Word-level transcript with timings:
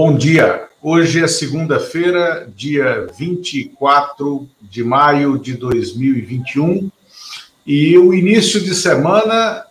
Bom 0.00 0.16
dia. 0.16 0.68
Hoje 0.80 1.24
é 1.24 1.26
segunda-feira, 1.26 2.48
dia 2.54 3.08
24 3.18 4.48
de 4.62 4.84
maio 4.84 5.36
de 5.36 5.54
2021, 5.54 6.88
e 7.66 7.98
o 7.98 8.14
início 8.14 8.60
de 8.60 8.76
semana 8.76 9.64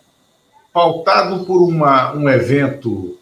pautado 0.70 1.46
por 1.46 1.62
uma, 1.62 2.12
um 2.12 2.28
evento 2.28 3.16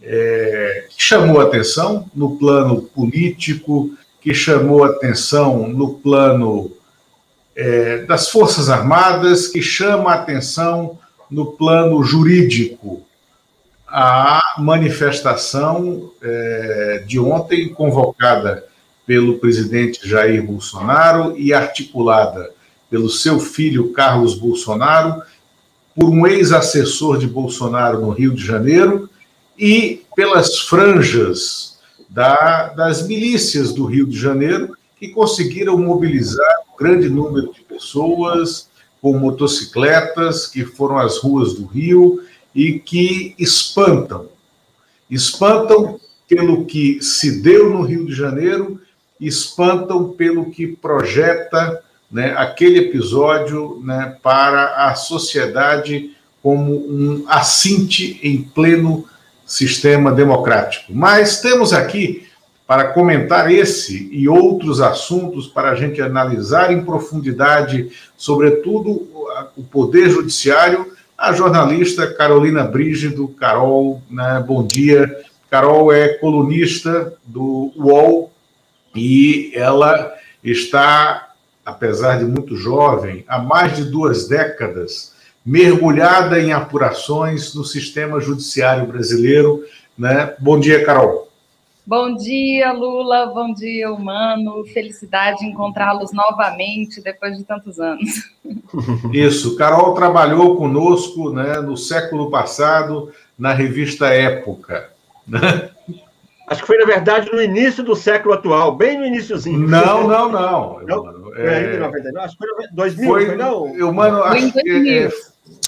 é, 0.00 0.86
que 0.88 1.02
chamou 1.02 1.40
atenção 1.40 2.08
no 2.14 2.36
plano 2.36 2.80
político, 2.80 3.90
que 4.20 4.32
chamou 4.32 4.84
atenção 4.84 5.66
no 5.66 5.94
plano 5.94 6.70
é, 7.56 8.04
das 8.04 8.28
Forças 8.28 8.70
Armadas, 8.70 9.48
que 9.48 9.60
chama 9.60 10.14
atenção 10.14 10.96
no 11.28 11.46
plano 11.46 12.04
jurídico. 12.04 13.04
A 13.98 14.56
manifestação 14.58 16.10
é, 16.20 17.02
de 17.06 17.18
ontem, 17.18 17.70
convocada 17.70 18.62
pelo 19.06 19.38
presidente 19.38 20.06
Jair 20.06 20.44
Bolsonaro 20.44 21.34
e 21.38 21.54
articulada 21.54 22.50
pelo 22.90 23.08
seu 23.08 23.40
filho 23.40 23.94
Carlos 23.94 24.34
Bolsonaro, 24.34 25.22
por 25.94 26.10
um 26.10 26.26
ex-assessor 26.26 27.16
de 27.16 27.26
Bolsonaro 27.26 28.02
no 28.02 28.10
Rio 28.10 28.34
de 28.34 28.44
Janeiro 28.44 29.08
e 29.58 30.02
pelas 30.14 30.58
franjas 30.58 31.78
da, 32.10 32.74
das 32.74 33.08
milícias 33.08 33.72
do 33.72 33.86
Rio 33.86 34.06
de 34.06 34.18
Janeiro, 34.18 34.76
que 35.00 35.08
conseguiram 35.08 35.78
mobilizar 35.78 36.64
um 36.70 36.76
grande 36.76 37.08
número 37.08 37.50
de 37.50 37.62
pessoas 37.62 38.68
com 39.00 39.16
motocicletas 39.18 40.46
que 40.46 40.66
foram 40.66 40.98
às 40.98 41.16
ruas 41.16 41.54
do 41.54 41.64
Rio 41.64 42.25
e 42.56 42.78
que 42.78 43.34
espantam. 43.38 44.30
Espantam 45.10 46.00
pelo 46.26 46.64
que 46.64 47.00
se 47.02 47.42
deu 47.42 47.68
no 47.68 47.82
Rio 47.82 48.06
de 48.06 48.14
Janeiro, 48.14 48.80
espantam 49.20 50.08
pelo 50.08 50.50
que 50.50 50.66
projeta 50.66 51.82
né, 52.10 52.34
aquele 52.36 52.78
episódio 52.88 53.80
né, 53.84 54.16
para 54.22 54.88
a 54.88 54.94
sociedade 54.94 56.16
como 56.42 56.72
um 56.72 57.24
assinte 57.28 58.18
em 58.22 58.42
pleno 58.42 59.04
sistema 59.44 60.10
democrático. 60.10 60.94
Mas 60.94 61.40
temos 61.40 61.72
aqui, 61.72 62.26
para 62.66 62.92
comentar 62.92 63.52
esse 63.52 64.08
e 64.10 64.28
outros 64.28 64.80
assuntos, 64.80 65.46
para 65.46 65.70
a 65.70 65.74
gente 65.74 66.00
analisar 66.00 66.72
em 66.72 66.84
profundidade, 66.84 67.90
sobretudo 68.16 68.90
o 69.56 69.62
Poder 69.62 70.08
Judiciário, 70.10 70.95
a 71.16 71.32
jornalista 71.32 72.12
Carolina 72.14 72.64
Brígido. 72.64 73.28
Carol, 73.28 74.02
né, 74.10 74.44
bom 74.46 74.66
dia. 74.66 75.24
Carol 75.50 75.92
é 75.92 76.08
colunista 76.08 77.14
do 77.24 77.72
UOL 77.76 78.32
e 78.94 79.52
ela 79.54 80.12
está, 80.42 81.30
apesar 81.64 82.18
de 82.18 82.24
muito 82.24 82.56
jovem, 82.56 83.24
há 83.28 83.38
mais 83.38 83.76
de 83.76 83.84
duas 83.84 84.28
décadas 84.28 85.14
mergulhada 85.44 86.40
em 86.40 86.52
apurações 86.52 87.54
no 87.54 87.64
sistema 87.64 88.20
judiciário 88.20 88.86
brasileiro. 88.86 89.64
Né? 89.96 90.34
Bom 90.40 90.58
dia, 90.58 90.84
Carol. 90.84 91.25
Bom 91.86 92.16
dia, 92.16 92.72
Lula. 92.72 93.26
Bom 93.26 93.54
dia, 93.54 93.92
humano. 93.92 94.64
Felicidade 94.74 95.46
encontrá-los 95.46 96.12
novamente 96.12 97.00
depois 97.00 97.38
de 97.38 97.44
tantos 97.44 97.78
anos. 97.78 98.28
Isso. 99.14 99.56
Carol 99.56 99.94
trabalhou 99.94 100.56
conosco 100.56 101.30
né, 101.30 101.60
no 101.60 101.76
século 101.76 102.28
passado 102.28 103.12
na 103.38 103.52
revista 103.52 104.08
Época. 104.08 104.90
Né? 105.28 105.70
Acho 106.48 106.62
que 106.62 106.66
foi, 106.66 106.78
na 106.78 106.86
verdade, 106.86 107.30
no 107.32 107.40
início 107.40 107.84
do 107.84 107.94
século 107.94 108.34
atual, 108.34 108.74
bem 108.74 108.98
no 108.98 109.06
iníciozinho. 109.06 109.56
Não, 109.56 110.08
não, 110.08 110.28
não. 110.28 110.80
não? 110.84 111.36
É, 111.36 111.76
é... 111.76 112.18
Acho 112.18 112.36
que 112.36 112.46
foi 112.46 112.66
2000, 112.72 113.08
foi, 113.08 113.26
foi 113.26 113.36
não? 113.36 113.76
Eu, 113.76 113.92
mano, 113.92 114.24
acho 114.24 114.52
que 114.52 115.08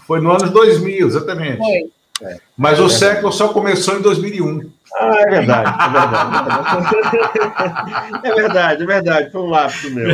foi 0.05 0.21
no 0.21 0.33
ano 0.33 0.51
2000, 0.51 1.07
exatamente. 1.07 1.59
Foi. 1.59 1.98
É. 2.23 2.39
Mas 2.57 2.79
é 2.79 2.83
o 2.83 2.89
século 2.89 3.33
só 3.33 3.49
começou 3.49 3.99
em 3.99 4.03
2001. 4.03 4.71
Ah, 4.95 5.21
é 5.21 5.31
verdade, 5.31 5.85
é 5.85 5.89
verdade. 5.93 6.29
É 8.25 8.35
verdade, 8.35 8.83
é 8.83 8.87
verdade, 8.87 9.31
foi 9.31 9.41
um 9.41 9.51
lapso 9.51 9.95
meu. 9.95 10.09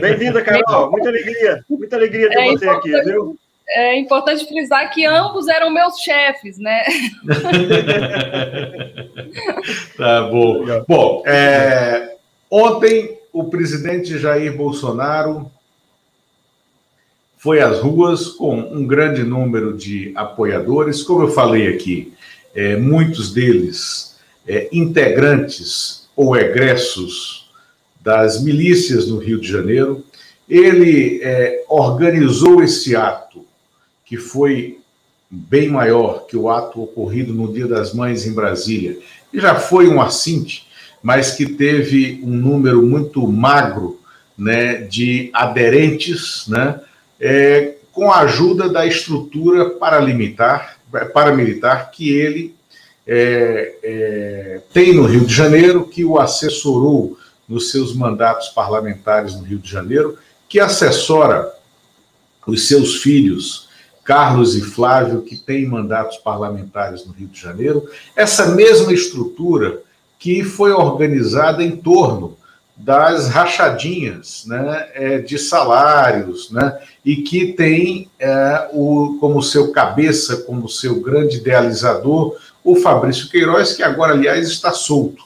Bem-vinda, 0.00 0.42
Carol. 0.42 0.90
Muita 0.90 1.08
alegria, 1.08 1.64
muita 1.68 1.96
alegria 1.96 2.28
ter 2.28 2.38
é 2.38 2.50
você 2.50 2.68
aqui, 2.68 2.90
viu? 3.02 3.36
É 3.68 3.98
importante 3.98 4.46
frisar 4.46 4.92
que 4.92 5.04
ambos 5.04 5.48
eram 5.48 5.70
meus 5.70 5.98
chefes, 5.98 6.56
né? 6.58 6.84
tá 9.96 10.22
bom. 10.22 10.64
Bom, 10.86 11.24
é, 11.26 12.14
ontem 12.50 13.18
o 13.32 13.44
presidente 13.44 14.18
Jair 14.18 14.56
Bolsonaro 14.56 15.50
foi 17.36 17.60
às 17.60 17.80
ruas 17.80 18.28
com 18.28 18.58
um 18.58 18.86
grande 18.86 19.22
número 19.22 19.76
de 19.76 20.12
apoiadores, 20.14 21.02
como 21.02 21.22
eu 21.22 21.28
falei 21.28 21.68
aqui, 21.68 22.12
é, 22.54 22.76
muitos 22.76 23.32
deles 23.32 24.16
é, 24.48 24.68
integrantes 24.72 26.08
ou 26.16 26.36
egressos 26.36 27.50
das 28.00 28.42
milícias 28.42 29.08
no 29.08 29.18
Rio 29.18 29.40
de 29.40 29.48
Janeiro. 29.48 30.04
Ele 30.48 31.20
é, 31.22 31.64
organizou 31.68 32.62
esse 32.62 32.96
ato, 32.96 33.44
que 34.04 34.16
foi 34.16 34.78
bem 35.28 35.68
maior 35.68 36.26
que 36.26 36.36
o 36.36 36.48
ato 36.48 36.82
ocorrido 36.82 37.34
no 37.34 37.52
Dia 37.52 37.66
das 37.66 37.92
Mães 37.92 38.26
em 38.26 38.32
Brasília, 38.32 38.96
e 39.32 39.40
já 39.40 39.56
foi 39.56 39.88
um 39.88 40.00
assinte, 40.00 40.66
mas 41.02 41.32
que 41.32 41.46
teve 41.46 42.20
um 42.22 42.30
número 42.30 42.82
muito 42.82 43.26
magro 43.26 44.00
né, 44.38 44.82
de 44.82 45.30
aderentes, 45.32 46.46
né, 46.48 46.80
é, 47.20 47.74
com 47.92 48.10
a 48.10 48.20
ajuda 48.20 48.68
da 48.68 48.86
estrutura 48.86 49.70
paramilitar, 49.70 50.76
paramilitar 51.12 51.90
que 51.90 52.10
ele 52.10 52.54
é, 53.06 53.74
é, 53.82 54.62
tem 54.72 54.94
no 54.94 55.06
Rio 55.06 55.24
de 55.24 55.34
Janeiro, 55.34 55.86
que 55.86 56.04
o 56.04 56.18
assessorou 56.18 57.16
nos 57.48 57.70
seus 57.70 57.94
mandatos 57.94 58.48
parlamentares 58.48 59.34
no 59.34 59.42
Rio 59.42 59.58
de 59.58 59.70
Janeiro, 59.70 60.18
que 60.48 60.58
assessora 60.58 61.52
os 62.46 62.68
seus 62.68 62.96
filhos, 62.96 63.68
Carlos 64.04 64.56
e 64.56 64.60
Flávio, 64.60 65.22
que 65.22 65.36
têm 65.36 65.66
mandatos 65.66 66.16
parlamentares 66.18 67.04
no 67.04 67.12
Rio 67.12 67.28
de 67.28 67.40
Janeiro, 67.40 67.88
essa 68.14 68.54
mesma 68.54 68.92
estrutura 68.92 69.82
que 70.18 70.44
foi 70.44 70.70
organizada 70.70 71.62
em 71.62 71.76
torno 71.76 72.36
das 72.76 73.28
rachadinhas 73.28 74.44
né, 74.46 74.88
é, 74.92 75.18
de 75.18 75.38
salários, 75.38 76.50
né, 76.50 76.78
e 77.04 77.16
que 77.16 77.52
tem 77.54 78.10
é, 78.18 78.68
o, 78.72 79.16
como 79.18 79.42
seu 79.42 79.72
cabeça, 79.72 80.38
como 80.38 80.68
seu 80.68 81.00
grande 81.00 81.38
idealizador, 81.38 82.36
o 82.62 82.76
Fabrício 82.76 83.30
Queiroz, 83.30 83.72
que 83.72 83.82
agora, 83.82 84.12
aliás, 84.12 84.48
está 84.48 84.72
solto. 84.72 85.24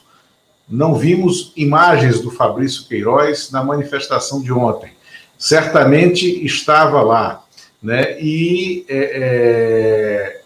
Não 0.69 0.95
vimos 0.95 1.53
imagens 1.57 2.21
do 2.21 2.31
Fabrício 2.31 2.87
Queiroz 2.87 3.51
na 3.51 3.65
manifestação 3.65 4.41
de 4.41 4.53
ontem. 4.53 4.93
Certamente 5.37 6.45
estava 6.45 7.03
lá, 7.03 7.43
né, 7.83 8.21
e 8.21 8.85
é, 8.89 10.37
é 10.37 10.41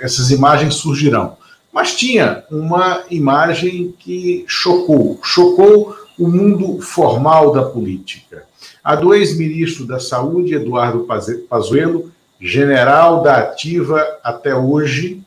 essas 0.00 0.30
imagens 0.30 0.74
surgirão. 0.74 1.36
Mas 1.72 1.94
tinha 1.94 2.42
uma 2.50 3.04
imagem 3.10 3.94
que 3.98 4.44
chocou, 4.48 5.20
chocou 5.22 5.94
o 6.20 6.28
mundo 6.28 6.82
formal 6.82 7.50
da 7.50 7.62
política. 7.64 8.44
A 8.84 8.94
do 8.94 9.14
ex-ministro 9.14 9.86
da 9.86 9.98
Saúde, 9.98 10.54
Eduardo 10.54 11.06
Pazuello, 11.48 12.12
general 12.38 13.22
da 13.22 13.38
ativa 13.38 14.06
até 14.22 14.54
hoje, 14.54 15.22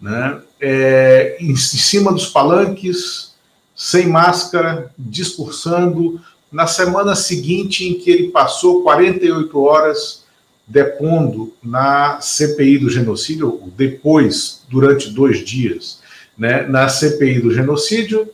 né, 0.00 0.40
é, 0.60 1.36
em 1.38 1.54
cima 1.54 2.12
dos 2.12 2.26
palanques, 2.26 3.34
sem 3.76 4.06
máscara, 4.06 4.90
discursando, 4.98 6.20
na 6.50 6.66
semana 6.66 7.14
seguinte 7.14 7.86
em 7.86 7.94
que 7.94 8.10
ele 8.10 8.28
passou 8.28 8.82
48 8.82 9.62
horas 9.62 10.24
depondo 10.66 11.52
na 11.62 12.20
CPI 12.20 12.78
do 12.78 12.90
genocídio, 12.90 13.70
depois, 13.76 14.62
durante 14.68 15.10
dois 15.10 15.44
dias, 15.44 16.00
né, 16.36 16.62
na 16.66 16.88
CPI 16.88 17.40
do 17.40 17.52
genocídio, 17.52 18.28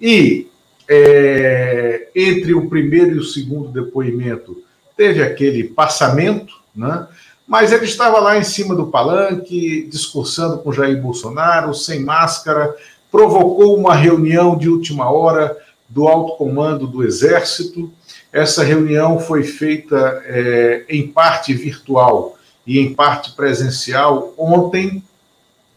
e 0.00 0.46
é, 0.88 2.08
entre 2.14 2.54
o 2.54 2.68
primeiro 2.68 3.16
e 3.16 3.18
o 3.18 3.24
segundo 3.24 3.68
depoimento, 3.68 4.62
teve 4.96 5.22
aquele 5.22 5.64
passamento, 5.64 6.54
né? 6.74 7.06
mas 7.46 7.72
ele 7.72 7.84
estava 7.84 8.18
lá 8.18 8.36
em 8.38 8.44
cima 8.44 8.74
do 8.74 8.86
palanque, 8.86 9.86
discursando 9.90 10.58
com 10.58 10.72
Jair 10.72 11.00
Bolsonaro, 11.00 11.74
sem 11.74 12.00
máscara, 12.00 12.74
provocou 13.10 13.76
uma 13.76 13.94
reunião 13.94 14.56
de 14.56 14.68
última 14.68 15.10
hora 15.10 15.56
do 15.88 16.06
alto 16.06 16.36
comando 16.36 16.86
do 16.86 17.04
Exército. 17.04 17.90
Essa 18.32 18.62
reunião 18.62 19.18
foi 19.18 19.42
feita 19.42 20.22
é, 20.26 20.84
em 20.88 21.08
parte 21.08 21.54
virtual 21.54 22.36
e 22.66 22.78
em 22.78 22.92
parte 22.92 23.32
presencial 23.32 24.34
ontem, 24.36 25.02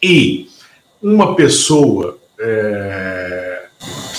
e 0.04 0.50
uma 1.02 1.36
pessoa 1.36 2.18
é, 2.38 3.51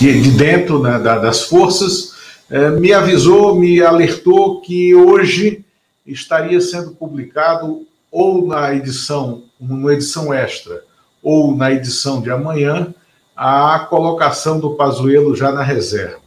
que 0.02 0.20
de 0.20 0.32
dentro 0.32 0.82
né, 0.82 0.98
da, 0.98 1.16
das 1.16 1.44
forças 1.44 2.14
é, 2.50 2.70
me 2.70 2.92
avisou, 2.92 3.54
me 3.54 3.80
alertou 3.80 4.60
que 4.60 4.92
hoje 4.92 5.64
estaria 6.04 6.60
sendo 6.60 6.90
publicado 6.90 7.86
ou 8.10 8.44
na 8.44 8.74
edição, 8.74 9.44
numa 9.60 9.92
edição 9.92 10.34
extra, 10.34 10.82
ou 11.22 11.56
na 11.56 11.70
edição 11.70 12.20
de 12.20 12.32
amanhã, 12.32 12.92
a 13.36 13.86
colocação 13.88 14.58
do 14.58 14.74
Pazuello 14.74 15.36
já 15.36 15.52
na 15.52 15.62
reserva. 15.62 16.20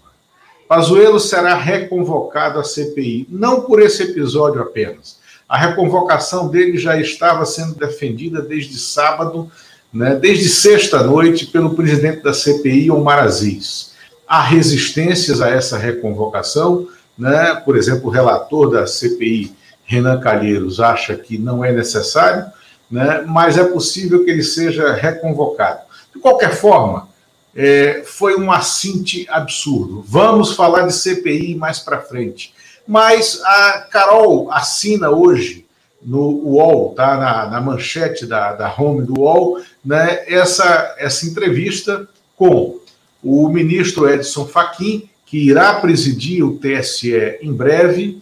Pazuello 0.69 1.19
será 1.19 1.55
reconvocado 1.55 2.59
à 2.59 2.63
CPI, 2.63 3.27
não 3.29 3.61
por 3.63 3.81
esse 3.81 4.03
episódio 4.03 4.61
apenas. 4.61 5.19
A 5.49 5.57
reconvocação 5.57 6.47
dele 6.47 6.77
já 6.77 6.97
estava 6.97 7.45
sendo 7.45 7.75
defendida 7.75 8.41
desde 8.41 8.79
sábado, 8.79 9.51
né, 9.95 10.13
desde 10.13 10.49
sexta-noite, 10.49 11.45
pelo 11.45 11.73
presidente 11.73 12.21
da 12.21 12.33
CPI, 12.33 12.91
Omar 12.91 13.19
Aziz. 13.19 13.93
Há 14.27 14.41
resistências 14.41 15.41
a 15.41 15.49
essa 15.49 15.77
reconvocação, 15.77 16.89
né, 17.17 17.55
por 17.63 17.77
exemplo, 17.77 18.07
o 18.07 18.11
relator 18.11 18.69
da 18.69 18.85
CPI, 18.85 19.55
Renan 19.85 20.19
Calheiros, 20.19 20.81
acha 20.81 21.15
que 21.15 21.37
não 21.37 21.63
é 21.63 21.71
necessário, 21.71 22.45
né, 22.91 23.23
mas 23.25 23.57
é 23.57 23.63
possível 23.63 24.25
que 24.25 24.31
ele 24.31 24.43
seja 24.43 24.91
reconvocado. 24.91 25.79
De 26.13 26.19
qualquer 26.19 26.53
forma, 26.53 27.07
é, 27.55 28.03
foi 28.05 28.35
um 28.35 28.51
assinte 28.51 29.25
absurdo. 29.29 30.03
Vamos 30.05 30.55
falar 30.55 30.81
de 30.81 30.93
CPI 30.93 31.55
mais 31.55 31.79
para 31.79 32.01
frente. 32.01 32.53
Mas 32.85 33.41
a 33.45 33.87
Carol 33.89 34.51
assina 34.51 35.09
hoje 35.09 35.64
no 36.05 36.29
UOL, 36.29 36.93
tá? 36.93 37.17
na, 37.17 37.49
na 37.49 37.61
manchete 37.61 38.25
da, 38.25 38.53
da 38.53 38.73
home 38.73 39.05
do 39.05 39.21
UOL, 39.21 39.59
né, 39.83 40.23
essa, 40.27 40.95
essa 40.99 41.25
entrevista 41.25 42.07
com 42.35 42.79
o 43.23 43.49
ministro 43.49 44.07
Edson 44.07 44.45
Fachin, 44.45 45.09
que 45.25 45.49
irá 45.49 45.73
presidir 45.81 46.45
o 46.45 46.59
TSE 46.59 47.39
em 47.41 47.51
breve, 47.51 48.21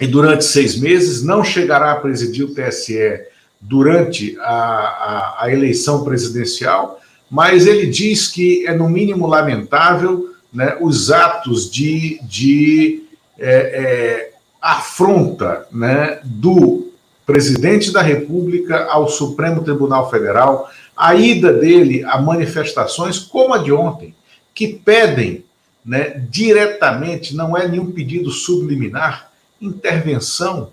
e 0.00 0.06
durante 0.06 0.44
seis 0.44 0.78
meses, 0.78 1.22
não 1.22 1.44
chegará 1.44 1.92
a 1.92 1.96
presidir 1.96 2.46
o 2.46 2.54
TSE 2.54 3.20
durante 3.60 4.38
a, 4.40 4.44
a, 4.44 5.36
a 5.44 5.52
eleição 5.52 6.04
presidencial, 6.04 7.00
mas 7.30 7.66
ele 7.66 7.86
diz 7.86 8.28
que 8.28 8.66
é, 8.66 8.74
no 8.74 8.88
mínimo, 8.88 9.26
lamentável 9.26 10.32
né, 10.52 10.78
os 10.80 11.10
atos 11.10 11.70
de, 11.70 12.20
de 12.22 13.02
é, 13.38 13.50
é, 13.50 14.27
afronta 14.60 15.66
né, 15.70 16.20
do 16.24 16.92
presidente 17.26 17.92
da 17.92 18.00
República 18.00 18.86
ao 18.86 19.08
Supremo 19.08 19.62
Tribunal 19.62 20.10
Federal, 20.10 20.70
a 20.96 21.14
ida 21.14 21.52
dele 21.52 22.04
a 22.04 22.20
manifestações 22.20 23.18
como 23.18 23.54
a 23.54 23.58
de 23.58 23.72
ontem, 23.72 24.14
que 24.54 24.68
pedem 24.68 25.44
né, 25.84 26.24
diretamente, 26.30 27.36
não 27.36 27.56
é 27.56 27.68
nenhum 27.68 27.92
pedido 27.92 28.30
subliminar, 28.30 29.30
intervenção 29.60 30.70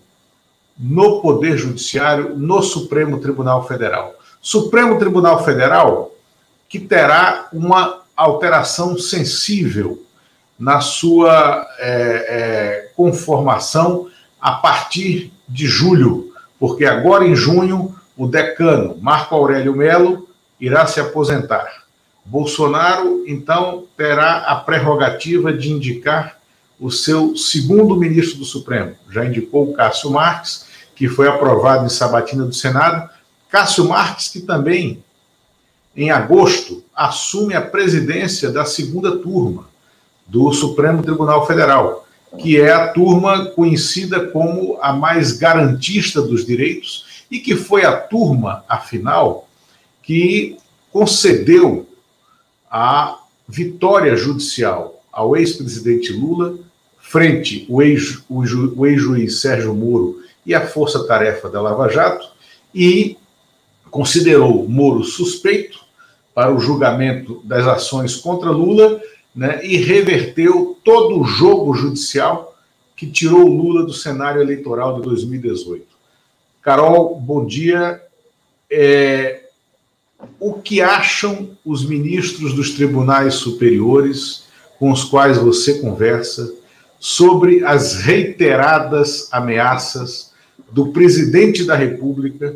no 0.77 1.21
Poder 1.21 1.57
Judiciário, 1.57 2.35
no 2.35 2.61
Supremo 2.61 3.19
Tribunal 3.19 3.67
Federal. 3.67 4.15
Supremo 4.41 4.97
Tribunal 4.99 5.43
Federal 5.43 6.15
que 6.67 6.79
terá 6.79 7.47
uma 7.53 8.01
alteração 8.15 8.97
sensível 8.97 10.03
na 10.57 10.81
sua 10.81 11.67
é, 11.79 11.89
é, 12.29 12.84
conformação 12.95 14.07
a 14.39 14.53
partir 14.53 15.31
de 15.47 15.67
julho, 15.67 16.33
porque 16.59 16.85
agora 16.85 17.25
em 17.25 17.35
junho 17.35 17.95
o 18.17 18.27
decano 18.27 18.97
Marco 19.01 19.35
Aurélio 19.35 19.75
Melo 19.75 20.27
irá 20.59 20.85
se 20.85 20.99
aposentar. 20.99 21.85
Bolsonaro, 22.25 23.23
então, 23.27 23.85
terá 23.95 24.37
a 24.47 24.55
prerrogativa 24.55 25.53
de 25.53 25.71
indicar 25.71 26.39
o 26.79 26.89
seu 26.89 27.35
segundo 27.37 27.95
ministro 27.95 28.39
do 28.39 28.45
Supremo. 28.45 28.95
Já 29.11 29.25
indicou 29.25 29.69
o 29.69 29.73
Cássio 29.73 30.09
Marques, 30.09 30.65
que 30.95 31.07
foi 31.07 31.27
aprovado 31.27 31.85
em 31.85 31.89
sabatina 31.89 32.45
do 32.45 32.53
Senado. 32.53 33.09
Cássio 33.49 33.87
Marques, 33.87 34.29
que 34.29 34.41
também, 34.41 35.03
em 35.95 36.09
agosto, 36.09 36.83
assume 36.95 37.53
a 37.53 37.61
presidência 37.61 38.49
da 38.49 38.65
segunda 38.65 39.17
turma 39.17 39.67
do 40.25 40.51
Supremo 40.51 41.03
Tribunal 41.03 41.45
Federal, 41.45 42.04
que 42.37 42.59
é 42.59 42.71
a 42.71 42.87
turma 42.89 43.45
conhecida 43.47 44.27
como 44.27 44.77
a 44.81 44.93
mais 44.93 45.31
garantista 45.33 46.21
dos 46.21 46.45
direitos 46.45 47.25
e 47.29 47.39
que 47.39 47.55
foi 47.55 47.83
a 47.85 47.95
turma, 47.95 48.63
afinal, 48.67 49.47
que 50.01 50.57
concedeu 50.91 51.87
a 52.69 53.19
vitória 53.47 54.15
judicial 54.15 55.03
ao 55.11 55.35
ex-presidente 55.35 56.11
Lula 56.13 56.57
frente 56.99 57.65
o 57.69 57.81
ex-juiz 57.81 59.39
Sérgio 59.39 59.73
Moro 59.73 60.19
e 60.45 60.53
a 60.53 60.65
força-tarefa 60.65 61.49
da 61.49 61.61
Lava 61.61 61.87
Jato 61.87 62.27
e 62.73 63.17
considerou 63.89 64.67
Moro 64.67 65.03
suspeito 65.03 65.79
para 66.33 66.53
o 66.53 66.59
julgamento 66.59 67.41
das 67.45 67.65
ações 67.65 68.17
contra 68.17 68.49
Lula 68.49 68.99
né, 69.35 69.59
e 69.65 69.77
reverteu 69.77 70.77
todo 70.83 71.19
o 71.19 71.25
jogo 71.25 71.73
judicial 71.73 72.55
que 72.95 73.05
tirou 73.05 73.47
Lula 73.47 73.85
do 73.85 73.93
cenário 73.93 74.41
eleitoral 74.41 74.95
de 74.95 75.01
2018. 75.01 75.85
Carol, 76.61 77.19
bom 77.19 77.45
dia. 77.45 78.01
É, 78.71 79.43
o 80.39 80.53
que 80.53 80.81
acham 80.81 81.49
os 81.65 81.85
ministros 81.85 82.53
dos 82.53 82.71
tribunais 82.71 83.35
superiores 83.35 84.45
com 84.79 84.91
os 84.91 85.03
quais 85.03 85.37
você 85.37 85.79
conversa 85.79 86.53
sobre 86.99 87.63
as 87.63 87.95
reiteradas 87.95 89.27
ameaças 89.31 90.33
do 90.71 90.87
presidente 90.87 91.63
da 91.63 91.75
República 91.75 92.55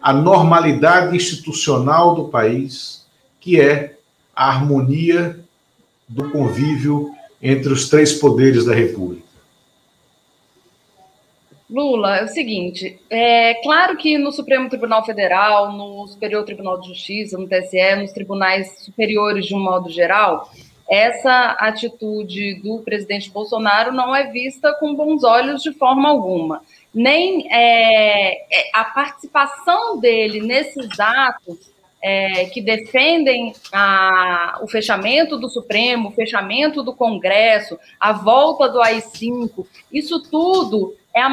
à 0.00 0.12
normalidade 0.12 1.16
institucional 1.16 2.14
do 2.14 2.28
país, 2.28 3.06
que 3.40 3.60
é 3.60 3.96
a 4.34 4.48
harmonia 4.48 5.41
do 6.12 6.30
convívio 6.30 7.10
entre 7.40 7.72
os 7.72 7.88
três 7.88 8.12
poderes 8.12 8.66
da 8.66 8.74
República? 8.74 9.22
Lula, 11.70 12.18
é 12.18 12.24
o 12.24 12.28
seguinte, 12.28 13.00
é 13.08 13.54
claro 13.62 13.96
que 13.96 14.18
no 14.18 14.30
Supremo 14.30 14.68
Tribunal 14.68 15.06
Federal, 15.06 15.72
no 15.72 16.06
Superior 16.06 16.44
Tribunal 16.44 16.78
de 16.78 16.88
Justiça, 16.88 17.38
no 17.38 17.48
TSE, 17.48 17.96
nos 17.96 18.12
tribunais 18.12 18.78
superiores 18.80 19.46
de 19.46 19.54
um 19.54 19.58
modo 19.58 19.88
geral, 19.88 20.50
essa 20.86 21.56
atitude 21.58 22.60
do 22.62 22.80
presidente 22.80 23.30
Bolsonaro 23.30 23.90
não 23.90 24.14
é 24.14 24.30
vista 24.30 24.74
com 24.74 24.94
bons 24.94 25.24
olhos 25.24 25.62
de 25.62 25.72
forma 25.72 26.10
alguma. 26.10 26.62
Nem 26.94 27.50
é, 27.50 28.34
é 28.34 28.70
a 28.74 28.84
participação 28.84 29.98
dele 29.98 30.42
nesses 30.42 31.00
atos 31.00 31.71
é, 32.02 32.46
que 32.46 32.60
defendem 32.60 33.52
a, 33.72 34.58
o 34.62 34.66
fechamento 34.66 35.38
do 35.38 35.48
Supremo, 35.48 36.08
o 36.08 36.12
fechamento 36.12 36.82
do 36.82 36.92
Congresso, 36.92 37.78
a 38.00 38.12
volta 38.12 38.68
do 38.68 38.82
AI-5, 38.82 39.64
isso 39.92 40.20
tudo 40.28 40.96
é 41.14 41.20
a 41.20 41.28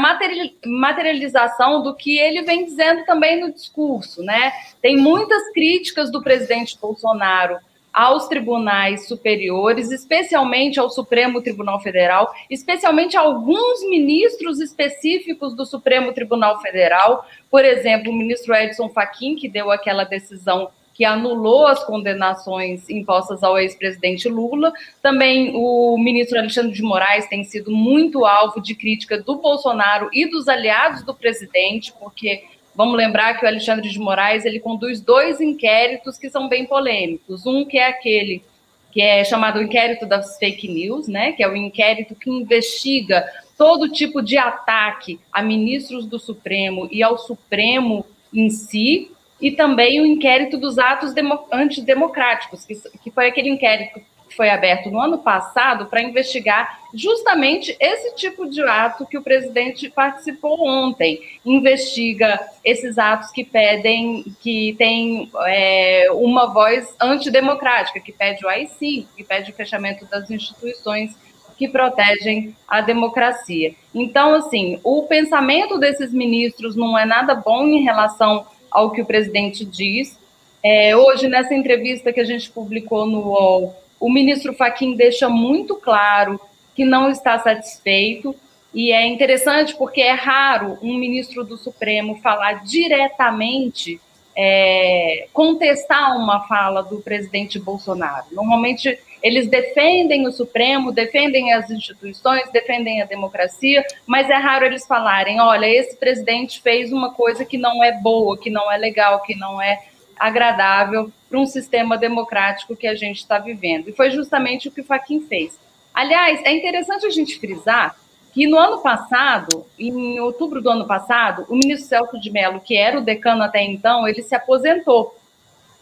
materialização 0.66 1.82
do 1.82 1.96
que 1.96 2.18
ele 2.20 2.44
vem 2.44 2.66
dizendo 2.66 3.06
também 3.06 3.40
no 3.40 3.52
discurso, 3.52 4.22
né? 4.22 4.52
Tem 4.82 4.98
muitas 4.98 5.52
críticas 5.54 6.12
do 6.12 6.22
presidente 6.22 6.78
Bolsonaro 6.80 7.58
aos 7.94 8.28
tribunais 8.28 9.08
superiores, 9.08 9.92
especialmente 9.92 10.80
ao 10.80 10.90
Supremo 10.90 11.42
Tribunal 11.42 11.80
Federal, 11.82 12.32
especialmente 12.50 13.18
a 13.18 13.22
alguns 13.22 13.88
ministros 13.90 14.60
específicos 14.60 15.56
do 15.56 15.66
Supremo 15.66 16.14
Tribunal 16.14 16.62
Federal, 16.62 17.26
por 17.50 17.66
exemplo, 17.66 18.12
o 18.12 18.16
ministro 18.16 18.54
Edson 18.54 18.90
Fachin, 18.90 19.36
que 19.36 19.50
deu 19.50 19.72
aquela 19.72 20.04
decisão 20.04 20.70
que 21.00 21.06
anulou 21.06 21.66
as 21.66 21.82
condenações 21.86 22.90
impostas 22.90 23.42
ao 23.42 23.58
ex-presidente 23.58 24.28
Lula. 24.28 24.74
Também 25.02 25.54
o 25.56 25.98
ministro 25.98 26.38
Alexandre 26.38 26.74
de 26.74 26.82
Moraes 26.82 27.26
tem 27.30 27.46
sido 27.46 27.72
muito 27.72 28.26
alvo 28.26 28.62
de 28.62 28.76
crítica 28.76 29.18
do 29.18 29.36
Bolsonaro 29.36 30.10
e 30.12 30.30
dos 30.30 30.50
aliados 30.50 31.02
do 31.04 31.16
presidente, 31.16 31.94
porque 31.98 32.44
Vamos 32.80 32.96
lembrar 32.96 33.38
que 33.38 33.44
o 33.44 33.48
Alexandre 33.50 33.90
de 33.90 34.00
Moraes 34.00 34.46
ele 34.46 34.58
conduz 34.58 35.02
dois 35.02 35.42
inquéritos 35.42 36.18
que 36.18 36.30
são 36.30 36.48
bem 36.48 36.66
polêmicos. 36.66 37.46
Um 37.46 37.66
que 37.66 37.78
é 37.78 37.90
aquele 37.90 38.42
que 38.90 39.02
é 39.02 39.22
chamado 39.26 39.62
inquérito 39.62 40.06
das 40.06 40.38
fake 40.38 40.66
news, 40.70 41.06
né? 41.06 41.34
Que 41.34 41.44
é 41.44 41.50
o 41.50 41.58
inquérito 41.58 42.16
que 42.16 42.30
investiga 42.30 43.26
todo 43.58 43.90
tipo 43.90 44.22
de 44.22 44.38
ataque 44.38 45.20
a 45.30 45.44
ministros 45.44 46.06
do 46.06 46.18
Supremo 46.18 46.88
e 46.90 47.04
ao 47.04 47.18
Supremo 47.18 48.06
em 48.34 48.50
si, 48.50 49.12
e 49.42 49.52
também 49.52 50.00
o 50.00 50.06
inquérito 50.06 50.58
dos 50.58 50.80
atos 50.80 51.14
antidemocráticos, 51.52 52.64
que, 52.64 52.76
que 53.04 53.12
foi 53.12 53.28
aquele 53.28 53.50
inquérito 53.50 54.00
que 54.30 54.36
foi 54.36 54.50
aberto 54.50 54.90
no 54.90 55.02
ano 55.02 55.18
passado 55.18 55.88
para 55.88 56.02
investigar 56.02 56.80
justamente 56.94 57.76
esse 57.80 58.16
tipo 58.16 58.50
de 58.50 58.62
ato 58.62 59.06
que 59.06 59.18
o 59.18 59.22
presidente 59.22 59.90
participou 59.90 60.66
ontem. 60.66 61.20
Investiga 61.46 62.40
esses 62.64 62.98
atos 62.98 63.32
que 63.32 63.44
pedem, 63.44 64.24
que 64.40 64.76
tem 64.78 65.30
é, 65.46 66.08
uma 66.12 66.48
voz 66.54 66.96
antidemocrática, 67.02 68.00
que 68.00 68.12
pede 68.12 68.46
o 68.46 68.50
AI-5, 68.50 69.08
que 69.18 69.24
pede 69.24 69.52
o 69.52 69.56
fechamento 69.56 70.06
das 70.06 70.30
instituições 70.30 71.16
que 71.58 71.68
protegem 71.68 72.56
a 72.66 72.80
democracia. 72.80 73.76
Então, 73.94 74.34
assim, 74.36 74.80
o 74.82 75.04
pensamento 75.04 75.78
desses 75.78 76.14
ministros 76.14 76.74
não 76.74 76.98
é 76.98 77.06
nada 77.06 77.36
bom 77.36 77.68
em 77.68 77.84
relação 77.84 78.48
ao 78.72 78.92
que 78.92 79.02
o 79.02 79.06
presidente 79.06 79.66
diz. 79.66 80.18
É, 80.64 80.96
hoje, 80.96 81.28
nessa 81.28 81.54
entrevista 81.54 82.14
que 82.14 82.20
a 82.20 82.24
gente 82.26 82.50
publicou 82.50 83.06
no 83.06 83.20
UOL, 83.20 83.76
o 84.00 84.10
ministro 84.10 84.54
Faquim 84.54 84.96
deixa 84.96 85.28
muito 85.28 85.76
claro 85.76 86.40
que 86.76 86.86
não 86.86 87.10
está 87.10 87.38
satisfeito, 87.40 88.34
e 88.74 88.92
é 88.92 89.06
interessante 89.08 89.76
porque 89.76 90.02
é 90.02 90.14
raro 90.14 90.78
um 90.82 90.96
ministro 90.98 91.44
do 91.44 91.58
Supremo 91.58 92.20
falar 92.22 92.64
diretamente, 92.64 94.00
é, 94.36 95.28
contestar 95.34 96.16
uma 96.16 96.48
fala 96.48 96.82
do 96.82 97.02
presidente 97.02 97.60
Bolsonaro. 97.60 98.28
Normalmente 98.32 98.98
eles 99.22 99.50
defendem 99.50 100.26
o 100.28 100.32
Supremo, 100.32 100.94
defendem 100.94 101.52
as 101.52 101.70
instituições, 101.70 102.50
defendem 102.52 103.02
a 103.02 103.06
democracia, 103.06 103.84
mas 104.06 104.30
é 104.30 104.36
raro 104.36 104.66
eles 104.66 104.88
falarem: 104.88 105.42
olha, 105.42 105.68
esse 105.68 105.98
presidente 105.98 106.62
fez 106.62 106.94
uma 106.94 107.14
coisa 107.14 107.44
que 107.44 107.58
não 107.58 107.84
é 107.84 107.92
boa, 108.00 108.38
que 108.38 108.50
não 108.50 108.72
é 108.72 108.78
legal, 108.78 109.22
que 109.24 109.36
não 109.36 109.62
é 109.62 109.80
agradável 110.18 111.12
para 111.30 111.40
um 111.40 111.46
sistema 111.46 111.98
democrático 111.98 112.76
que 112.76 112.88
a 112.88 112.96
gente 112.96 113.18
está 113.18 113.38
vivendo. 113.38 113.90
E 113.90 113.94
foi 113.94 114.10
justamente 114.10 114.68
o 114.68 114.72
que 114.72 114.82
o 114.82 114.84
Faquin 114.84 115.22
fez. 115.22 115.60
Aliás, 115.94 116.42
é 116.44 116.52
interessante 116.52 117.06
a 117.06 117.10
gente 117.10 117.40
frisar 117.40 117.96
que 118.34 118.48
no 118.48 118.58
ano 118.58 118.82
passado, 118.82 119.66
em 119.78 120.20
outubro 120.20 120.62
do 120.62 120.70
ano 120.70 120.86
passado, 120.86 121.46
o 121.50 121.56
ministro 121.56 121.88
Celso 121.88 122.20
de 122.20 122.32
Mello, 122.32 122.60
que 122.60 122.78
era 122.78 122.98
o 122.98 123.04
decano 123.04 123.44
até 123.44 123.64
então, 123.64 124.08
ele 124.08 124.22
se 124.22 124.36
aposentou. 124.36 125.16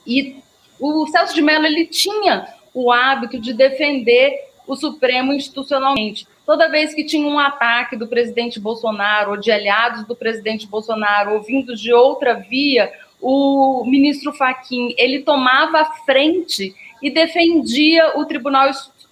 E 0.05 0.37
o 0.79 1.07
Celso 1.07 1.33
de 1.33 1.41
Mello 1.41 1.65
ele 1.65 1.85
tinha 1.85 2.47
o 2.73 2.91
hábito 2.91 3.39
de 3.39 3.53
defender 3.53 4.47
o 4.65 4.75
Supremo 4.75 5.33
institucionalmente. 5.33 6.27
Toda 6.45 6.69
vez 6.69 6.93
que 6.93 7.05
tinha 7.05 7.27
um 7.27 7.39
ataque 7.39 7.95
do 7.95 8.07
presidente 8.07 8.59
Bolsonaro 8.59 9.31
ou 9.31 9.37
de 9.37 9.51
aliados 9.51 10.05
do 10.05 10.15
presidente 10.15 10.67
Bolsonaro 10.67 11.33
ou 11.33 11.41
vindos 11.41 11.79
de 11.79 11.93
outra 11.93 12.33
via, 12.33 12.91
o 13.21 13.83
ministro 13.85 14.33
Faquim 14.33 14.93
ele 14.97 15.21
tomava 15.21 15.85
frente 16.05 16.75
e 17.01 17.09
defendia 17.09 18.17
o 18.17 18.25
tribunal 18.25 18.69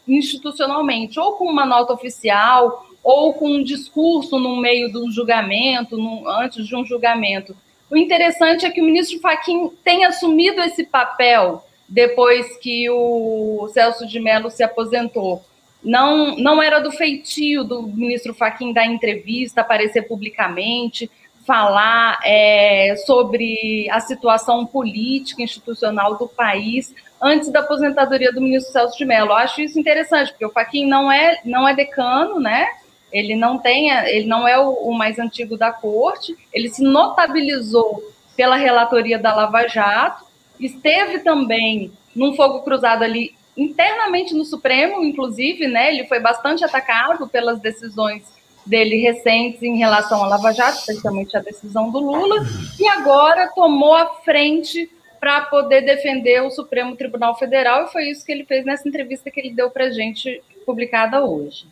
institucionalmente, 0.07 1.19
ou 1.19 1.33
com 1.33 1.45
uma 1.45 1.65
nota 1.65 1.93
oficial, 1.93 2.85
ou 3.03 3.33
com 3.33 3.49
um 3.49 3.63
discurso 3.63 4.39
no 4.39 4.57
meio 4.57 4.91
de 4.91 4.97
um 4.97 5.11
julgamento, 5.11 5.97
no, 5.97 6.27
antes 6.27 6.65
de 6.67 6.75
um 6.75 6.85
julgamento. 6.85 7.55
O 7.89 7.95
interessante 7.95 8.65
é 8.65 8.71
que 8.71 8.81
o 8.81 8.85
ministro 8.85 9.19
Faquim 9.19 9.69
tem 9.83 10.05
assumido 10.05 10.61
esse 10.61 10.83
papel 10.83 11.63
depois 11.87 12.57
que 12.57 12.89
o 12.89 13.69
Celso 13.71 14.07
de 14.07 14.19
Mello 14.19 14.49
se 14.49 14.63
aposentou. 14.63 15.43
Não, 15.83 16.35
não 16.35 16.63
era 16.63 16.79
do 16.79 16.91
feitio 16.91 17.63
do 17.63 17.83
ministro 17.83 18.33
Faquim 18.33 18.73
dar 18.73 18.87
entrevista, 18.87 19.61
aparecer 19.61 20.07
publicamente, 20.07 21.09
falar 21.45 22.19
é, 22.23 22.95
sobre 23.05 23.87
a 23.91 23.99
situação 23.99 24.65
política 24.65 25.43
institucional 25.43 26.17
do 26.17 26.27
país 26.27 26.93
antes 27.21 27.49
da 27.49 27.59
aposentadoria 27.59 28.31
do 28.31 28.41
ministro 28.41 28.73
Celso 28.73 28.97
de 28.97 29.05
Mello. 29.05 29.31
Eu 29.31 29.35
acho 29.35 29.61
isso 29.61 29.79
interessante, 29.79 30.31
porque 30.31 30.45
o 30.45 30.51
Faquim 30.51 30.85
não 30.85 31.11
é, 31.11 31.39
não 31.45 31.67
é 31.67 31.73
decano, 31.73 32.39
né? 32.39 32.67
Ele 33.11 33.35
não 33.35 33.57
tem, 33.59 33.91
ele 33.91 34.25
não 34.25 34.47
é 34.47 34.59
o, 34.59 34.71
o 34.71 34.97
mais 34.97 35.19
antigo 35.19 35.57
da 35.57 35.71
corte, 35.71 36.35
ele 36.51 36.69
se 36.69 36.83
notabilizou 36.83 38.03
pela 38.35 38.55
relatoria 38.55 39.17
da 39.17 39.33
Lava 39.33 39.67
Jato, 39.67 40.25
esteve 40.59 41.19
também 41.19 41.91
num 42.15 42.35
fogo 42.35 42.61
cruzado 42.61 43.03
ali 43.03 43.35
internamente 43.55 44.33
no 44.33 44.43
Supremo, 44.43 45.03
inclusive, 45.03 45.67
né? 45.67 45.93
Ele 45.93 46.05
foi 46.07 46.19
bastante 46.19 46.65
atacado 46.65 47.27
pelas 47.27 47.59
decisões 47.59 48.23
dele 48.65 48.97
recentes 48.97 49.61
em 49.61 49.77
relação 49.77 50.23
à 50.23 50.27
Lava 50.27 50.51
Jato, 50.51 50.79
especialmente 50.79 51.37
a 51.37 51.41
decisão 51.41 51.91
do 51.91 51.99
Lula, 51.99 52.45
e 52.79 52.87
agora 52.87 53.51
tomou 53.53 53.93
a 53.93 54.07
frente 54.23 54.89
para 55.19 55.41
poder 55.41 55.81
defender 55.81 56.41
o 56.41 56.51
Supremo 56.51 56.95
Tribunal 56.95 57.37
Federal, 57.37 57.85
e 57.85 57.91
foi 57.91 58.09
isso 58.09 58.25
que 58.25 58.31
ele 58.31 58.45
fez 58.45 58.65
nessa 58.65 58.87
entrevista 58.87 59.31
que 59.31 59.39
ele 59.39 59.53
deu 59.53 59.69
para 59.69 59.85
a 59.85 59.91
gente, 59.91 60.41
publicada 60.65 61.23
hoje. 61.23 61.67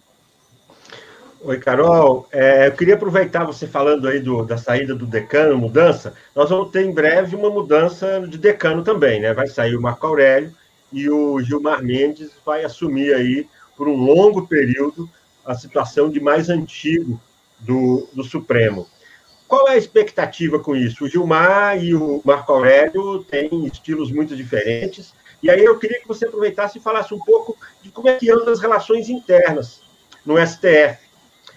Oi, 1.45 1.59
Carol. 1.59 2.25
É, 2.31 2.67
eu 2.67 2.71
queria 2.71 2.95
aproveitar 2.95 3.43
você 3.43 3.67
falando 3.67 4.07
aí 4.07 4.21
do, 4.21 4.45
da 4.45 4.57
saída 4.57 4.95
do 4.95 5.05
decano, 5.05 5.57
mudança. 5.57 6.13
Nós 6.33 6.50
vamos 6.50 6.71
ter 6.71 6.85
em 6.85 6.93
breve 6.93 7.35
uma 7.35 7.50
mudança 7.50 8.25
de 8.25 8.38
decano 8.38 8.81
também, 8.81 9.19
né? 9.19 9.33
Vai 9.33 9.47
sair 9.47 9.75
o 9.75 9.81
Marco 9.81 10.07
Aurélio 10.07 10.53
e 10.89 11.09
o 11.09 11.41
Gilmar 11.41 11.83
Mendes 11.83 12.31
vai 12.45 12.63
assumir 12.63 13.13
aí, 13.13 13.45
por 13.75 13.89
um 13.89 13.97
longo 13.97 14.47
período, 14.47 15.09
a 15.45 15.55
situação 15.55 16.09
de 16.09 16.19
mais 16.19 16.50
antigo 16.50 17.19
do, 17.59 18.07
do 18.13 18.23
Supremo. 18.23 18.88
Qual 19.47 19.67
é 19.67 19.73
a 19.73 19.77
expectativa 19.77 20.59
com 20.59 20.75
isso? 20.75 21.05
O 21.05 21.09
Gilmar 21.09 21.83
e 21.83 21.93
o 21.93 22.21
Marco 22.25 22.51
Aurélio 22.51 23.23
têm 23.23 23.65
estilos 23.65 24.12
muito 24.12 24.35
diferentes, 24.35 25.13
e 25.41 25.50
aí 25.50 25.63
eu 25.63 25.77
queria 25.77 26.00
que 26.00 26.07
você 26.07 26.25
aproveitasse 26.25 26.77
e 26.77 26.81
falasse 26.81 27.13
um 27.13 27.19
pouco 27.19 27.57
de 27.81 27.91
como 27.91 28.09
é 28.09 28.15
que 28.15 28.31
andam 28.31 28.51
as 28.51 28.62
relações 28.62 29.09
internas 29.09 29.81
no 30.25 30.35
STF 30.45 31.03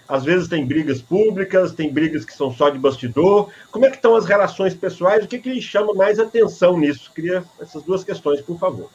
às 0.07 0.23
vezes 0.23 0.47
tem 0.47 0.65
brigas 0.65 1.01
públicas, 1.01 1.73
tem 1.73 1.91
brigas 1.91 2.23
que 2.23 2.33
são 2.33 2.51
só 2.51 2.69
de 2.69 2.79
bastidor. 2.79 3.49
Como 3.69 3.85
é 3.85 3.89
que 3.89 3.97
estão 3.97 4.15
as 4.15 4.25
relações 4.25 4.73
pessoais? 4.73 5.25
O 5.25 5.27
que, 5.27 5.37
que 5.37 5.61
chama 5.61 5.93
mais 5.93 6.17
atenção 6.17 6.79
nisso? 6.79 7.11
Queria 7.13 7.43
essas 7.59 7.83
duas 7.83 8.03
questões, 8.03 8.41
por 8.41 8.57
favor. 8.57 8.89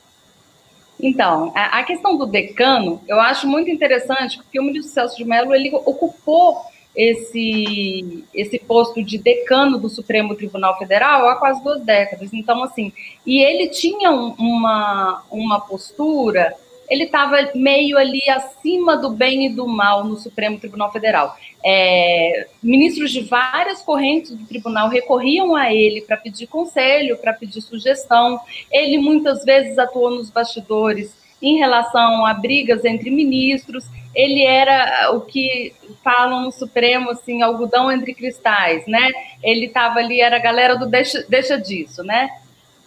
Então, 1.00 1.52
a 1.54 1.82
questão 1.82 2.16
do 2.16 2.26
decano, 2.26 3.00
eu 3.08 3.20
acho 3.20 3.46
muito 3.46 3.68
interessante, 3.68 4.37
porque 4.38 4.61
o 4.61 4.62
ministro 4.62 4.92
Celso 4.92 5.16
de 5.16 5.25
Mello, 5.25 5.54
ele 5.54 5.70
ocupou 5.75 6.62
esse, 6.94 8.25
esse 8.34 8.58
posto 8.58 9.02
de 9.02 9.18
decano 9.18 9.78
do 9.78 9.88
Supremo 9.88 10.34
Tribunal 10.34 10.78
Federal 10.78 11.28
há 11.28 11.37
quase 11.37 11.62
duas 11.62 11.80
décadas. 11.82 12.32
Então, 12.32 12.62
assim, 12.62 12.92
e 13.26 13.42
ele 13.42 13.68
tinha 13.68 14.11
uma, 14.12 15.25
uma 15.30 15.61
postura 15.61 16.54
ele 16.89 17.05
estava 17.05 17.51
meio 17.55 17.97
ali 17.97 18.23
acima 18.29 18.97
do 18.97 19.11
bem 19.11 19.47
e 19.47 19.49
do 19.55 19.67
mal 19.67 20.05
no 20.05 20.17
Supremo 20.17 20.59
Tribunal 20.59 20.93
Federal. 20.93 21.37
É, 21.65 22.47
ministros 22.62 23.11
de 23.11 23.23
várias 23.23 23.83
correntes 23.83 24.33
do 24.33 24.45
tribunal 24.47 24.89
recorriam 24.89 25.55
a 25.55 25.73
ele 25.73 26.03
para 26.03 26.17
pedir 26.17 26.47
conselho, 26.47 27.17
para 27.17 27.33
pedir 27.33 27.62
sugestão. 27.62 28.39
Ele 28.71 28.99
muitas 28.99 29.45
vezes 29.45 29.79
atuou 29.79 30.11
nos 30.11 30.31
bastidores 30.31 31.15
em 31.41 31.59
relação 31.59 32.25
a 32.27 32.35
brigas 32.35 32.85
entre 32.85 33.11
ministros. 33.11 33.85
Ele 34.15 34.43
era 34.43 35.11
o 35.12 35.21
que 35.23 35.73
falam 36.05 36.43
no 36.43 36.53
Supremo, 36.53 37.11
assim, 37.11 37.43
algodão 37.43 37.91
entre 37.91 38.12
cristais, 38.12 38.87
né? 38.87 39.11
Ele 39.43 39.67
estava 39.67 39.99
ali, 39.99 40.21
era 40.21 40.37
a 40.37 40.41
galera 40.41 40.77
do 40.77 40.87
deixa, 40.87 41.25
deixa 41.29 41.57
disso, 41.59 42.03
né? 42.03 42.29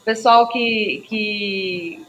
Pessoal 0.03 0.47
que, 0.49 1.03
que 1.07 2.05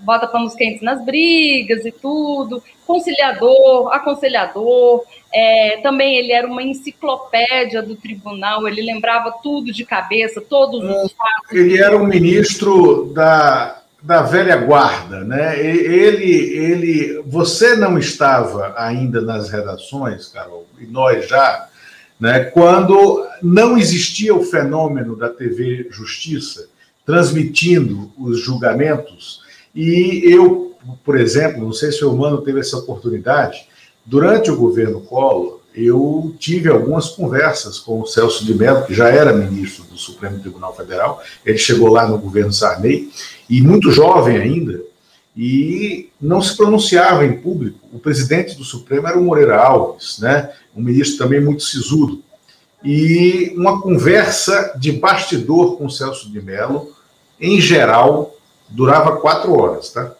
bota 0.00 0.26
panos 0.26 0.54
quentes 0.54 0.82
nas 0.82 1.04
brigas 1.04 1.84
e 1.84 1.92
tudo, 1.92 2.62
conciliador, 2.86 3.92
aconselhador, 3.92 5.04
é, 5.32 5.78
também 5.82 6.16
ele 6.16 6.32
era 6.32 6.46
uma 6.46 6.62
enciclopédia 6.62 7.82
do 7.82 7.96
tribunal, 7.96 8.66
ele 8.68 8.82
lembrava 8.82 9.32
tudo 9.42 9.72
de 9.72 9.84
cabeça, 9.84 10.40
todos 10.40 10.82
os 10.82 11.12
fatos. 11.12 11.52
Ele 11.52 11.80
era 11.80 11.96
um 11.96 12.06
ministro 12.06 13.12
da, 13.14 13.82
da 14.02 14.22
velha 14.22 14.56
guarda, 14.56 15.24
né? 15.24 15.58
Ele, 15.58 16.32
ele, 16.54 17.22
você 17.26 17.76
não 17.76 17.96
estava 17.98 18.74
ainda 18.76 19.20
nas 19.20 19.48
redações, 19.48 20.28
Carol, 20.28 20.66
e 20.78 20.84
nós 20.86 21.26
já, 21.28 21.68
né? 22.20 22.44
Quando 22.44 23.26
não 23.42 23.78
existia 23.78 24.34
o 24.34 24.44
fenômeno 24.44 25.16
da 25.16 25.30
TV 25.30 25.88
Justiça 25.90 26.68
transmitindo 27.04 28.12
os 28.16 28.38
julgamentos 28.40 29.41
e 29.74 30.22
eu, 30.24 30.74
por 31.04 31.18
exemplo, 31.18 31.62
não 31.62 31.72
sei 31.72 31.92
se 31.92 32.04
o 32.04 32.12
Humano 32.12 32.42
teve 32.42 32.60
essa 32.60 32.76
oportunidade, 32.76 33.66
durante 34.04 34.50
o 34.50 34.56
governo 34.56 35.00
Collor, 35.00 35.60
eu 35.74 36.34
tive 36.38 36.68
algumas 36.68 37.08
conversas 37.08 37.78
com 37.78 38.00
o 38.00 38.06
Celso 38.06 38.44
de 38.44 38.54
Mello, 38.54 38.84
que 38.84 38.94
já 38.94 39.08
era 39.08 39.32
ministro 39.32 39.84
do 39.84 39.96
Supremo 39.96 40.38
Tribunal 40.38 40.76
Federal, 40.76 41.22
ele 41.44 41.56
chegou 41.56 41.88
lá 41.88 42.06
no 42.06 42.18
governo 42.18 42.52
Sarney, 42.52 43.10
e 43.48 43.62
muito 43.62 43.90
jovem 43.90 44.36
ainda, 44.36 44.82
e 45.34 46.10
não 46.20 46.42
se 46.42 46.56
pronunciava 46.56 47.24
em 47.24 47.38
público. 47.38 47.78
O 47.92 47.98
presidente 47.98 48.54
do 48.54 48.64
Supremo 48.64 49.06
era 49.06 49.18
o 49.18 49.24
Moreira 49.24 49.56
Alves, 49.56 50.18
né? 50.18 50.52
um 50.76 50.82
ministro 50.82 51.24
também 51.24 51.40
muito 51.40 51.62
sisudo. 51.62 52.22
E 52.84 53.52
uma 53.56 53.80
conversa 53.80 54.74
de 54.78 54.92
bastidor 54.92 55.78
com 55.78 55.86
o 55.86 55.90
Celso 55.90 56.30
de 56.30 56.42
Mello, 56.42 56.92
em 57.40 57.60
geral, 57.60 58.36
durava 58.74 59.20
quatro 59.20 59.52
horas, 59.58 59.90
tá? 59.90 60.14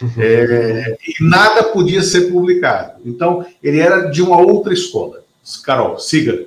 É, 0.18 0.94
e 1.08 1.24
nada 1.24 1.62
podia 1.64 2.02
ser 2.02 2.30
publicado. 2.30 3.00
Então, 3.02 3.46
ele 3.62 3.80
era 3.80 4.10
de 4.10 4.20
uma 4.20 4.38
outra 4.38 4.74
escola. 4.74 5.24
Carol, 5.64 5.98
siga. 5.98 6.46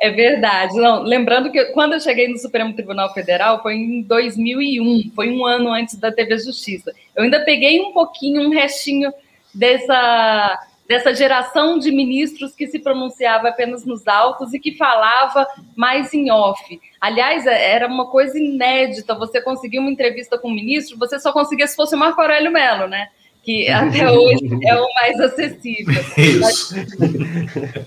É 0.00 0.10
verdade. 0.10 0.74
Não, 0.76 1.02
lembrando 1.02 1.52
que 1.52 1.66
quando 1.66 1.92
eu 1.92 2.00
cheguei 2.00 2.26
no 2.26 2.38
Supremo 2.38 2.74
Tribunal 2.74 3.12
Federal 3.12 3.62
foi 3.62 3.74
em 3.74 4.02
2001, 4.02 5.12
foi 5.14 5.30
um 5.30 5.46
ano 5.46 5.70
antes 5.70 5.96
da 5.96 6.10
TV 6.10 6.38
Justiça. 6.38 6.92
Eu 7.14 7.22
ainda 7.22 7.44
peguei 7.44 7.80
um 7.80 7.92
pouquinho, 7.92 8.42
um 8.42 8.50
restinho 8.50 9.12
dessa 9.54 10.58
dessa 10.92 11.14
geração 11.14 11.78
de 11.78 11.90
ministros 11.90 12.54
que 12.54 12.66
se 12.66 12.78
pronunciava 12.78 13.48
apenas 13.48 13.86
nos 13.86 14.06
autos 14.06 14.52
e 14.52 14.60
que 14.60 14.76
falava 14.76 15.46
mais 15.74 16.12
em 16.12 16.30
off. 16.30 16.78
Aliás, 17.00 17.46
é, 17.46 17.72
era 17.72 17.86
uma 17.86 18.10
coisa 18.10 18.38
inédita, 18.38 19.14
você 19.14 19.40
conseguir 19.40 19.78
uma 19.78 19.90
entrevista 19.90 20.36
com 20.36 20.48
o 20.48 20.54
ministro, 20.54 20.98
você 20.98 21.18
só 21.18 21.32
conseguia 21.32 21.66
se 21.66 21.74
fosse 21.74 21.94
o 21.94 21.98
Marco 21.98 22.20
Aurélio 22.20 22.52
Melo, 22.52 22.88
né? 22.88 23.08
Que 23.42 23.70
até 23.70 24.04
hoje 24.12 24.46
é 24.64 24.74
o 24.74 24.86
mais 24.94 25.18
acessível. 25.18 26.04
Isso. 26.18 26.74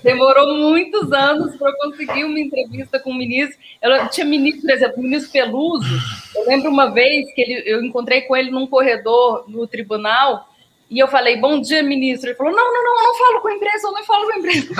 Demorou 0.02 0.56
muitos 0.56 1.12
anos 1.12 1.54
para 1.56 1.72
conseguir 1.76 2.24
uma 2.24 2.40
entrevista 2.40 2.98
com 2.98 3.10
o 3.10 3.14
ministro. 3.14 3.56
Eu 3.80 4.08
tinha 4.08 4.26
ministro, 4.26 4.62
por 4.62 4.70
exemplo, 4.70 4.98
o 4.98 5.02
ministro 5.02 5.30
Peluso. 5.30 5.96
Eu 6.34 6.44
lembro 6.48 6.70
uma 6.72 6.90
vez 6.90 7.32
que 7.34 7.40
ele, 7.40 7.62
eu 7.64 7.84
encontrei 7.84 8.22
com 8.22 8.36
ele 8.36 8.50
num 8.50 8.66
corredor 8.66 9.44
no 9.46 9.64
tribunal 9.68 10.48
e 10.88 11.00
eu 11.00 11.08
falei, 11.08 11.36
bom 11.36 11.60
dia, 11.60 11.82
ministro. 11.82 12.30
Ele 12.30 12.36
falou, 12.36 12.52
não, 12.54 12.72
não, 12.72 12.84
não, 12.84 12.98
eu 12.98 13.04
não 13.04 13.14
falo 13.16 13.40
com 13.40 13.48
a 13.48 13.54
imprensa, 13.54 13.86
eu 13.88 13.92
não 13.92 14.04
falo 14.04 14.26
com 14.26 14.32
a 14.32 14.38
imprensa. 14.38 14.74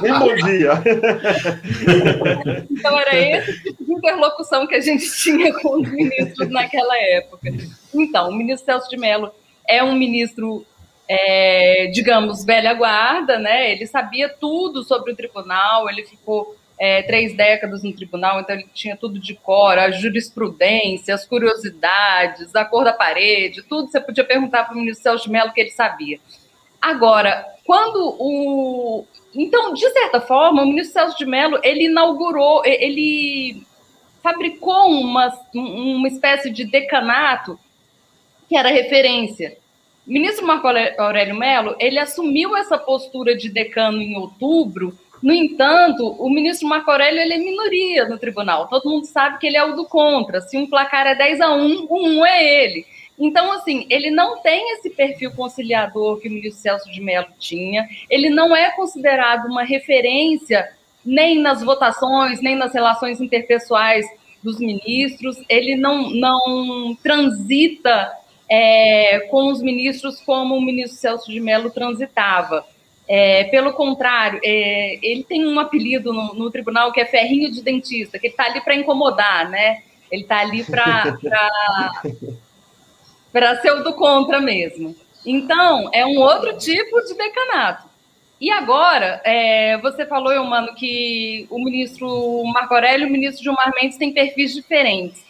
Nem 0.02 0.18
bom 0.18 0.34
dia. 0.36 0.72
então, 2.70 2.98
era 2.98 3.14
esse 3.14 3.62
tipo 3.62 3.84
de 3.84 3.92
interlocução 3.92 4.66
que 4.66 4.74
a 4.74 4.80
gente 4.80 5.10
tinha 5.14 5.52
com 5.60 5.82
os 5.82 5.90
ministros 5.90 6.48
naquela 6.48 6.96
época. 6.98 7.46
Então, 7.94 8.30
o 8.30 8.34
ministro 8.34 8.64
Celso 8.64 8.88
de 8.88 8.96
Mello 8.96 9.30
é 9.68 9.84
um 9.84 9.94
ministro, 9.94 10.64
é, 11.06 11.88
digamos, 11.92 12.42
velha 12.42 12.72
guarda, 12.72 13.38
né? 13.38 13.70
Ele 13.70 13.86
sabia 13.86 14.30
tudo 14.30 14.82
sobre 14.82 15.12
o 15.12 15.16
tribunal, 15.16 15.90
ele 15.90 16.04
ficou 16.04 16.56
é, 16.84 17.00
três 17.00 17.32
décadas 17.36 17.84
no 17.84 17.92
tribunal, 17.92 18.40
então 18.40 18.56
ele 18.56 18.66
tinha 18.74 18.96
tudo 18.96 19.20
de 19.20 19.36
cor, 19.36 19.78
a 19.78 19.92
jurisprudência, 19.92 21.14
as 21.14 21.24
curiosidades, 21.24 22.56
a 22.56 22.64
cor 22.64 22.82
da 22.82 22.92
parede, 22.92 23.62
tudo 23.62 23.88
você 23.88 24.00
podia 24.00 24.24
perguntar 24.24 24.64
para 24.64 24.74
o 24.74 24.76
ministro 24.76 25.04
Celso 25.04 25.26
de 25.26 25.30
Mello 25.30 25.52
que 25.52 25.60
ele 25.60 25.70
sabia. 25.70 26.18
Agora, 26.80 27.46
quando 27.64 28.16
o. 28.18 29.06
Então, 29.32 29.72
de 29.72 29.88
certa 29.90 30.20
forma, 30.20 30.64
o 30.64 30.66
ministro 30.66 30.94
Celso 30.94 31.16
de 31.16 31.24
Mello 31.24 31.60
ele 31.62 31.84
inaugurou, 31.84 32.62
ele 32.64 33.64
fabricou 34.20 34.90
uma, 34.90 35.32
uma 35.54 36.08
espécie 36.08 36.50
de 36.50 36.64
decanato 36.64 37.56
que 38.48 38.56
era 38.56 38.70
referência. 38.70 39.56
O 40.04 40.12
ministro 40.12 40.44
Marco 40.44 40.66
Aurélio 40.98 41.36
Mello 41.36 41.76
ele 41.78 42.00
assumiu 42.00 42.56
essa 42.56 42.76
postura 42.76 43.36
de 43.36 43.48
decano 43.48 44.02
em 44.02 44.16
outubro 44.16 44.98
no 45.22 45.32
entanto, 45.32 46.04
o 46.18 46.28
ministro 46.28 46.68
Marco 46.68 46.90
Aurélio 46.90 47.20
ele 47.20 47.34
é 47.34 47.38
minoria 47.38 48.08
no 48.08 48.18
tribunal. 48.18 48.66
Todo 48.66 48.90
mundo 48.90 49.06
sabe 49.06 49.38
que 49.38 49.46
ele 49.46 49.56
é 49.56 49.64
o 49.64 49.76
do 49.76 49.84
contra. 49.84 50.40
Se 50.40 50.58
um 50.58 50.66
placar 50.66 51.06
é 51.06 51.14
10 51.14 51.40
a 51.40 51.54
1, 51.54 51.86
o 51.88 52.08
1 52.08 52.26
é 52.26 52.44
ele. 52.44 52.84
Então, 53.16 53.52
assim, 53.52 53.86
ele 53.88 54.10
não 54.10 54.42
tem 54.42 54.72
esse 54.72 54.90
perfil 54.90 55.30
conciliador 55.30 56.18
que 56.18 56.26
o 56.26 56.30
ministro 56.30 56.60
Celso 56.60 56.90
de 56.90 57.00
Mello 57.00 57.28
tinha. 57.38 57.88
Ele 58.10 58.30
não 58.30 58.56
é 58.56 58.70
considerado 58.70 59.46
uma 59.46 59.62
referência 59.62 60.68
nem 61.04 61.38
nas 61.38 61.62
votações, 61.62 62.40
nem 62.40 62.56
nas 62.56 62.74
relações 62.74 63.20
interpessoais 63.20 64.04
dos 64.42 64.58
ministros. 64.58 65.36
Ele 65.48 65.76
não, 65.76 66.10
não 66.10 66.96
transita 67.00 68.12
é, 68.50 69.20
com 69.30 69.52
os 69.52 69.62
ministros 69.62 70.20
como 70.20 70.56
o 70.56 70.60
ministro 70.60 70.98
Celso 70.98 71.30
de 71.30 71.38
Mello 71.38 71.70
transitava. 71.70 72.66
É, 73.08 73.44
pelo 73.44 73.72
contrário, 73.72 74.40
é, 74.44 74.98
ele 75.02 75.24
tem 75.24 75.46
um 75.46 75.58
apelido 75.58 76.12
no, 76.12 76.34
no, 76.34 76.50
tribunal 76.50 76.92
que 76.92 77.00
é 77.00 77.04
ferrinho 77.04 77.50
de 77.50 77.62
dentista, 77.62 78.18
que 78.18 78.28
ele 78.28 78.32
está 78.32 78.44
ali 78.44 78.60
para 78.60 78.76
incomodar, 78.76 79.50
né? 79.50 79.82
Ele 80.10 80.22
está 80.22 80.40
ali 80.40 80.64
para 80.64 81.16
ser 83.60 83.72
o 83.72 83.82
do 83.82 83.94
contra 83.94 84.40
mesmo. 84.40 84.94
Então, 85.26 85.90
é 85.92 86.04
um 86.04 86.18
outro 86.18 86.56
tipo 86.58 87.00
de 87.02 87.14
decanato. 87.14 87.92
E 88.40 88.50
agora, 88.50 89.20
é, 89.24 89.78
você 89.78 90.04
falou, 90.04 90.32
Eumano, 90.32 90.74
que 90.74 91.46
o 91.48 91.62
ministro 91.62 92.42
Marco 92.52 92.74
Aurélio 92.74 93.06
e 93.06 93.08
o 93.08 93.12
ministro 93.12 93.44
Gilmar 93.44 93.72
Mendes 93.80 93.96
têm 93.96 94.12
perfis 94.12 94.52
diferentes. 94.52 95.24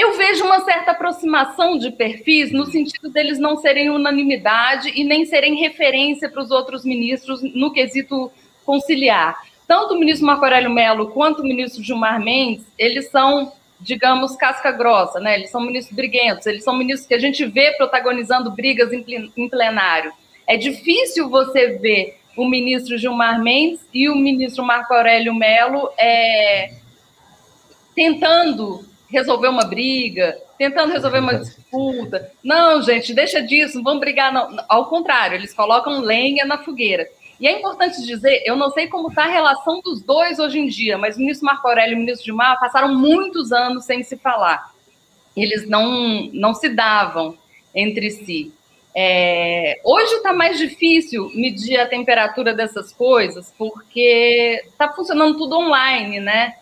Eu 0.00 0.16
vejo 0.16 0.46
uma 0.46 0.60
certa 0.60 0.92
aproximação 0.92 1.76
de 1.76 1.90
perfis 1.90 2.50
no 2.50 2.64
sentido 2.64 3.10
deles 3.10 3.38
não 3.38 3.58
serem 3.58 3.90
unanimidade 3.90 4.90
e 4.98 5.04
nem 5.04 5.26
serem 5.26 5.56
referência 5.56 6.26
para 6.26 6.42
os 6.42 6.50
outros 6.50 6.86
ministros 6.86 7.42
no 7.42 7.70
quesito 7.70 8.32
conciliar. 8.64 9.38
Tanto 9.68 9.92
o 9.92 10.00
ministro 10.00 10.26
Marco 10.26 10.42
Aurélio 10.42 10.70
Mello 10.70 11.10
quanto 11.10 11.42
o 11.42 11.46
ministro 11.46 11.84
Gilmar 11.84 12.18
Mendes, 12.18 12.64
eles 12.78 13.10
são, 13.10 13.52
digamos, 13.78 14.34
casca 14.36 14.72
grossa, 14.72 15.20
né? 15.20 15.34
Eles 15.34 15.50
são 15.50 15.60
ministros 15.60 15.94
briguentos, 15.94 16.46
eles 16.46 16.64
são 16.64 16.74
ministros 16.74 17.06
que 17.06 17.14
a 17.14 17.18
gente 17.18 17.44
vê 17.44 17.72
protagonizando 17.72 18.50
brigas 18.50 18.90
em 18.94 19.48
plenário. 19.50 20.14
É 20.46 20.56
difícil 20.56 21.28
você 21.28 21.76
ver 21.76 22.18
o 22.38 22.48
ministro 22.48 22.96
Gilmar 22.96 23.38
Mendes 23.38 23.86
e 23.92 24.08
o 24.08 24.16
ministro 24.16 24.64
Marco 24.64 24.94
Aurélio 24.94 25.34
Mello 25.34 25.90
é, 25.98 26.70
tentando 27.94 28.88
resolver 29.10 29.48
uma 29.48 29.64
briga, 29.64 30.38
tentando 30.56 30.92
resolver 30.92 31.18
uma 31.18 31.34
disputa. 31.34 32.30
Não, 32.42 32.80
gente, 32.82 33.12
deixa 33.12 33.42
disso, 33.42 33.76
não 33.76 33.84
vamos 33.84 34.00
brigar, 34.00 34.32
não. 34.32 34.56
Ao 34.68 34.86
contrário, 34.86 35.36
eles 35.36 35.52
colocam 35.52 36.00
lenha 36.00 36.44
na 36.44 36.58
fogueira. 36.58 37.06
E 37.40 37.48
é 37.48 37.58
importante 37.58 38.04
dizer, 38.06 38.42
eu 38.44 38.54
não 38.54 38.70
sei 38.70 38.86
como 38.86 39.08
está 39.08 39.24
a 39.24 39.30
relação 39.30 39.80
dos 39.80 40.02
dois 40.02 40.38
hoje 40.38 40.58
em 40.58 40.68
dia, 40.68 40.98
mas 40.98 41.16
o 41.16 41.20
ministro 41.20 41.46
Marco 41.46 41.66
Aurélio 41.66 41.94
e 41.94 41.96
o 41.96 41.98
ministro 41.98 42.26
Gilmar 42.26 42.60
passaram 42.60 42.94
muitos 42.94 43.50
anos 43.50 43.84
sem 43.84 44.02
se 44.02 44.16
falar. 44.16 44.70
Eles 45.34 45.66
não, 45.66 46.28
não 46.32 46.52
se 46.54 46.68
davam 46.68 47.36
entre 47.74 48.10
si. 48.10 48.52
É, 48.94 49.80
hoje 49.84 50.14
está 50.16 50.32
mais 50.32 50.58
difícil 50.58 51.30
medir 51.34 51.78
a 51.78 51.86
temperatura 51.86 52.52
dessas 52.52 52.92
coisas, 52.92 53.54
porque 53.56 54.62
está 54.66 54.88
funcionando 54.90 55.38
tudo 55.38 55.56
online, 55.56 56.20
né? 56.20 56.56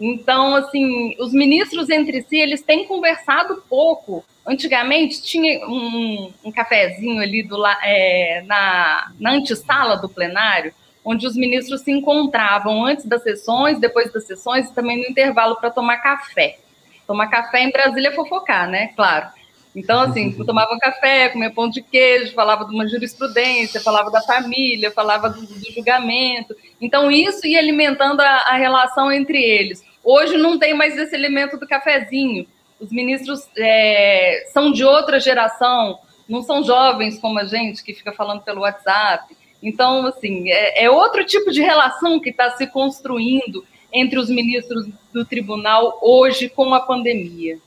Então, 0.00 0.54
assim, 0.54 1.16
os 1.18 1.32
ministros 1.32 1.90
entre 1.90 2.22
si, 2.22 2.36
eles 2.36 2.62
têm 2.62 2.86
conversado 2.86 3.62
pouco. 3.68 4.24
Antigamente, 4.46 5.20
tinha 5.22 5.66
um, 5.66 6.32
um 6.44 6.52
cafezinho 6.52 7.20
ali 7.20 7.42
do, 7.42 7.66
é, 7.66 8.42
na, 8.46 9.12
na 9.18 9.32
antessala 9.32 9.96
do 9.96 10.08
plenário, 10.08 10.72
onde 11.04 11.26
os 11.26 11.34
ministros 11.34 11.80
se 11.80 11.90
encontravam 11.90 12.84
antes 12.84 13.06
das 13.06 13.22
sessões, 13.22 13.80
depois 13.80 14.12
das 14.12 14.24
sessões 14.24 14.68
e 14.68 14.74
também 14.74 14.98
no 14.98 15.08
intervalo 15.08 15.56
para 15.56 15.70
tomar 15.70 15.98
café. 15.98 16.58
Tomar 17.06 17.28
café 17.28 17.62
em 17.62 17.72
Brasília 17.72 18.08
é 18.08 18.14
fofocar, 18.14 18.68
né? 18.68 18.88
Claro. 18.94 19.28
Então, 19.74 20.00
assim, 20.00 20.32
tomava 20.44 20.78
café, 20.78 21.28
comia 21.28 21.50
pão 21.50 21.68
de 21.68 21.80
queijo, 21.82 22.34
falava 22.34 22.64
de 22.64 22.74
uma 22.74 22.88
jurisprudência, 22.88 23.80
falava 23.80 24.10
da 24.10 24.20
família, 24.22 24.90
falava 24.90 25.28
do, 25.28 25.40
do 25.40 25.72
julgamento. 25.72 26.54
Então, 26.80 27.10
isso 27.10 27.46
ia 27.46 27.58
alimentando 27.58 28.20
a, 28.20 28.26
a 28.26 28.56
relação 28.56 29.10
entre 29.12 29.40
eles. 29.40 29.82
Hoje 30.10 30.38
não 30.38 30.58
tem 30.58 30.72
mais 30.72 30.96
esse 30.96 31.14
elemento 31.14 31.58
do 31.58 31.68
cafezinho. 31.68 32.46
Os 32.80 32.90
ministros 32.90 33.46
é, 33.58 34.46
são 34.54 34.72
de 34.72 34.82
outra 34.82 35.20
geração, 35.20 35.98
não 36.26 36.42
são 36.42 36.64
jovens 36.64 37.18
como 37.18 37.38
a 37.38 37.44
gente 37.44 37.84
que 37.84 37.92
fica 37.92 38.10
falando 38.12 38.40
pelo 38.40 38.62
WhatsApp. 38.62 39.36
Então, 39.62 40.06
assim, 40.06 40.50
é, 40.50 40.84
é 40.84 40.90
outro 40.90 41.26
tipo 41.26 41.50
de 41.50 41.60
relação 41.60 42.18
que 42.20 42.30
está 42.30 42.52
se 42.52 42.66
construindo 42.68 43.66
entre 43.92 44.18
os 44.18 44.30
ministros 44.30 44.86
do 45.12 45.26
tribunal 45.26 45.98
hoje 46.00 46.48
com 46.48 46.72
a 46.72 46.80
pandemia. 46.80 47.58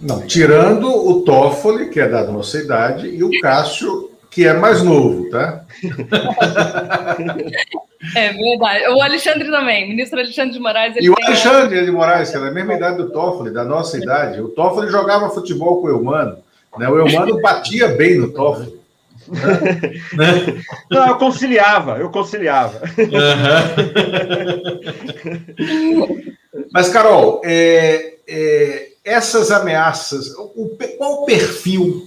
Não, 0.00 0.26
tirando 0.26 0.88
o 0.88 1.20
Toffoli, 1.20 1.90
que 1.90 2.00
é 2.00 2.08
da 2.08 2.24
nossa 2.24 2.58
idade, 2.58 3.08
e 3.08 3.22
o 3.22 3.28
Cássio, 3.42 4.10
que 4.30 4.46
é 4.46 4.54
mais 4.54 4.82
novo, 4.82 5.28
tá? 5.28 5.66
É 8.16 8.32
verdade. 8.32 8.88
O 8.88 9.02
Alexandre 9.02 9.50
também, 9.50 9.88
ministro 9.88 10.18
Alexandre 10.18 10.52
de 10.52 10.60
Moraes. 10.60 10.94
e 11.00 11.10
o 11.10 11.14
Alexandre 11.22 11.84
de 11.84 11.90
Moraes, 11.90 12.30
que 12.30 12.36
é 12.36 12.40
da 12.40 12.50
mesma 12.50 12.74
idade 12.74 12.96
do 12.98 13.10
Toffoli, 13.10 13.50
da 13.52 13.64
nossa 13.64 13.96
idade. 13.98 14.40
O 14.40 14.48
Toffoli 14.48 14.90
jogava 14.90 15.30
futebol 15.30 15.80
com 15.80 15.86
o 15.86 15.90
Eumano. 15.90 16.38
Né? 16.78 16.88
O 16.88 16.98
Eumano 16.98 17.40
batia 17.40 17.88
bem 17.88 18.18
no 18.18 18.32
Toffoli. 18.32 18.78
Né? 20.12 20.62
Não, 20.90 21.08
eu 21.08 21.16
conciliava, 21.16 21.98
eu 21.98 22.10
conciliava. 22.10 22.82
Uhum. 25.56 26.34
Mas, 26.72 26.88
Carol, 26.88 27.40
é, 27.44 28.14
é, 28.28 28.88
essas 29.04 29.50
ameaças, 29.50 30.32
o, 30.36 30.76
qual 30.98 31.22
o 31.22 31.26
perfil 31.26 32.06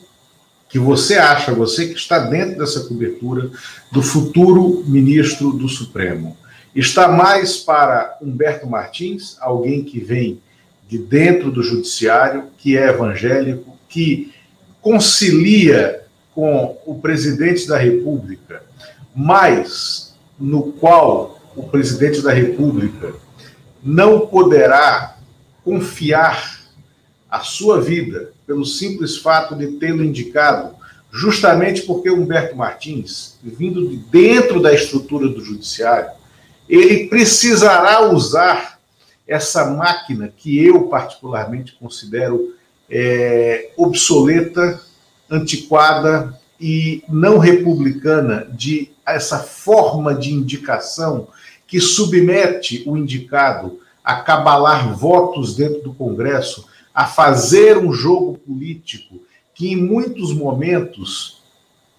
que 0.70 0.78
você 0.78 1.16
acha, 1.16 1.54
você 1.54 1.88
que 1.88 1.98
está 1.98 2.20
dentro 2.20 2.60
dessa 2.60 2.82
cobertura 2.82 3.50
do 3.92 4.02
futuro 4.02 4.84
ministro 4.86 5.52
do 5.52 5.68
Supremo? 5.70 6.38
Está 6.76 7.08
mais 7.08 7.58
para 7.58 8.18
Humberto 8.22 8.68
Martins, 8.68 9.38
alguém 9.40 9.84
que 9.84 10.00
vem 10.00 10.42
de 10.88 10.98
dentro 10.98 11.52
do 11.52 11.64
judiciário, 11.64 12.46
que 12.58 12.78
é 12.78 12.90
evangélico, 12.90 13.78
que 13.90 14.34
concilia 14.82 16.02
com 16.34 16.78
o 16.86 17.00
presidente 17.00 17.68
da 17.68 17.78
República, 17.78 18.64
mas 19.16 20.16
no 20.40 20.72
qual 20.74 21.42
o 21.56 21.64
presidente 21.64 22.22
da 22.22 22.32
República 22.32 23.14
não 23.84 24.28
poderá 24.28 25.18
confiar 25.64 26.62
a 27.30 27.40
sua 27.40 27.82
vida 27.82 28.32
pelo 28.48 28.66
simples 28.66 29.18
fato 29.18 29.54
de 29.56 29.74
tê-lo 29.74 30.04
indicado, 30.04 30.76
justamente 31.12 31.82
porque 31.82 32.10
Humberto 32.10 32.56
Martins, 32.56 33.38
vindo 33.44 33.90
de 33.90 33.98
dentro 33.98 34.62
da 34.62 34.74
estrutura 34.74 35.28
do 35.28 35.44
judiciário, 35.44 36.12
ele 36.68 37.08
precisará 37.08 38.10
usar 38.10 38.80
essa 39.28 39.66
máquina 39.66 40.34
que 40.36 40.66
eu 40.66 40.84
particularmente 40.84 41.76
considero 41.80 42.56
é, 42.90 43.72
obsoleta, 43.76 44.82
antiquada 45.30 46.40
e 46.60 47.04
não 47.10 47.38
republicana 47.38 48.48
de 48.52 48.90
essa 49.06 49.40
forma 49.40 50.16
de 50.16 50.34
indicação 50.34 51.28
que 51.68 51.82
submete 51.82 52.84
o 52.86 52.98
indicado 52.98 53.80
a 54.04 54.22
cabalar 54.22 54.96
votos 54.96 55.56
dentro 55.56 55.82
do 55.82 55.94
Congresso, 55.94 56.66
a 56.98 57.06
fazer 57.06 57.78
um 57.78 57.94
jogo 57.94 58.40
político 58.40 59.20
que, 59.54 59.72
em 59.72 59.76
muitos 59.76 60.34
momentos, 60.34 61.44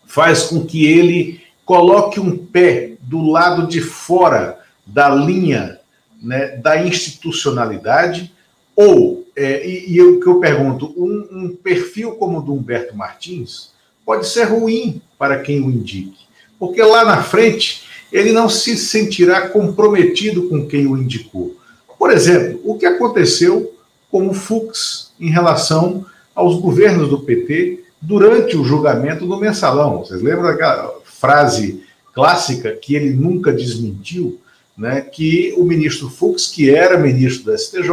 faz 0.05 0.43
com 0.49 0.67
que 0.67 0.87
ele 0.87 1.41
coloque 1.65 2.19
um 2.19 2.37
pé 2.37 2.95
do 3.03 3.31
lado 3.31 3.69
de 3.69 3.81
fora 3.81 4.59
da 4.85 5.09
linha 5.09 5.79
né, 6.21 6.57
da 6.57 6.85
institucionalidade, 6.85 8.35
ou, 8.75 9.25
é, 9.37 9.65
e, 9.65 9.93
e 9.93 10.03
o 10.03 10.19
que 10.19 10.27
eu 10.27 10.41
pergunto, 10.41 10.93
um, 10.97 11.29
um 11.31 11.57
perfil 11.57 12.17
como 12.17 12.41
o 12.41 12.43
do 12.43 12.53
Humberto 12.53 12.97
Martins 12.97 13.71
pode 14.05 14.27
ser 14.27 14.47
ruim 14.47 15.01
para 15.17 15.39
quem 15.39 15.61
o 15.61 15.71
indique, 15.71 16.27
porque 16.59 16.83
lá 16.83 17.05
na 17.05 17.23
frente 17.23 17.85
ele 18.13 18.33
não 18.33 18.49
se 18.49 18.77
sentirá 18.77 19.49
comprometido 19.49 20.49
com 20.49 20.67
quem 20.67 20.89
o 20.89 20.99
indicou. 20.99 21.57
Por 21.97 22.11
exemplo, 22.11 22.61
o 22.65 22.77
que 22.77 22.87
aconteceu 22.87 23.78
com 24.11 24.29
o 24.29 24.35
Fux 24.35 25.12
em 25.21 25.31
relação 25.31 26.05
aos 26.35 26.61
governos 26.61 27.09
do 27.09 27.21
PT 27.21 27.85
durante 28.01 28.57
o 28.57 28.64
julgamento 28.64 29.27
do 29.27 29.38
mensalão. 29.38 29.99
Vocês 29.99 30.23
lembram 30.23 30.44
daquela 30.44 30.94
frase 31.05 31.83
clássica 32.14 32.73
que 32.73 32.94
ele 32.94 33.11
nunca 33.11 33.53
desmentiu, 33.53 34.40
né, 34.77 35.01
que 35.01 35.53
o 35.57 35.64
ministro 35.64 36.09
Fux, 36.09 36.47
que 36.47 36.71
era 36.73 36.97
ministro 36.97 37.47
da 37.47 37.59
STJ, 37.59 37.90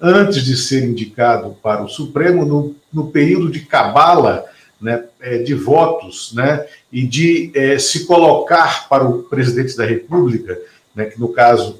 antes 0.00 0.44
de 0.44 0.56
ser 0.56 0.84
indicado 0.84 1.56
para 1.62 1.82
o 1.82 1.88
Supremo, 1.88 2.44
no, 2.44 2.74
no 2.92 3.06
período 3.06 3.50
de 3.50 3.60
cabala 3.60 4.44
né, 4.80 5.04
é, 5.20 5.38
de 5.38 5.54
votos 5.54 6.32
né, 6.34 6.66
e 6.90 7.06
de 7.06 7.52
é, 7.54 7.78
se 7.78 8.04
colocar 8.04 8.88
para 8.88 9.04
o 9.04 9.22
presidente 9.22 9.76
da 9.76 9.86
República, 9.86 10.58
né, 10.94 11.04
que 11.04 11.20
no 11.20 11.28
caso 11.28 11.78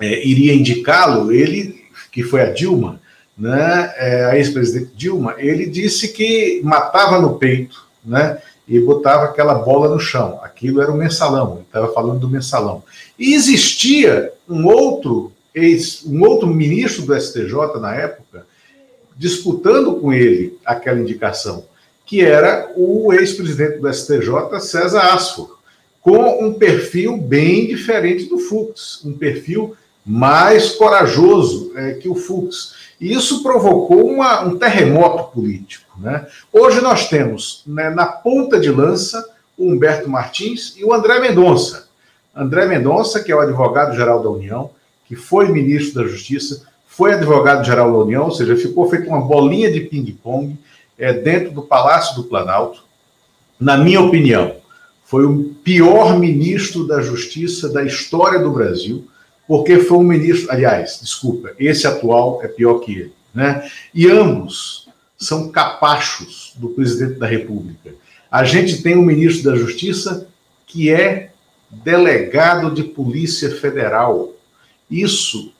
é, 0.00 0.26
iria 0.26 0.54
indicá-lo, 0.54 1.30
ele, 1.30 1.81
que 2.12 2.22
foi 2.22 2.42
a 2.42 2.52
Dilma, 2.52 3.00
né, 3.36 3.92
é, 3.96 4.24
a 4.26 4.36
ex-presidente 4.36 4.92
Dilma, 4.94 5.34
ele 5.38 5.66
disse 5.66 6.08
que 6.08 6.60
matava 6.62 7.18
no 7.18 7.38
peito 7.38 7.86
né, 8.04 8.38
e 8.68 8.78
botava 8.78 9.24
aquela 9.24 9.54
bola 9.54 9.88
no 9.88 9.98
chão. 9.98 10.38
Aquilo 10.42 10.82
era 10.82 10.92
o 10.92 10.96
mensalão, 10.96 11.54
ele 11.54 11.62
estava 11.62 11.92
falando 11.92 12.20
do 12.20 12.28
mensalão. 12.28 12.84
E 13.18 13.34
existia 13.34 14.30
um 14.48 14.66
outro 14.66 15.32
ex, 15.54 16.04
um 16.06 16.22
outro 16.22 16.46
ministro 16.46 17.06
do 17.06 17.18
STJ 17.18 17.80
na 17.80 17.94
época, 17.94 18.46
disputando 19.16 19.94
com 19.94 20.12
ele 20.12 20.58
aquela 20.64 21.00
indicação, 21.00 21.64
que 22.04 22.20
era 22.20 22.70
o 22.76 23.12
ex-presidente 23.12 23.78
do 23.78 23.92
STJ, 23.92 24.60
César 24.60 25.14
Asfor, 25.14 25.58
com 26.00 26.44
um 26.44 26.52
perfil 26.52 27.16
bem 27.16 27.66
diferente 27.66 28.24
do 28.24 28.38
Fux, 28.38 29.02
um 29.04 29.12
perfil 29.12 29.76
mais 30.04 30.72
corajoso 30.72 31.72
é, 31.76 31.92
que 31.94 32.08
o 32.08 32.14
Fux. 32.14 32.74
E 33.00 33.12
isso 33.12 33.42
provocou 33.42 34.06
uma, 34.06 34.42
um 34.42 34.56
terremoto 34.56 35.32
político. 35.32 35.98
Né? 35.98 36.26
Hoje 36.52 36.80
nós 36.80 37.08
temos 37.08 37.62
né, 37.66 37.90
na 37.90 38.06
ponta 38.06 38.58
de 38.58 38.70
lança 38.70 39.24
o 39.56 39.70
Humberto 39.70 40.08
Martins 40.08 40.74
e 40.76 40.84
o 40.84 40.92
André 40.92 41.20
Mendonça. 41.20 41.88
André 42.34 42.66
Mendonça, 42.66 43.22
que 43.22 43.30
é 43.30 43.36
o 43.36 43.40
advogado-geral 43.40 44.22
da 44.22 44.30
União, 44.30 44.70
que 45.06 45.14
foi 45.14 45.48
ministro 45.48 46.02
da 46.02 46.08
Justiça, 46.08 46.66
foi 46.86 47.14
advogado-geral 47.14 47.92
da 47.92 47.98
União, 47.98 48.24
ou 48.24 48.30
seja, 48.30 48.56
ficou 48.56 48.88
feito 48.88 49.08
uma 49.08 49.20
bolinha 49.20 49.70
de 49.70 49.80
ping-pong 49.80 50.58
é, 50.98 51.12
dentro 51.12 51.50
do 51.50 51.62
Palácio 51.62 52.16
do 52.16 52.24
Planalto. 52.24 52.84
Na 53.58 53.76
minha 53.76 54.00
opinião, 54.00 54.56
foi 55.04 55.26
o 55.26 55.54
pior 55.62 56.18
ministro 56.18 56.86
da 56.86 57.02
Justiça 57.02 57.68
da 57.68 57.84
história 57.84 58.38
do 58.38 58.50
Brasil 58.50 59.06
porque 59.52 59.80
foi 59.80 59.98
um 59.98 60.02
ministro, 60.02 60.50
aliás, 60.50 60.98
desculpa, 61.02 61.52
esse 61.58 61.86
atual 61.86 62.40
é 62.42 62.48
pior 62.48 62.78
que 62.78 62.92
ele, 62.92 63.12
né? 63.34 63.70
E 63.92 64.08
ambos 64.10 64.88
são 65.18 65.52
capachos 65.52 66.54
do 66.56 66.70
presidente 66.70 67.18
da 67.18 67.26
República. 67.26 67.90
A 68.30 68.44
gente 68.44 68.80
tem 68.80 68.96
um 68.96 69.04
ministro 69.04 69.50
da 69.50 69.58
Justiça 69.58 70.26
que 70.66 70.90
é 70.90 71.32
delegado 71.70 72.74
de 72.74 72.82
Polícia 72.82 73.54
Federal. 73.54 74.32
Isso 74.90 75.52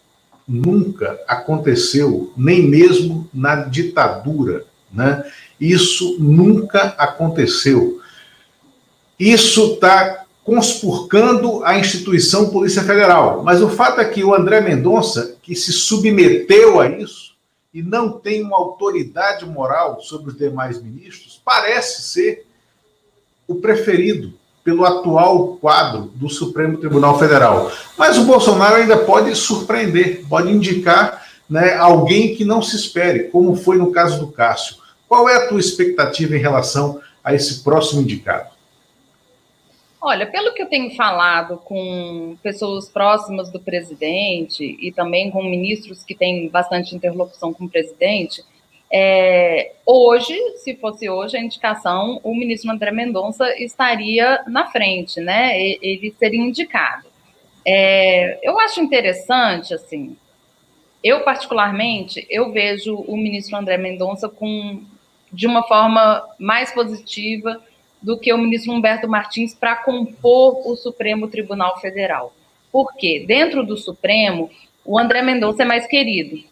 nunca 0.49 1.21
aconteceu, 1.29 2.33
nem 2.35 2.67
mesmo 2.67 3.29
na 3.31 3.57
ditadura, 3.57 4.65
né? 4.91 5.23
Isso 5.61 6.17
nunca 6.19 6.95
aconteceu. 6.97 8.01
Isso 9.21 9.75
está 9.75 10.22
conspurcando 10.45 11.65
a 11.65 11.79
instituição 11.79 12.51
Polícia 12.51 12.83
Federal. 12.83 13.43
Mas 13.45 13.63
o 13.63 13.69
fato 13.69 14.01
é 14.01 14.05
que 14.05 14.25
o 14.25 14.35
André 14.35 14.61
Mendonça, 14.61 15.37
que 15.43 15.55
se 15.55 15.73
submeteu 15.73 16.81
a 16.81 16.89
isso 16.89 17.33
e 17.73 17.83
não 17.83 18.13
tem 18.13 18.43
uma 18.43 18.59
autoridade 18.59 19.47
moral 19.47 20.01
sobre 20.01 20.31
os 20.31 20.37
demais 20.37 20.83
ministros, 20.83 21.41
parece 21.45 22.03
ser 22.03 22.47
o 23.47 23.57
preferido 23.57 24.35
pelo 24.65 24.85
atual 24.85 25.57
quadro 25.57 26.13
do 26.15 26.29
Supremo 26.29 26.79
Tribunal 26.79 27.19
Federal. 27.19 27.71
Mas 27.97 28.19
o 28.19 28.25
Bolsonaro 28.25 28.77
ainda 28.77 28.97
pode 28.97 29.35
surpreender, 29.35 30.25
pode 30.29 30.51
indicar 30.51 31.27
né, 31.49 31.75
alguém 31.77 32.35
que 32.35 32.45
não 32.45 32.63
se 32.63 32.77
espere, 32.77 33.25
como 33.25 33.57
foi 33.57 33.77
no 33.77 33.91
caso 33.91 34.21
do 34.21 34.31
Cássio. 34.31 34.77
Qual 35.09 35.29
é 35.29 35.37
a 35.37 35.49
tua 35.49 35.61
expectativa 35.61 36.37
em 36.37 36.41
relação 36.41 37.01
a 37.23 37.35
esse 37.35 37.63
próximo 37.63 38.03
indicado? 38.03 38.52
Olha, 40.05 40.27
pelo 40.27 40.53
que 40.53 40.61
eu 40.61 40.69
tenho 40.69 40.93
falado 40.97 41.59
com 41.59 42.37
pessoas 42.43 42.89
próximas 42.89 43.53
do 43.53 43.61
presidente 43.61 44.77
e 44.81 44.91
também 44.91 45.31
com 45.31 45.45
ministros 45.45 46.03
que 46.03 46.13
têm 46.13 46.49
bastante 46.49 46.97
interlocução 46.97 47.55
com 47.55 47.67
o 47.67 47.71
presidente, 47.71 48.43
é, 48.93 49.75
hoje, 49.87 50.37
se 50.57 50.75
fosse 50.75 51.09
hoje 51.09 51.37
a 51.37 51.41
indicação, 51.41 52.21
o 52.25 52.35
ministro 52.35 52.73
André 52.73 52.91
Mendonça 52.91 53.57
estaria 53.63 54.43
na 54.49 54.67
frente, 54.67 55.21
né? 55.21 55.57
Ele 55.81 56.13
seria 56.19 56.41
indicado. 56.41 57.07
É, 57.65 58.41
eu 58.43 58.59
acho 58.59 58.81
interessante, 58.81 59.73
assim, 59.73 60.17
eu 61.03 61.21
particularmente, 61.21 62.27
eu 62.29 62.51
vejo 62.51 62.97
o 62.97 63.17
ministro 63.17 63.57
André 63.57 63.77
Mendonça 63.77 64.29
com 64.29 64.83
de 65.33 65.47
uma 65.47 65.63
forma 65.63 66.29
mais 66.41 66.73
positiva 66.73 67.63
do 68.03 68.19
que 68.19 68.33
o 68.33 68.39
ministro 68.39 68.73
Humberto 68.73 69.09
Martins 69.09 69.55
para 69.55 69.77
compor 69.77 70.67
o 70.67 70.77
Supremo 70.77 71.29
Tribunal 71.29 71.81
Federal. 71.81 72.35
Por 72.71 72.95
quê? 72.95 73.25
Dentro 73.27 73.65
do 73.65 73.77
Supremo, 73.77 74.51
o 74.85 74.99
André 74.99 75.23
Mendonça 75.23 75.63
é 75.63 75.67
mais 75.67 75.87
querido. 75.87 76.43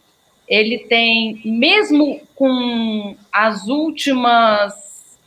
Ele 0.47 0.79
tem, 0.79 1.41
mesmo 1.45 2.21
com 2.35 3.17
as 3.33 3.67
últimas, 3.67 5.19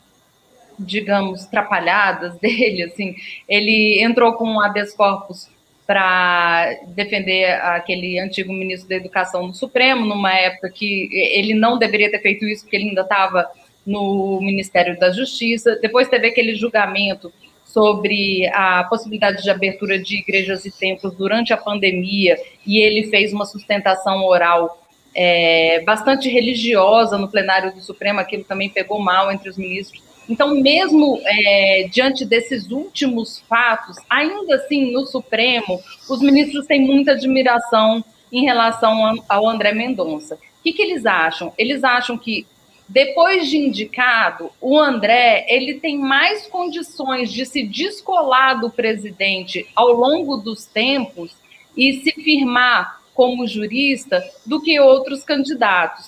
digamos, 0.78 1.44
trapalhadas 1.46 2.36
dele, 2.40 2.84
assim, 2.84 3.16
ele 3.48 4.02
entrou 4.02 4.34
com 4.34 4.44
um 4.44 4.60
habeas 4.60 4.94
corpus 4.94 5.48
para 5.86 6.78
defender 6.88 7.50
aquele 7.60 8.18
antigo 8.18 8.52
ministro 8.52 8.88
da 8.88 8.96
Educação 8.96 9.46
no 9.46 9.54
Supremo, 9.54 10.06
numa 10.06 10.32
época 10.32 10.70
que 10.70 11.10
ele 11.12 11.52
não 11.54 11.78
deveria 11.78 12.10
ter 12.10 12.20
feito 12.20 12.46
isso, 12.46 12.62
porque 12.62 12.76
ele 12.76 12.88
ainda 12.88 13.02
estava 13.02 13.50
no 13.86 14.40
Ministério 14.40 14.98
da 14.98 15.10
Justiça. 15.10 15.78
Depois 15.80 16.08
teve 16.08 16.28
aquele 16.28 16.54
julgamento 16.54 17.32
sobre 17.64 18.46
a 18.52 18.84
possibilidade 18.84 19.42
de 19.42 19.50
abertura 19.50 19.98
de 19.98 20.18
igrejas 20.18 20.64
e 20.64 20.70
templos 20.70 21.14
durante 21.14 21.52
a 21.52 21.56
pandemia, 21.56 22.36
e 22.64 22.78
ele 22.78 23.08
fez 23.08 23.32
uma 23.32 23.44
sustentação 23.44 24.24
oral 24.24 24.80
é, 25.14 25.80
bastante 25.82 26.28
religiosa 26.28 27.16
no 27.18 27.28
plenário 27.28 27.72
do 27.72 27.80
Supremo, 27.80 28.20
aquilo 28.20 28.44
também 28.44 28.68
pegou 28.68 29.00
mal 29.00 29.30
entre 29.30 29.48
os 29.48 29.56
ministros. 29.56 30.02
Então, 30.28 30.54
mesmo 30.60 31.20
é, 31.24 31.88
diante 31.90 32.24
desses 32.24 32.70
últimos 32.70 33.40
fatos, 33.48 33.96
ainda 34.08 34.56
assim, 34.56 34.92
no 34.92 35.06
Supremo, 35.06 35.80
os 36.08 36.20
ministros 36.20 36.66
têm 36.66 36.80
muita 36.80 37.12
admiração 37.12 38.04
em 38.32 38.44
relação 38.44 39.22
ao 39.28 39.48
André 39.48 39.72
Mendonça. 39.72 40.34
O 40.34 40.38
que, 40.62 40.72
que 40.72 40.82
eles 40.82 41.04
acham? 41.04 41.52
Eles 41.58 41.84
acham 41.84 42.16
que 42.16 42.46
depois 42.88 43.48
de 43.48 43.56
indicado, 43.56 44.50
o 44.60 44.78
André 44.78 45.46
ele 45.48 45.74
tem 45.74 45.98
mais 45.98 46.46
condições 46.46 47.32
de 47.32 47.46
se 47.46 47.62
descolar 47.62 48.60
do 48.60 48.70
presidente 48.70 49.66
ao 49.74 49.90
longo 49.92 50.36
dos 50.36 50.66
tempos 50.66 51.34
e 51.76 51.94
se 52.00 52.12
firmar 52.12 53.00
como 53.14 53.46
jurista 53.46 54.22
do 54.44 54.60
que 54.60 54.78
outros 54.78 55.24
candidatos. 55.24 56.06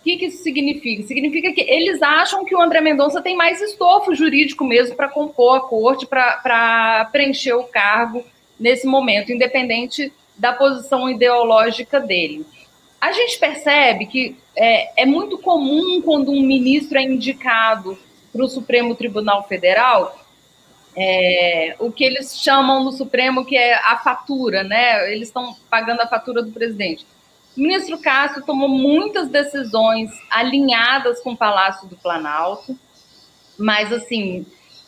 O 0.00 0.02
que, 0.02 0.16
que 0.16 0.26
isso 0.26 0.42
significa? 0.42 1.02
Significa 1.04 1.52
que 1.52 1.60
eles 1.60 2.02
acham 2.02 2.44
que 2.44 2.54
o 2.54 2.60
André 2.60 2.80
Mendonça 2.80 3.20
tem 3.20 3.36
mais 3.36 3.60
estofo 3.60 4.14
jurídico 4.14 4.64
mesmo 4.64 4.96
para 4.96 5.08
compor 5.08 5.56
a 5.56 5.60
corte, 5.60 6.06
para 6.06 7.08
preencher 7.12 7.52
o 7.54 7.64
cargo 7.64 8.24
nesse 8.58 8.86
momento, 8.86 9.32
independente 9.32 10.12
da 10.36 10.52
posição 10.52 11.08
ideológica 11.08 12.00
dele. 12.00 12.46
A 13.00 13.12
gente 13.12 13.38
percebe 13.38 14.06
que 14.06 14.36
é, 14.62 15.04
é 15.04 15.06
muito 15.06 15.38
comum 15.38 16.02
quando 16.02 16.30
um 16.30 16.42
ministro 16.42 16.98
é 16.98 17.02
indicado 17.02 17.98
para 18.30 18.44
o 18.44 18.48
Supremo 18.48 18.94
Tribunal 18.94 19.48
Federal, 19.48 20.14
é, 20.94 21.74
o 21.78 21.90
que 21.90 22.04
eles 22.04 22.38
chamam 22.38 22.84
no 22.84 22.92
Supremo 22.92 23.46
que 23.46 23.56
é 23.56 23.74
a 23.76 23.96
fatura, 23.96 24.62
né? 24.62 25.10
Eles 25.10 25.28
estão 25.28 25.56
pagando 25.70 26.02
a 26.02 26.06
fatura 26.06 26.42
do 26.42 26.52
presidente. 26.52 27.06
O 27.56 27.60
ministro 27.60 27.98
Castro 28.02 28.42
tomou 28.44 28.68
muitas 28.68 29.28
decisões 29.30 30.10
alinhadas 30.28 31.22
com 31.22 31.32
o 31.32 31.36
Palácio 31.36 31.88
do 31.88 31.96
Planalto, 31.96 32.78
mas 33.58 33.90
assim, 33.90 34.44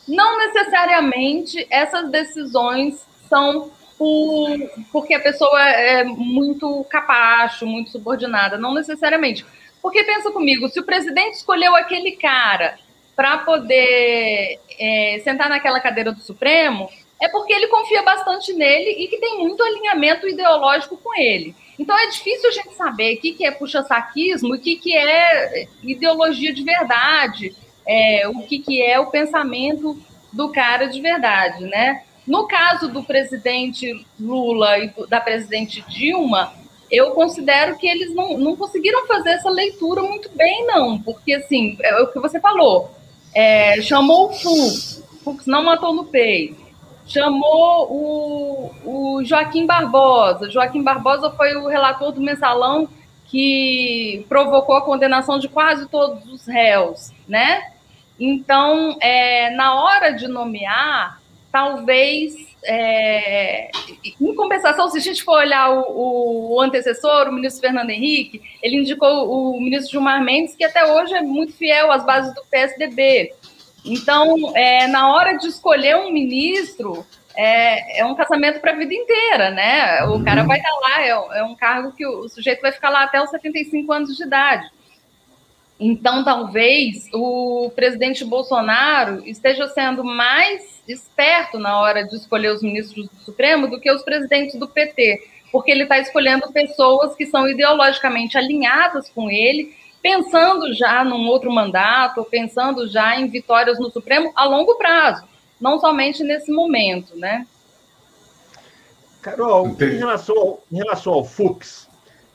não 0.07 0.37
necessariamente 0.37 1.65
essas 1.71 2.11
decisões 2.11 3.07
são 3.27 3.71
por, 3.97 4.49
porque 4.91 5.15
a 5.15 5.19
pessoa 5.19 5.59
é 5.67 6.03
muito 6.03 6.85
capacho, 6.91 7.65
muito 7.65 7.89
subordinada, 7.89 8.55
não 8.55 8.75
necessariamente. 8.75 9.43
Porque 9.83 10.01
pensa 10.05 10.31
comigo, 10.31 10.69
se 10.69 10.79
o 10.79 10.85
presidente 10.85 11.33
escolheu 11.33 11.75
aquele 11.75 12.13
cara 12.13 12.79
para 13.17 13.39
poder 13.39 14.57
é, 14.79 15.21
sentar 15.25 15.49
naquela 15.49 15.81
cadeira 15.81 16.13
do 16.13 16.21
Supremo, 16.21 16.89
é 17.21 17.27
porque 17.27 17.51
ele 17.51 17.67
confia 17.67 18.01
bastante 18.01 18.53
nele 18.53 18.91
e 19.03 19.09
que 19.09 19.17
tem 19.17 19.39
muito 19.39 19.61
alinhamento 19.61 20.25
ideológico 20.25 20.95
com 20.95 21.13
ele. 21.19 21.53
Então 21.77 21.99
é 21.99 22.07
difícil 22.07 22.49
a 22.49 22.53
gente 22.53 22.73
saber 22.75 23.15
o 23.15 23.21
que, 23.21 23.33
que 23.33 23.45
é 23.45 23.51
puxa-saquismo 23.51 24.55
o 24.55 24.59
que, 24.59 24.77
que 24.77 24.95
é 24.95 25.67
ideologia 25.83 26.53
de 26.53 26.63
verdade, 26.63 27.53
é, 27.85 28.25
o 28.29 28.41
que, 28.43 28.59
que 28.59 28.81
é 28.81 28.97
o 28.99 29.11
pensamento 29.11 30.01
do 30.31 30.49
cara 30.49 30.85
de 30.85 31.01
verdade, 31.01 31.65
né? 31.65 32.03
No 32.25 32.47
caso 32.47 32.87
do 32.87 33.03
presidente 33.03 34.05
Lula 34.17 34.79
e 34.79 34.93
da 35.09 35.19
presidente 35.19 35.81
Dilma, 35.89 36.53
eu 36.93 37.09
considero 37.11 37.75
que 37.75 37.87
eles 37.87 38.13
não, 38.13 38.37
não 38.37 38.55
conseguiram 38.55 39.07
fazer 39.07 39.31
essa 39.31 39.49
leitura 39.49 40.03
muito 40.03 40.29
bem, 40.35 40.63
não, 40.67 41.01
porque 41.01 41.33
assim, 41.33 41.75
é 41.81 41.99
o 41.99 42.07
que 42.07 42.19
você 42.19 42.39
falou, 42.39 42.91
é, 43.33 43.81
chamou 43.81 44.29
o 44.29 44.33
Fux, 44.33 45.03
Fux 45.23 45.47
não 45.47 45.63
matou 45.63 45.91
no 45.91 46.05
peito, 46.05 46.63
chamou 47.07 47.87
o, 47.91 48.71
o 48.85 49.25
Joaquim 49.25 49.65
Barbosa, 49.65 50.51
Joaquim 50.51 50.83
Barbosa 50.83 51.31
foi 51.31 51.55
o 51.55 51.67
relator 51.67 52.11
do 52.11 52.21
mensalão 52.21 52.87
que 53.25 54.23
provocou 54.29 54.75
a 54.75 54.85
condenação 54.85 55.39
de 55.39 55.49
quase 55.49 55.89
todos 55.89 56.31
os 56.31 56.45
réus, 56.45 57.11
né? 57.27 57.71
Então, 58.19 58.95
é, 59.01 59.49
na 59.49 59.73
hora 59.73 60.11
de 60.11 60.27
nomear, 60.27 61.19
talvez, 61.51 62.52
é, 62.65 63.69
em 64.19 64.35
compensação, 64.35 64.89
se 64.89 64.97
a 64.97 65.01
gente 65.01 65.23
for 65.23 65.37
olhar 65.37 65.69
o, 65.71 66.53
o, 66.53 66.61
antecessor, 66.61 67.27
o 67.27 67.31
ministro 67.31 67.61
Fernando 67.61 67.89
Henrique, 67.89 68.41
ele 68.61 68.77
indicou 68.77 69.29
o 69.29 69.61
ministro 69.61 69.91
Gilmar 69.91 70.23
Mendes, 70.23 70.55
que 70.55 70.63
até 70.63 70.85
hoje 70.85 71.13
é 71.13 71.21
muito 71.21 71.53
fiel 71.53 71.91
às 71.91 72.05
bases 72.05 72.33
do 72.33 72.43
PSDB. 72.45 73.33
Então, 73.85 74.55
é, 74.55 74.87
na 74.87 75.13
hora 75.13 75.37
de 75.37 75.47
escolher 75.47 75.97
um 75.97 76.11
ministro, 76.11 77.05
é, 77.35 77.99
é 77.99 78.05
um 78.05 78.15
casamento 78.15 78.59
para 78.59 78.71
a 78.71 78.75
vida 78.75 78.93
inteira, 78.93 79.51
né? 79.51 80.03
O 80.05 80.23
cara 80.23 80.41
uhum. 80.41 80.47
vai 80.47 80.57
estar 80.57 80.69
tá 80.69 80.79
lá, 80.79 81.01
é, 81.01 81.39
é, 81.39 81.43
um 81.43 81.55
cargo 81.55 81.91
que 81.91 82.05
o, 82.05 82.21
o 82.21 82.29
sujeito 82.29 82.61
vai 82.61 82.71
ficar 82.71 82.89
lá 82.89 83.03
até 83.03 83.21
os 83.21 83.29
75 83.29 83.91
anos 83.91 84.15
de 84.15 84.23
idade. 84.23 84.69
Então, 85.79 86.23
talvez 86.23 87.09
o 87.13 87.71
presidente 87.75 88.23
Bolsonaro 88.23 89.21
esteja 89.27 89.67
sendo 89.67 90.03
mais 90.03 90.72
esperto 90.87 91.57
na 91.57 91.79
hora 91.79 92.03
de 92.03 92.15
escolher 92.15 92.51
os 92.51 92.61
ministros 92.61 93.07
do 93.07 93.15
Supremo 93.23 93.67
do 93.67 93.79
que 93.79 93.91
os 93.91 94.03
presidentes 94.03 94.59
do 94.59 94.67
PT, 94.67 95.21
porque 95.51 95.71
ele 95.71 95.83
está 95.83 95.99
escolhendo 95.99 96.51
pessoas 96.51 97.15
que 97.15 97.25
são 97.25 97.47
ideologicamente 97.47 98.37
alinhadas 98.37 99.09
com 99.09 99.29
ele, 99.29 99.75
pensando 100.01 100.73
já 100.73 101.03
num 101.03 101.27
outro 101.27 101.51
mandato, 101.51 102.25
pensando 102.25 102.87
já 102.87 103.19
em 103.19 103.27
vitórias 103.27 103.79
no 103.79 103.89
Supremo 103.89 104.31
a 104.35 104.45
longo 104.45 104.75
prazo, 104.75 105.23
não 105.59 105.79
somente 105.79 106.23
nesse 106.23 106.51
momento, 106.51 107.15
né? 107.17 107.47
Carol, 109.21 109.67
em 109.79 109.97
relação 109.97 110.37
ao, 110.37 110.63
em 110.69 110.75
relação 110.75 111.13
ao 111.13 111.23
Fux, 111.23 111.87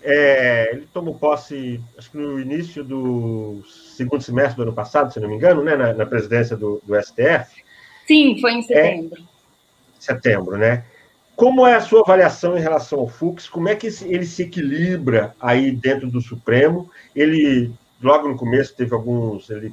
é, 0.03 0.71
ele 0.73 0.89
tomou 0.93 1.15
posse, 1.15 1.81
acho 1.99 2.11
que 2.11 2.17
no 2.17 2.41
início 2.41 2.83
do 2.83 3.63
segundo 3.95 4.23
semestre 4.23 4.57
do 4.57 4.63
ano 4.63 4.73
passado, 4.73 5.13
se 5.13 5.21
não 5.21 5.29
me 5.29 5.35
engano, 5.35 5.63
né, 5.63 5.77
na, 5.77 5.93
na 5.93 6.07
presidência 6.07 6.57
do, 6.57 6.81
do, 6.85 7.01
STF. 7.01 7.63
Sim, 8.09 8.41
foi 8.41 8.55
em 8.55 8.63
setembro. 8.63 9.21
É, 9.21 10.01
setembro, 10.01 10.57
né? 10.57 10.83
Como 11.37 11.67
é 11.67 11.75
a 11.75 11.81
sua 11.81 12.01
avaliação 12.01 12.57
em 12.57 12.61
relação 12.61 13.01
ao 13.01 13.07
Fux? 13.07 13.47
Como 13.47 13.69
é 13.69 13.77
que 13.77 13.87
ele 14.07 14.25
se 14.25 14.43
equilibra 14.43 15.37
aí 15.39 15.71
dentro 15.71 16.11
do 16.11 16.21
Supremo? 16.21 16.91
Ele, 17.15 17.71
logo 18.03 18.27
no 18.27 18.37
começo, 18.37 18.75
teve 18.75 18.95
alguns, 18.95 19.51
ele 19.51 19.73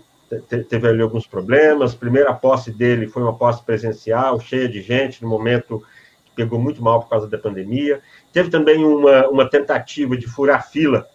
teve 0.70 0.88
ali 0.88 1.02
alguns 1.02 1.26
problemas. 1.26 1.94
A 1.94 1.98
primeira 1.98 2.34
posse 2.34 2.72
dele 2.72 3.08
foi 3.08 3.24
uma 3.24 3.36
posse 3.36 3.64
presencial, 3.64 4.40
cheia 4.40 4.68
de 4.68 4.82
gente, 4.82 5.24
no 5.24 5.30
momento 5.30 5.82
que 6.26 6.36
pegou 6.36 6.60
muito 6.60 6.84
mal 6.84 7.02
por 7.02 7.10
causa 7.10 7.28
da 7.28 7.38
pandemia. 7.38 8.02
Teve 8.34 8.50
também 8.50 8.84
uma, 8.84 9.30
uma 9.30 9.50
tentativa 9.50 10.18
de 10.18 10.28
furar 10.28 10.70
fila 10.70 11.08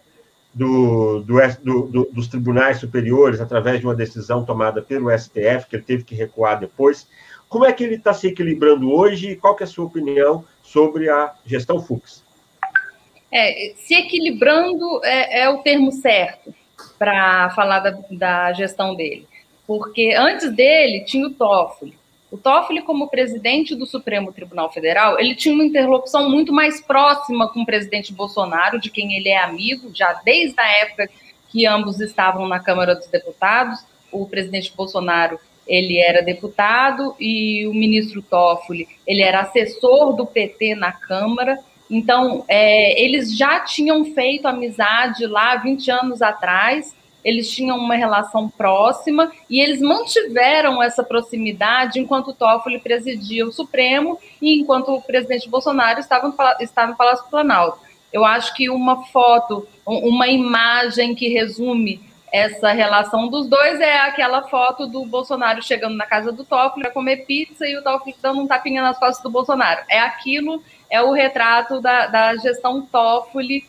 do, 0.53 1.21
do, 1.21 1.87
do, 1.87 2.09
dos 2.11 2.27
tribunais 2.27 2.79
superiores 2.79 3.39
através 3.39 3.79
de 3.79 3.85
uma 3.85 3.95
decisão 3.95 4.43
tomada 4.43 4.81
pelo 4.81 5.09
STF, 5.17 5.67
que 5.69 5.75
ele 5.75 5.83
teve 5.83 6.03
que 6.03 6.15
recuar 6.15 6.59
depois. 6.59 7.07
Como 7.47 7.65
é 7.65 7.73
que 7.73 7.83
ele 7.83 7.95
está 7.95 8.13
se 8.13 8.27
equilibrando 8.27 8.91
hoje 8.91 9.31
e 9.31 9.35
qual 9.35 9.55
é 9.59 9.63
a 9.63 9.67
sua 9.67 9.85
opinião 9.85 10.45
sobre 10.61 11.09
a 11.09 11.33
gestão 11.45 11.81
Fux? 11.81 12.23
É, 13.31 13.73
se 13.77 13.93
equilibrando 13.93 15.03
é, 15.03 15.41
é 15.41 15.49
o 15.49 15.59
termo 15.59 15.91
certo 15.91 16.53
para 16.99 17.49
falar 17.51 17.79
da, 17.79 17.97
da, 18.11 18.53
gestão 18.53 18.95
dele. 18.95 19.27
Porque 19.65 20.13
antes 20.17 20.53
dele 20.53 21.05
tinha 21.05 21.27
o 21.27 21.33
Toffoli. 21.33 21.97
O 22.31 22.37
Toffoli, 22.37 22.81
como 22.81 23.09
presidente 23.09 23.75
do 23.75 23.85
Supremo 23.85 24.31
Tribunal 24.31 24.71
Federal, 24.71 25.19
ele 25.19 25.35
tinha 25.35 25.53
uma 25.53 25.65
interlocução 25.65 26.29
muito 26.29 26.53
mais 26.53 26.79
próxima 26.79 27.51
com 27.51 27.61
o 27.61 27.65
presidente 27.65 28.13
Bolsonaro, 28.13 28.79
de 28.79 28.89
quem 28.89 29.13
ele 29.17 29.27
é 29.27 29.37
amigo, 29.37 29.91
já 29.93 30.13
desde 30.23 30.57
a 30.57 30.65
época 30.79 31.09
que 31.49 31.65
ambos 31.65 31.99
estavam 31.99 32.47
na 32.47 32.57
Câmara 32.57 32.95
dos 32.95 33.07
Deputados. 33.07 33.83
O 34.09 34.25
presidente 34.25 34.73
Bolsonaro, 34.73 35.37
ele 35.67 35.99
era 35.99 36.21
deputado 36.21 37.13
e 37.19 37.67
o 37.67 37.73
ministro 37.73 38.21
Toffoli, 38.21 38.87
ele 39.05 39.21
era 39.21 39.41
assessor 39.41 40.15
do 40.15 40.25
PT 40.25 40.75
na 40.75 40.93
Câmara. 40.93 41.59
Então, 41.89 42.45
é, 42.47 43.03
eles 43.03 43.37
já 43.37 43.59
tinham 43.59 44.05
feito 44.05 44.47
amizade 44.47 45.25
lá 45.25 45.57
20 45.57 45.91
anos 45.91 46.21
atrás, 46.21 46.95
eles 47.23 47.49
tinham 47.49 47.77
uma 47.77 47.95
relação 47.95 48.49
próxima 48.49 49.31
e 49.49 49.61
eles 49.61 49.81
mantiveram 49.81 50.81
essa 50.81 51.03
proximidade 51.03 51.99
enquanto 51.99 52.29
o 52.29 52.33
Toffoli 52.33 52.79
presidia 52.79 53.45
o 53.45 53.51
Supremo 53.51 54.19
e 54.41 54.59
enquanto 54.59 54.89
o 54.89 55.01
presidente 55.01 55.49
Bolsonaro 55.49 55.99
estava 55.99 56.27
no, 56.27 56.35
estava 56.59 56.91
no 56.91 56.97
Palácio 56.97 57.29
Planalto. 57.29 57.79
Eu 58.11 58.25
acho 58.25 58.53
que 58.53 58.69
uma 58.69 59.05
foto, 59.05 59.67
uma 59.85 60.27
imagem 60.27 61.15
que 61.15 61.29
resume 61.29 62.01
essa 62.31 62.71
relação 62.71 63.27
dos 63.27 63.47
dois 63.47 63.79
é 63.81 63.99
aquela 63.99 64.43
foto 64.43 64.87
do 64.87 65.05
Bolsonaro 65.05 65.61
chegando 65.61 65.97
na 65.97 66.05
casa 66.05 66.31
do 66.31 66.45
Toffoli 66.45 66.83
para 66.83 66.91
comer 66.91 67.25
pizza 67.25 67.67
e 67.67 67.77
o 67.77 67.83
Toffoli 67.83 68.15
dando 68.21 68.41
um 68.41 68.47
tapinha 68.47 68.81
nas 68.81 68.97
costas 68.97 69.21
do 69.21 69.29
Bolsonaro. 69.29 69.81
É 69.89 69.99
aquilo, 69.99 70.63
é 70.89 71.01
o 71.01 71.11
retrato 71.11 71.81
da, 71.81 72.07
da 72.07 72.35
gestão 72.37 72.81
Toffoli 72.81 73.65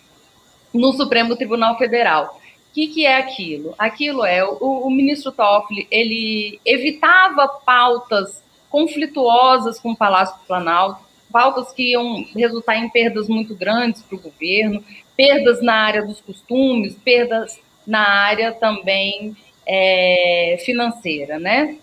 no 0.73 0.93
Supremo 0.93 1.37
Tribunal 1.37 1.77
Federal. 1.77 2.41
O 2.73 2.75
que, 2.75 2.87
que, 2.87 3.05
é 3.05 3.19
aquilo? 3.19 3.75
Aquilo 3.79 4.25
é 4.25 4.43
o, 4.43 4.57
o 4.59 4.91
ministro 4.91 5.31
Toffoli, 5.31 5.87
ele 5.91 6.59
evitava 6.65 7.47
pautas 7.47 8.43
conflituosas 8.71 9.79
com 9.79 9.93
o 9.93 9.97
Palácio 9.97 10.39
do 10.39 10.47
Planalto, 10.47 11.05
pautas 11.31 11.71
que 11.71 11.91
iam 11.91 12.25
resultar 12.35 12.77
em 12.77 12.89
perdas 12.89 13.29
muito 13.29 13.55
grandes 13.55 14.01
para 14.01 14.17
o 14.17 14.21
governo, 14.21 14.83
perdas 15.15 15.61
na 15.61 15.75
área 15.75 16.03
dos 16.03 16.23
costumes, 16.23 16.97
perdas 17.05 17.61
na 17.87 18.09
área 18.09 18.53
também 18.53 19.37
é, 19.67 20.57
financeira, 20.65 21.39
né? 21.39 21.77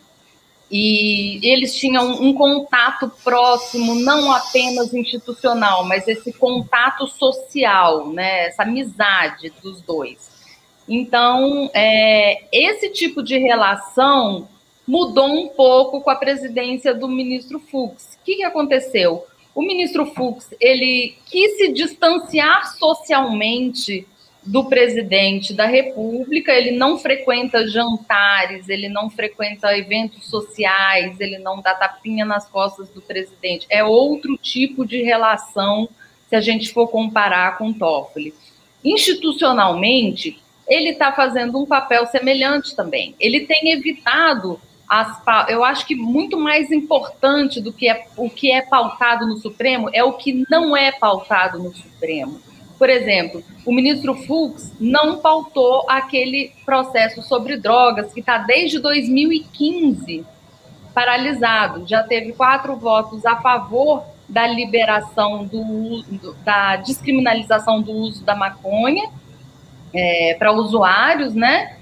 E 0.71 1.39
eles 1.43 1.77
tinham 1.77 2.19
um 2.19 2.33
contato 2.33 3.11
próximo, 3.23 3.93
não 3.93 4.31
apenas 4.31 4.91
institucional, 4.91 5.85
mas 5.85 6.07
esse 6.07 6.33
contato 6.33 7.05
social, 7.05 8.09
né? 8.09 8.47
Essa 8.47 8.63
amizade 8.63 9.53
dos 9.61 9.83
dois. 9.83 10.38
Então, 10.89 11.69
é, 11.73 12.45
esse 12.51 12.89
tipo 12.89 13.21
de 13.21 13.37
relação 13.37 14.49
mudou 14.87 15.27
um 15.27 15.49
pouco 15.49 16.01
com 16.01 16.09
a 16.09 16.15
presidência 16.15 16.95
do 16.95 17.07
ministro 17.07 17.59
Fux. 17.59 18.17
O 18.19 18.25
que, 18.25 18.37
que 18.37 18.43
aconteceu? 18.43 19.23
O 19.53 19.61
ministro 19.61 20.07
Fux 20.07 20.49
ele 20.59 21.15
quis 21.27 21.57
se 21.57 21.71
distanciar 21.71 22.75
socialmente 22.75 24.07
do 24.43 24.65
presidente 24.65 25.53
da 25.53 25.67
República, 25.67 26.51
ele 26.53 26.71
não 26.71 26.97
frequenta 26.97 27.67
jantares, 27.67 28.67
ele 28.67 28.89
não 28.89 29.09
frequenta 29.09 29.77
eventos 29.77 30.25
sociais, 30.25 31.19
ele 31.19 31.37
não 31.37 31.61
dá 31.61 31.75
tapinha 31.75 32.25
nas 32.25 32.47
costas 32.49 32.89
do 32.89 33.01
presidente. 33.01 33.67
É 33.69 33.83
outro 33.83 34.37
tipo 34.37 34.87
de 34.87 35.03
relação 35.03 35.87
se 36.27 36.35
a 36.35 36.41
gente 36.41 36.73
for 36.73 36.87
comparar 36.87 37.57
com 37.59 37.71
Toffoli. 37.71 38.33
Institucionalmente, 38.83 40.39
ele 40.69 40.91
está 40.91 41.11
fazendo 41.11 41.57
um 41.57 41.65
papel 41.65 42.05
semelhante 42.05 42.75
também. 42.75 43.15
Ele 43.19 43.41
tem 43.41 43.71
evitado 43.71 44.61
as, 44.87 45.21
eu 45.49 45.63
acho 45.63 45.85
que 45.85 45.95
muito 45.95 46.37
mais 46.37 46.71
importante 46.71 47.59
do 47.59 47.73
que 47.73 47.89
é, 47.89 48.05
o 48.15 48.29
que 48.29 48.51
é 48.51 48.61
pautado 48.61 49.27
no 49.27 49.37
Supremo 49.37 49.89
é 49.91 50.03
o 50.03 50.13
que 50.13 50.45
não 50.49 50.77
é 50.77 50.91
pautado 50.91 51.59
no 51.59 51.75
Supremo. 51.75 52.39
Por 52.77 52.89
exemplo, 52.89 53.43
o 53.65 53.73
ministro 53.73 54.15
Fux 54.15 54.71
não 54.79 55.17
pautou 55.17 55.85
aquele 55.89 56.53
processo 56.65 57.21
sobre 57.21 57.57
drogas 57.57 58.13
que 58.13 58.21
está 58.21 58.37
desde 58.37 58.79
2015 58.79 60.25
paralisado. 60.93 61.85
Já 61.85 62.03
teve 62.03 62.31
quatro 62.31 62.75
votos 62.77 63.25
a 63.25 63.35
favor 63.35 64.03
da 64.29 64.47
liberação 64.47 65.45
do, 65.45 66.03
da 66.43 66.77
descriminalização 66.77 67.81
do 67.81 67.91
uso 67.91 68.23
da 68.23 68.35
maconha 68.35 69.09
é, 69.93 70.35
para 70.37 70.51
usuários, 70.51 71.33
né? 71.33 71.77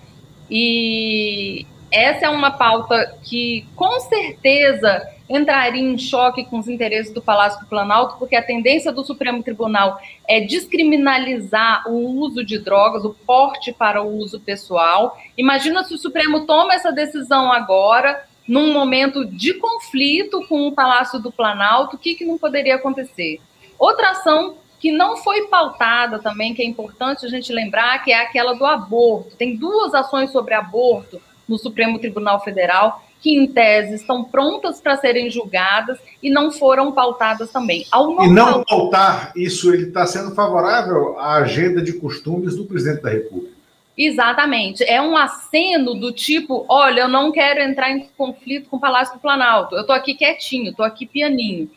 E 0.50 1.66
essa 1.92 2.26
é 2.26 2.30
uma 2.30 2.52
pauta 2.52 3.18
que 3.24 3.66
com 3.76 4.00
certeza 4.02 5.08
entraria 5.30 5.82
em 5.82 5.98
choque 5.98 6.46
com 6.46 6.60
os 6.60 6.68
interesses 6.68 7.14
do 7.14 7.22
Palácio 7.22 7.60
do 7.60 7.68
Planalto, 7.68 8.16
porque 8.18 8.36
a 8.36 8.42
tendência 8.42 8.92
do 8.92 9.04
Supremo 9.04 9.44
Tribunal 9.44 10.00
é 10.28 10.40
descriminalizar 10.40 11.84
o 11.88 12.20
uso 12.20 12.46
de 12.46 12.60
drogas, 12.60 13.04
o 13.04 13.14
porte 13.14 13.74
para 13.74 14.02
o 14.02 14.18
uso 14.18 14.40
pessoal. 14.40 15.18
Imagina 15.38 15.84
se 15.84 15.94
o 15.94 15.98
Supremo 15.98 16.46
toma 16.46 16.74
essa 16.74 16.92
decisão 16.92 17.52
agora, 17.52 18.26
num 18.48 18.72
momento 18.72 19.26
de 19.26 19.54
conflito 19.56 20.46
com 20.48 20.68
o 20.68 20.72
Palácio 20.72 21.20
do 21.20 21.32
Planalto, 21.32 21.98
o 21.98 22.00
que, 22.00 22.16
que 22.16 22.26
não 22.26 22.38
poderia 22.38 22.76
acontecer? 22.76 23.42
Outra 23.78 24.12
ação 24.12 24.56
que 24.80 24.92
não 24.92 25.18
foi 25.18 25.48
pautada 25.48 26.20
também, 26.20 26.54
que 26.54 26.62
é 26.62 26.66
importante 26.66 27.26
a 27.26 27.30
gente 27.30 27.52
lembrar, 27.52 28.04
que 28.04 28.12
é 28.12 28.22
aquela 28.22 28.54
do 28.54 28.66
aborto. 28.66 29.36
Tem 29.36 29.56
duas 29.56 29.94
ações 29.94 30.32
sobre 30.32 30.54
aborto 30.54 31.22
no 31.48 31.58
Supremo 31.58 32.00
Tribunal 32.00 32.44
Federal 32.44 33.04
que, 33.22 33.36
em 33.36 33.48
tese, 33.48 33.96
estão 33.96 34.24
prontas 34.24 34.80
para 34.80 34.98
serem 34.98 35.30
julgadas 35.30 35.98
e 36.22 36.30
não 36.30 36.52
foram 36.52 36.92
pautadas 36.92 37.52
também. 37.52 37.86
Não 37.92 38.24
e 38.24 38.30
não 38.30 38.64
pautar 38.64 39.32
isso, 39.36 39.74
ele 39.74 39.88
está 39.88 40.06
sendo 40.06 40.36
favorável 40.36 41.18
à 41.20 41.38
agenda 41.38 41.82
de 41.82 41.94
costumes 41.94 42.56
do 42.56 42.66
presidente 42.66 43.02
da 43.02 43.10
República. 43.10 43.58
Exatamente. 43.98 44.84
É 44.84 45.02
um 45.02 45.18
aceno 45.18 45.96
do 45.96 46.12
tipo: 46.12 46.66
olha, 46.70 47.02
eu 47.02 47.08
não 47.08 47.32
quero 47.32 47.62
entrar 47.62 47.90
em 47.90 48.08
conflito 48.16 48.70
com 48.70 48.78
o 48.78 48.80
Palácio 48.80 49.16
do 49.16 49.20
Planalto, 49.20 49.76
eu 49.76 49.82
estou 49.82 49.96
aqui 49.96 50.14
quietinho, 50.14 50.70
estou 50.70 50.86
aqui 50.86 51.06
pianinho. 51.08 51.70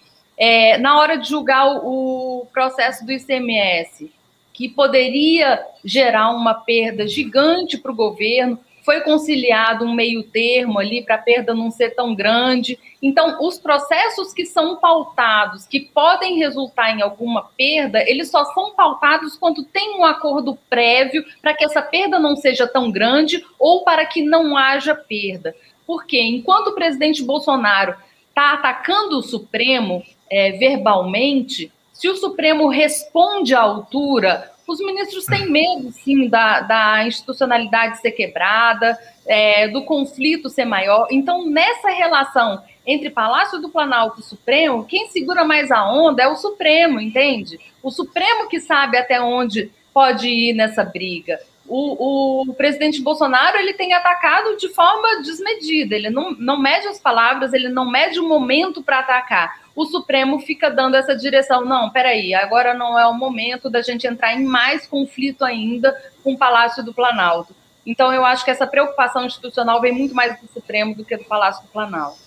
É, 0.42 0.78
na 0.78 0.98
hora 0.98 1.18
de 1.18 1.28
julgar 1.28 1.66
o, 1.66 2.40
o 2.40 2.46
processo 2.46 3.04
do 3.04 3.12
ICMS, 3.12 4.10
que 4.54 4.70
poderia 4.70 5.62
gerar 5.84 6.30
uma 6.30 6.54
perda 6.54 7.06
gigante 7.06 7.76
para 7.76 7.92
o 7.92 7.94
governo, 7.94 8.58
foi 8.82 9.02
conciliado 9.02 9.84
um 9.84 9.92
meio 9.94 10.22
termo 10.22 10.78
ali 10.78 11.02
para 11.02 11.16
a 11.16 11.18
perda 11.18 11.54
não 11.54 11.70
ser 11.70 11.90
tão 11.90 12.14
grande. 12.14 12.78
Então, 13.02 13.36
os 13.46 13.58
processos 13.58 14.32
que 14.32 14.46
são 14.46 14.76
pautados, 14.76 15.66
que 15.66 15.80
podem 15.80 16.38
resultar 16.38 16.90
em 16.90 17.02
alguma 17.02 17.50
perda, 17.56 18.02
eles 18.08 18.30
só 18.30 18.42
são 18.46 18.74
pautados 18.74 19.36
quando 19.36 19.62
tem 19.62 19.98
um 19.98 20.06
acordo 20.06 20.58
prévio 20.70 21.22
para 21.42 21.52
que 21.52 21.66
essa 21.66 21.82
perda 21.82 22.18
não 22.18 22.34
seja 22.34 22.66
tão 22.66 22.90
grande 22.90 23.44
ou 23.58 23.84
para 23.84 24.06
que 24.06 24.22
não 24.22 24.56
haja 24.56 24.94
perda. 24.94 25.54
Porque 25.86 26.18
enquanto 26.18 26.68
o 26.68 26.74
presidente 26.74 27.22
Bolsonaro 27.22 27.94
está 28.30 28.54
atacando 28.54 29.18
o 29.18 29.22
Supremo 29.22 30.02
é, 30.30 30.52
verbalmente, 30.52 31.72
se 31.92 32.08
o 32.08 32.16
Supremo 32.16 32.68
responde 32.68 33.54
à 33.54 33.60
altura, 33.60 34.50
os 34.66 34.78
ministros 34.78 35.26
têm 35.26 35.50
medo, 35.50 35.90
sim, 35.90 36.28
da, 36.28 36.60
da 36.60 37.06
institucionalidade 37.06 38.00
ser 38.00 38.12
quebrada, 38.12 38.96
é, 39.26 39.68
do 39.68 39.82
conflito 39.84 40.48
ser 40.48 40.64
maior. 40.64 41.08
Então, 41.10 41.46
nessa 41.46 41.90
relação 41.90 42.62
entre 42.86 43.10
Palácio 43.10 43.60
do 43.60 43.68
Planalto 43.68 44.20
e 44.20 44.24
Supremo, 44.24 44.84
quem 44.84 45.08
segura 45.08 45.44
mais 45.44 45.70
a 45.70 45.92
onda 45.92 46.22
é 46.22 46.28
o 46.28 46.36
Supremo, 46.36 47.00
entende? 47.00 47.58
O 47.82 47.90
Supremo 47.90 48.48
que 48.48 48.60
sabe 48.60 48.96
até 48.96 49.20
onde 49.20 49.70
pode 49.92 50.28
ir 50.28 50.54
nessa 50.54 50.84
briga. 50.84 51.38
O, 51.72 52.50
o, 52.50 52.54
presidente 52.54 53.00
Bolsonaro 53.00 53.56
ele 53.56 53.74
tem 53.74 53.92
atacado 53.92 54.56
de 54.56 54.68
forma 54.70 55.22
desmedida, 55.22 55.94
ele 55.94 56.10
não, 56.10 56.32
não 56.32 56.60
mede 56.60 56.88
as 56.88 56.98
palavras, 56.98 57.52
ele 57.52 57.68
não 57.68 57.88
mede 57.88 58.18
o 58.18 58.28
momento 58.28 58.82
para 58.82 58.98
atacar 58.98 59.60
o 59.80 59.86
Supremo 59.86 60.40
fica 60.40 60.70
dando 60.70 60.96
essa 60.96 61.16
direção. 61.16 61.64
Não, 61.64 61.90
peraí, 61.90 62.34
agora 62.34 62.74
não 62.74 62.98
é 62.98 63.06
o 63.06 63.14
momento 63.14 63.70
da 63.70 63.80
gente 63.80 64.06
entrar 64.06 64.34
em 64.34 64.44
mais 64.44 64.86
conflito 64.86 65.44
ainda 65.44 65.96
com 66.22 66.34
o 66.34 66.38
Palácio 66.38 66.84
do 66.84 66.92
Planalto. 66.92 67.54
Então, 67.86 68.12
eu 68.12 68.24
acho 68.24 68.44
que 68.44 68.50
essa 68.50 68.66
preocupação 68.66 69.24
institucional 69.24 69.80
vem 69.80 69.92
muito 69.92 70.14
mais 70.14 70.38
do 70.38 70.46
Supremo 70.52 70.94
do 70.94 71.04
que 71.04 71.16
do 71.16 71.24
Palácio 71.24 71.62
do 71.62 71.68
Planalto. 71.70 72.18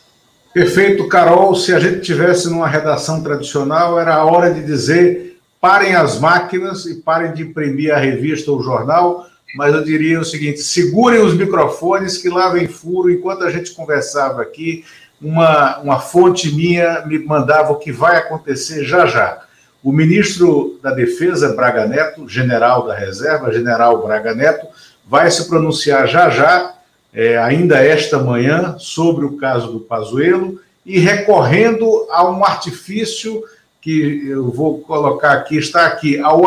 Perfeito, 0.51 1.07
Carol. 1.07 1.55
Se 1.55 1.73
a 1.73 1.79
gente 1.79 2.01
tivesse 2.01 2.49
numa 2.49 2.67
redação 2.67 3.23
tradicional, 3.23 3.99
era 3.99 4.15
a 4.15 4.25
hora 4.25 4.51
de 4.51 4.63
dizer 4.63 5.39
parem 5.61 5.95
as 5.95 6.19
máquinas 6.19 6.85
e 6.85 7.01
parem 7.01 7.33
de 7.33 7.43
imprimir 7.43 7.93
a 7.93 7.97
revista 7.97 8.51
ou 8.51 8.59
o 8.59 8.63
jornal, 8.63 9.25
mas 9.53 9.73
eu 9.73 9.83
diria 9.83 10.19
o 10.19 10.25
seguinte: 10.25 10.61
segurem 10.61 11.21
os 11.21 11.33
microfones 11.33 12.17
que 12.17 12.29
lá 12.29 12.49
vem 12.49 12.67
furo 12.67 13.11
enquanto 13.11 13.43
a 13.43 13.51
gente 13.51 13.71
conversava 13.71 14.41
aqui 14.41 14.83
uma, 15.21 15.79
uma 15.79 15.99
fonte 15.99 16.53
minha 16.53 17.05
me 17.05 17.17
mandava 17.19 17.71
o 17.71 17.77
que 17.77 17.91
vai 17.91 18.17
acontecer 18.17 18.83
já 18.83 19.05
já. 19.05 19.41
O 19.81 19.91
ministro 19.91 20.79
da 20.81 20.91
Defesa, 20.91 21.53
Braga 21.53 21.85
Neto, 21.85 22.27
general 22.27 22.85
da 22.85 22.95
reserva, 22.95 23.51
general 23.51 24.01
Braga 24.01 24.33
Neto, 24.33 24.67
vai 25.05 25.29
se 25.29 25.47
pronunciar 25.47 26.07
já 26.07 26.29
já, 26.29 26.73
é, 27.13 27.37
ainda 27.37 27.83
esta 27.83 28.17
manhã, 28.19 28.75
sobre 28.79 29.25
o 29.25 29.37
caso 29.37 29.71
do 29.71 29.79
Pazuello 29.81 30.59
e 30.85 30.99
recorrendo 30.99 32.07
a 32.09 32.29
um 32.29 32.43
artifício 32.43 33.43
que 33.81 34.27
eu 34.27 34.49
vou 34.49 34.79
colocar 34.79 35.33
aqui, 35.33 35.57
está 35.57 35.85
aqui, 35.85 36.17
ao, 36.19 36.43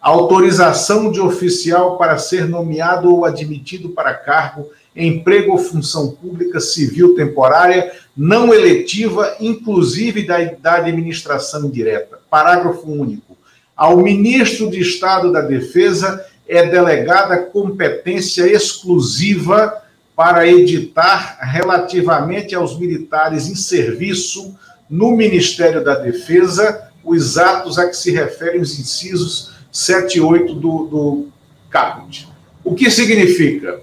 Autorização 0.00 1.12
de 1.12 1.20
oficial 1.20 1.98
para 1.98 2.16
ser 2.16 2.48
nomeado 2.48 3.14
ou 3.14 3.26
admitido 3.26 3.90
para 3.90 4.14
cargo, 4.14 4.70
emprego 4.94 5.52
ou 5.52 5.58
função 5.58 6.10
pública 6.10 6.60
civil 6.60 7.14
temporária, 7.14 7.92
não 8.16 8.52
eletiva, 8.52 9.36
inclusive 9.40 10.26
da, 10.26 10.38
da 10.60 10.76
administração 10.76 11.66
indireta. 11.66 12.18
Parágrafo 12.28 12.90
único. 12.90 13.36
Ao 13.76 13.96
ministro 13.96 14.70
de 14.70 14.80
Estado 14.80 15.32
da 15.32 15.40
Defesa 15.40 16.24
é 16.46 16.66
delegada 16.66 17.38
competência 17.38 18.46
exclusiva 18.46 19.82
para 20.14 20.46
editar 20.46 21.38
relativamente 21.40 22.54
aos 22.54 22.78
militares 22.78 23.48
em 23.48 23.54
serviço 23.54 24.54
no 24.88 25.16
Ministério 25.16 25.82
da 25.82 25.94
Defesa 25.94 26.90
os 27.02 27.38
atos 27.38 27.78
a 27.78 27.88
que 27.88 27.96
se 27.96 28.10
referem 28.10 28.60
os 28.60 28.78
incisos 28.78 29.52
7 29.72 30.18
e 30.18 30.20
8 30.20 30.54
do, 30.54 30.86
do 30.86 31.28
caput. 31.70 32.28
O 32.62 32.74
que 32.74 32.90
significa? 32.90 33.80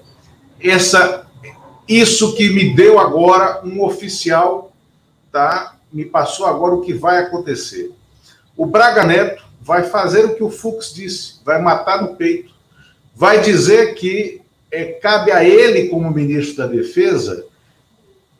Essa, 0.60 1.28
isso 1.88 2.36
que 2.36 2.50
me 2.50 2.76
deu 2.76 3.00
agora 3.00 3.62
um 3.64 3.84
oficial, 3.84 4.72
tá? 5.32 5.76
Me 5.92 6.06
passou 6.06 6.46
agora 6.46 6.76
o 6.76 6.82
que 6.82 6.94
vai 6.94 7.20
acontecer. 7.20 7.92
O 8.56 8.66
Braga 8.66 9.04
Neto 9.04 9.44
vai 9.62 9.84
fazer 9.84 10.26
o 10.26 10.36
que 10.36 10.44
o 10.44 10.50
Fux 10.50 10.94
disse, 10.94 11.40
vai 11.46 11.62
matar 11.62 12.02
no 12.02 12.16
peito, 12.16 12.54
vai 13.16 13.42
dizer 13.42 13.96
que 13.96 14.42
é, 14.72 14.86
cabe 14.86 15.32
a 15.32 15.44
ele, 15.44 15.90
como 15.90 16.12
ministro 16.12 16.58
da 16.58 16.68
Defesa, 16.68 17.46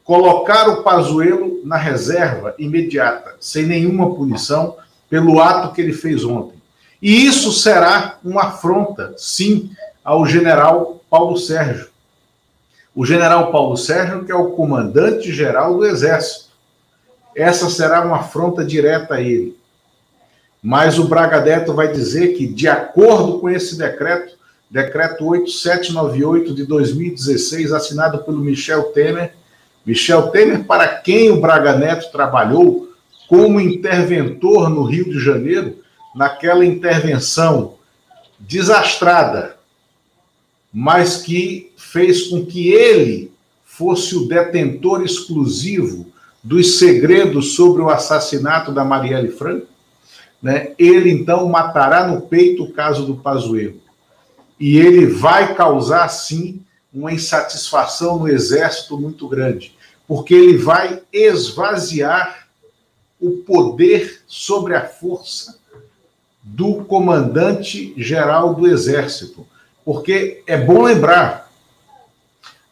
colocar 0.04 0.70
o 0.70 0.84
Pazuello 0.84 1.62
na 1.64 1.78
reserva 1.78 2.56
imediata, 2.58 3.36
sem 3.40 3.66
nenhuma 3.66 4.16
punição, 4.16 4.78
pelo 5.10 5.42
ato 5.42 5.74
que 5.74 5.82
ele 5.82 5.94
fez 5.94 6.24
ontem. 6.24 6.58
E 7.02 7.26
isso 7.26 7.52
será 7.52 8.18
uma 8.24 8.44
afronta, 8.44 9.14
sim, 9.18 9.70
ao 10.04 10.26
general 10.26 11.02
Paulo 11.10 11.38
Sérgio. 11.38 11.87
O 12.98 13.06
general 13.06 13.52
Paulo 13.52 13.78
Sérgio, 13.78 14.26
que 14.26 14.32
é 14.32 14.36
o 14.36 14.54
comandante-geral 14.54 15.78
do 15.78 15.86
Exército. 15.86 16.48
Essa 17.36 17.70
será 17.70 18.04
uma 18.04 18.22
afronta 18.22 18.66
direta 18.66 19.14
a 19.14 19.22
ele. 19.22 19.56
Mas 20.64 20.98
o 20.98 21.08
Braga 21.08 21.40
Neto 21.40 21.76
vai 21.76 21.92
dizer 21.92 22.30
que, 22.30 22.48
de 22.48 22.68
acordo 22.68 23.38
com 23.38 23.52
esse 23.52 23.78
decreto, 23.78 24.36
decreto 24.68 25.28
8798 25.28 26.56
de 26.56 26.66
2016, 26.66 27.72
assinado 27.72 28.24
pelo 28.24 28.40
Michel 28.40 28.86
Temer, 28.86 29.36
Michel 29.86 30.32
Temer, 30.32 30.64
para 30.64 30.88
quem 30.88 31.30
o 31.30 31.40
Braga 31.40 31.78
Neto 31.78 32.12
trabalhou 32.12 32.90
como 33.30 33.62
interventor 33.62 34.72
no 34.72 34.82
Rio 34.82 35.06
de 35.06 35.20
Janeiro, 35.20 35.78
naquela 36.16 36.66
intervenção 36.66 37.76
desastrada, 38.40 39.57
mas 40.74 41.18
que 41.18 41.72
fez 41.78 42.28
com 42.28 42.46
que 42.46 42.70
ele 42.70 43.32
fosse 43.66 44.16
o 44.16 44.28
detentor 44.28 45.04
exclusivo 45.04 46.08
dos 46.44 46.78
segredos 46.80 47.56
sobre 47.56 47.82
o 47.82 47.90
assassinato 47.90 48.72
da 48.72 48.84
Marielle 48.84 49.32
Franco, 49.32 49.68
né? 50.42 50.74
ele 50.78 51.10
então 51.12 51.48
matará 51.48 52.08
no 52.08 52.22
peito 52.22 52.64
o 52.64 52.72
caso 52.72 53.06
do 53.06 53.16
Pazuello. 53.16 53.82
E 54.60 54.78
ele 54.78 55.06
vai 55.06 55.54
causar, 55.54 56.08
sim, 56.10 56.62
uma 56.94 57.12
insatisfação 57.12 58.20
no 58.20 58.28
exército 58.28 58.98
muito 58.98 59.28
grande, 59.28 59.76
porque 60.08 60.34
ele 60.34 60.58
vai 60.58 61.02
esvaziar 61.12 62.48
o 63.20 63.32
poder 63.32 64.22
sobre 64.28 64.76
a 64.76 64.86
força 64.86 65.58
do 66.42 66.86
comandante-geral 66.86 68.56
do 68.56 68.68
Exército. 68.68 69.46
Porque 69.88 70.44
é 70.46 70.58
bom 70.58 70.84
lembrar, 70.84 71.50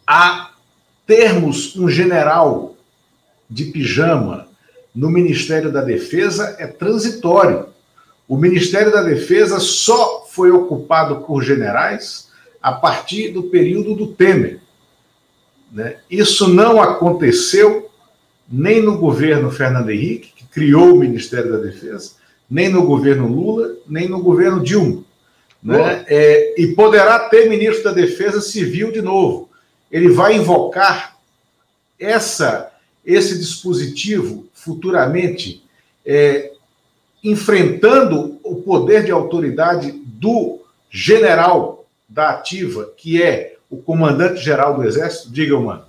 a 0.05 0.51
termos 1.07 1.74
um 1.78 1.88
general 1.88 2.76
de 3.49 3.63
pijama 3.72 4.49
no 4.93 5.09
Ministério 5.09 5.72
da 5.72 5.80
Defesa 5.80 6.57
é 6.59 6.68
transitório. 6.68 7.68
O 8.28 8.36
Ministério 8.36 8.91
da 8.91 9.01
Defesa 9.01 9.61
só 9.61 10.26
foi 10.30 10.51
ocupado 10.51 11.22
por 11.22 11.41
generais 11.41 12.28
a 12.61 12.74
partir 12.74 13.30
do 13.30 13.43
período 13.43 13.95
do 13.95 14.07
Temer. 14.07 14.59
Né? 15.72 15.95
Isso 16.11 16.49
não 16.49 16.82
aconteceu 16.82 17.89
nem 18.45 18.82
no 18.82 18.97
governo 18.97 19.49
Fernando 19.49 19.89
Henrique, 19.89 20.34
que 20.36 20.43
criou 20.47 20.93
o 20.93 20.99
Ministério 20.99 21.53
da 21.53 21.59
Defesa, 21.59 22.11
nem 22.49 22.68
no 22.68 22.86
governo 22.86 23.26
Lula, 23.26 23.74
nem 23.88 24.05
no 24.05 24.22
governo 24.22 24.61
Dilma. 24.61 25.05
Né? 25.62 26.06
É, 26.08 26.62
e 26.62 26.68
poderá 26.76 27.20
ter 27.28 27.49
ministro 27.49 27.84
da 27.84 27.91
Defesa 27.91 28.41
civil 28.41 28.91
de 28.91 29.01
novo. 29.01 29.49
Ele 29.91 30.10
vai 30.10 30.36
invocar 30.36 31.18
essa, 31.99 32.72
esse 33.06 33.38
dispositivo 33.38 34.47
futuramente, 34.53 35.64
é, 36.06 36.51
enfrentando 37.24 38.39
o 38.43 38.58
poder 38.58 39.03
de 39.03 39.12
autoridade 39.12 39.91
do 39.91 40.60
general 40.89 41.86
da 42.08 42.30
ativa, 42.30 42.93
que 42.95 43.22
é 43.22 43.56
o 43.70 43.78
comandante-geral 43.78 44.76
do 44.76 44.84
Exército? 44.84 45.32
Diga, 45.32 45.60
mano. 45.60 45.86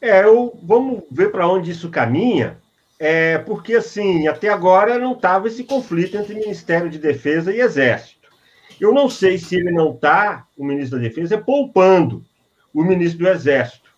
É, 0.00 0.22
eu, 0.22 0.56
vamos 0.62 1.02
ver 1.10 1.30
para 1.30 1.48
onde 1.48 1.70
isso 1.70 1.88
caminha, 1.88 2.58
é, 2.98 3.38
porque, 3.38 3.74
assim, 3.74 4.28
até 4.28 4.48
agora 4.48 4.98
não 4.98 5.12
estava 5.12 5.48
esse 5.48 5.64
conflito 5.64 6.16
entre 6.16 6.34
Ministério 6.34 6.90
de 6.90 6.98
Defesa 6.98 7.52
e 7.52 7.60
Exército. 7.60 8.13
Eu 8.80 8.92
não 8.92 9.08
sei 9.08 9.38
se 9.38 9.56
ele 9.56 9.70
não 9.70 9.92
está, 9.92 10.46
o 10.56 10.64
ministro 10.64 10.98
da 10.98 11.04
Defesa, 11.04 11.38
poupando 11.38 12.24
o 12.72 12.82
ministro 12.82 13.24
do 13.24 13.28
Exército, 13.28 13.90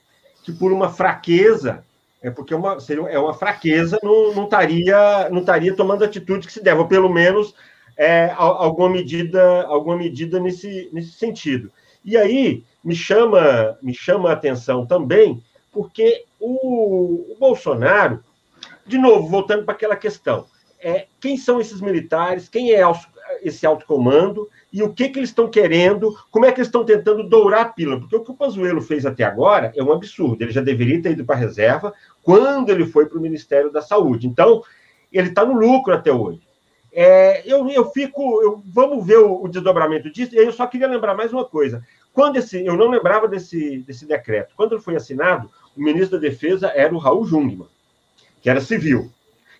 que 0.44 0.52
por 0.52 0.72
uma 0.72 0.90
fraqueza, 0.90 1.84
é 2.22 2.30
porque 2.30 2.52
é 2.52 2.56
uma, 2.56 2.78
seria, 2.78 3.08
é 3.08 3.18
uma 3.18 3.34
fraqueza, 3.34 3.98
não, 4.02 4.44
estaria, 4.44 5.28
não 5.30 5.44
tomando 5.76 6.04
atitude 6.04 6.46
que 6.46 6.52
se 6.52 6.62
deve, 6.62 6.80
ou 6.80 6.88
pelo 6.88 7.08
menos 7.08 7.54
é, 7.96 8.32
alguma 8.36 8.90
medida, 8.90 9.62
alguma 9.64 9.96
medida 9.96 10.38
nesse, 10.38 10.90
nesse 10.92 11.12
sentido. 11.12 11.70
E 12.04 12.16
aí 12.16 12.62
me 12.84 12.94
chama, 12.94 13.76
me 13.82 13.94
chama 13.94 14.30
a 14.30 14.34
atenção 14.34 14.86
também, 14.86 15.42
porque 15.72 16.24
o, 16.38 17.32
o 17.32 17.36
Bolsonaro, 17.38 18.22
de 18.86 18.98
novo, 18.98 19.28
voltando 19.28 19.64
para 19.64 19.74
aquela 19.74 19.96
questão, 19.96 20.46
é, 20.80 21.06
quem 21.20 21.36
são 21.36 21.60
esses 21.60 21.80
militares, 21.80 22.48
quem 22.48 22.72
é 22.72 22.82
esse 23.42 23.66
alto 23.66 23.86
comando 23.86 24.48
e 24.76 24.82
o 24.82 24.92
que, 24.92 25.08
que 25.08 25.18
eles 25.18 25.30
estão 25.30 25.48
querendo, 25.48 26.14
como 26.30 26.44
é 26.44 26.52
que 26.52 26.58
eles 26.58 26.68
estão 26.68 26.84
tentando 26.84 27.26
dourar 27.26 27.62
a 27.62 27.68
pílula, 27.70 27.98
porque 27.98 28.14
o 28.14 28.22
que 28.22 28.30
o 28.30 28.34
Pazuello 28.34 28.82
fez 28.82 29.06
até 29.06 29.24
agora 29.24 29.72
é 29.74 29.82
um 29.82 29.90
absurdo, 29.90 30.42
ele 30.42 30.52
já 30.52 30.60
deveria 30.60 31.00
ter 31.00 31.12
ido 31.12 31.24
para 31.24 31.34
a 31.34 31.38
reserva 31.38 31.94
quando 32.22 32.68
ele 32.68 32.84
foi 32.84 33.06
para 33.06 33.16
o 33.16 33.22
Ministério 33.22 33.72
da 33.72 33.80
Saúde, 33.80 34.26
então 34.26 34.62
ele 35.10 35.30
está 35.30 35.46
no 35.46 35.54
lucro 35.54 35.94
até 35.94 36.12
hoje. 36.12 36.42
É, 36.92 37.42
eu, 37.50 37.66
eu 37.70 37.90
fico, 37.90 38.42
eu, 38.42 38.62
vamos 38.66 39.06
ver 39.06 39.16
o, 39.16 39.44
o 39.44 39.48
desdobramento 39.48 40.12
disso, 40.12 40.34
e 40.34 40.36
eu 40.36 40.52
só 40.52 40.66
queria 40.66 40.88
lembrar 40.88 41.14
mais 41.14 41.32
uma 41.32 41.46
coisa, 41.46 41.82
quando 42.12 42.36
esse, 42.36 42.62
eu 42.62 42.76
não 42.76 42.90
lembrava 42.90 43.26
desse, 43.26 43.78
desse 43.78 44.04
decreto, 44.04 44.52
quando 44.54 44.74
ele 44.74 44.82
foi 44.82 44.94
assinado, 44.94 45.50
o 45.74 45.82
ministro 45.82 46.20
da 46.20 46.28
Defesa 46.28 46.70
era 46.74 46.94
o 46.94 46.98
Raul 46.98 47.24
Jungmann, 47.24 47.66
que 48.42 48.50
era 48.50 48.60
civil, 48.60 49.10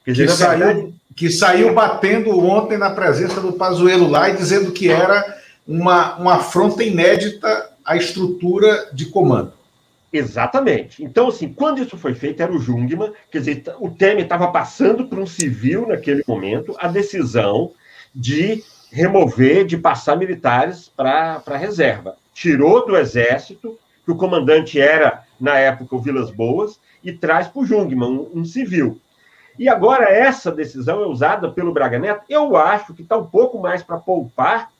Quer 0.04 0.12
dizer, 0.12 0.26
que, 0.26 0.32
saiu, 0.34 0.58
verdade... 0.58 0.94
que 1.16 1.30
saiu 1.30 1.72
batendo 1.72 2.38
ontem 2.38 2.76
na 2.76 2.90
presença 2.90 3.40
do 3.40 3.54
Pazuello 3.54 4.06
lá 4.06 4.28
e 4.28 4.36
dizendo 4.36 4.70
que 4.70 4.90
era 4.90 5.40
uma, 5.66 6.14
uma 6.16 6.34
afronta 6.34 6.84
inédita 6.84 7.70
à 7.82 7.96
estrutura 7.96 8.90
de 8.92 9.06
comando. 9.06 9.54
Exatamente. 10.12 11.02
Então, 11.02 11.28
assim, 11.28 11.48
quando 11.52 11.82
isso 11.82 11.96
foi 11.96 12.14
feito, 12.14 12.42
era 12.42 12.52
o 12.52 12.60
Jungmann, 12.60 13.12
quer 13.30 13.38
dizer, 13.38 13.64
o 13.80 13.90
Temer 13.90 14.24
estava 14.24 14.48
passando 14.48 15.06
para 15.06 15.18
um 15.18 15.26
civil 15.26 15.88
naquele 15.88 16.22
momento 16.28 16.76
a 16.78 16.86
decisão 16.86 17.72
de 18.14 18.62
remover, 18.92 19.64
de 19.64 19.76
passar 19.78 20.16
militares 20.16 20.90
para 20.94 21.42
a 21.46 21.56
reserva. 21.56 22.16
Tirou 22.34 22.86
do 22.86 22.96
exército, 22.96 23.78
que 24.04 24.12
o 24.12 24.16
comandante 24.16 24.78
era, 24.78 25.24
na 25.40 25.58
época, 25.58 25.96
o 25.96 26.00
Vilas 26.00 26.30
Boas, 26.30 26.78
e 27.02 27.10
traz 27.12 27.48
para 27.48 27.62
o 27.62 27.66
Jungmann, 27.66 28.28
um, 28.34 28.40
um 28.40 28.44
civil. 28.44 29.00
E 29.59 29.68
agora 29.68 30.11
essa 30.11 30.52
decisão 30.52 31.02
é 31.02 31.07
usada 31.07 31.50
pelo 31.50 31.72
Braga 31.72 31.98
Neto, 31.98 32.22
eu 32.28 32.57
acho 32.57 32.94
que 32.94 33.02
está 33.02 33.16
um 33.16 33.24
pouco 33.24 33.59
mais 33.59 33.82
para 33.82 33.96
poupar 33.96 34.70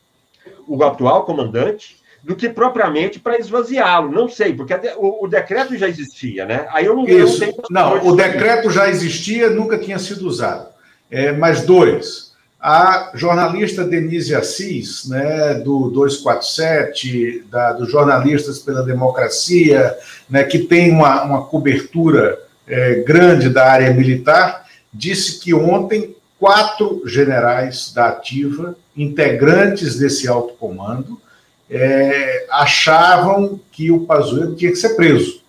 o 0.67 0.83
atual 0.85 1.25
comandante 1.25 1.97
do 2.23 2.35
que 2.35 2.49
propriamente 2.49 3.21
para 3.21 3.39
esvaziá-lo. 3.39 4.11
Não 4.11 4.29
sei, 4.29 4.53
porque 4.53 4.75
o, 4.97 5.25
o, 5.25 5.29
decreto 5.29 5.77
já 5.77 5.89
existia, 5.89 6.45
né? 6.45 6.67
Aí 6.71 6.85
eu 6.85 6.97
não, 6.97 7.05
Isso. 7.05 7.45
Eu 7.45 7.55
não, 7.71 7.97
não 7.97 8.09
o 8.09 8.17
decreto 8.17 8.69
já 8.69 8.89
existia, 8.89 9.49
nunca 9.49 9.79
tinha 9.79 9.99
sido 9.99 10.27
usado. 10.27 10.69
É, 11.11 11.31
mas 11.33 11.63
dois. 11.63 12.27
A 12.61 13.13
jornalista 13.15 13.85
Denise 13.85 14.35
Assis, 14.35 15.09
né, 15.09 15.55
do 15.55 15.89
247, 15.91 17.45
da, 17.49 17.73
dos 17.73 17.89
Jornalistas 17.89 18.59
pela 18.59 18.83
Democracia, 18.83 19.97
né, 20.29 20.43
que 20.43 20.59
tem 20.59 20.91
uma, 20.91 21.23
uma 21.23 21.45
cobertura 21.45 22.37
é, 22.67 23.05
grande 23.07 23.49
da 23.49 23.71
área 23.71 23.95
militar, 23.95 24.66
disse 24.97 25.39
que 25.39 25.53
ontem 25.53 26.17
quatro 26.39 27.03
generais 27.07 27.93
da 27.93 28.09
ativa, 28.09 28.77
integrantes 28.97 29.99
desse 29.99 30.29
alto 30.29 30.55
comando, 30.55 31.21
é, 31.69 32.47
achavam 32.51 33.61
que 33.73 33.91
o 33.91 34.07
Pazuello 34.07 34.55
tinha 34.55 34.71
que 34.71 34.77
ser 34.77 34.95
preso. 34.95 35.41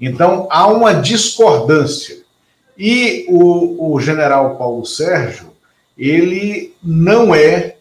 Então 0.00 0.48
há 0.50 0.66
uma 0.66 0.94
discordância. 0.94 2.22
E 2.76 3.26
o, 3.28 3.94
o 3.94 4.00
general 4.00 4.56
Paulo 4.56 4.84
Sérgio, 4.84 5.52
ele 5.96 6.74
não 6.82 7.34
é, 7.34 7.76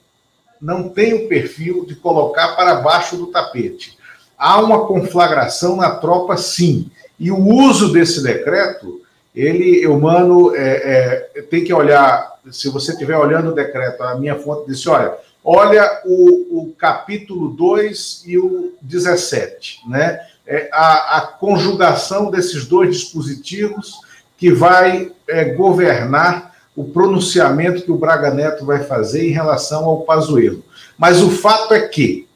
não 0.60 0.90
tem 0.90 1.14
o 1.14 1.28
perfil 1.28 1.86
de 1.86 1.96
colocar 1.96 2.56
para 2.56 2.76
baixo 2.76 3.16
do 3.16 3.28
tapete. 3.28 3.98
Há 4.38 4.60
uma 4.60 4.86
conflagração 4.86 5.76
na 5.78 5.96
tropa, 5.96 6.36
sim. 6.36 6.90
E 7.20 7.32
o 7.32 7.40
uso 7.40 7.94
desse 7.94 8.22
decreto 8.22 9.01
ele, 9.34 9.88
humano, 9.88 10.54
é, 10.56 11.30
é, 11.36 11.42
tem 11.44 11.64
que 11.64 11.74
olhar, 11.74 12.40
se 12.52 12.70
você 12.70 12.92
estiver 12.92 13.18
olhando 13.18 13.52
o 13.52 13.56
decreto, 13.56 14.04
a 14.04 14.16
minha 14.16 14.38
fonte 14.38 14.70
disse, 14.70 14.90
olha, 14.90 15.16
olha 15.44 16.02
o, 16.06 16.62
o 16.62 16.74
capítulo 16.78 17.50
2 17.50 18.24
e 18.26 18.38
o 18.38 18.74
17, 18.82 19.88
né? 19.88 20.20
É 20.46 20.70
a, 20.74 21.18
a 21.18 21.22
conjugação 21.22 22.30
desses 22.30 22.66
dois 22.66 22.96
dispositivos 22.96 24.00
que 24.38 24.52
vai 24.52 25.12
é, 25.30 25.46
governar 25.46 26.56
o 26.76 26.86
pronunciamento 26.86 27.84
que 27.84 27.92
o 27.92 27.98
Braga 27.98 28.32
Neto 28.32 28.66
vai 28.66 28.84
fazer 28.84 29.28
em 29.28 29.32
relação 29.32 29.86
ao 29.86 30.02
Pazuello. 30.02 30.64
Mas 30.98 31.22
o 31.22 31.30
fato 31.30 31.74
é 31.74 31.82
que 31.88 32.28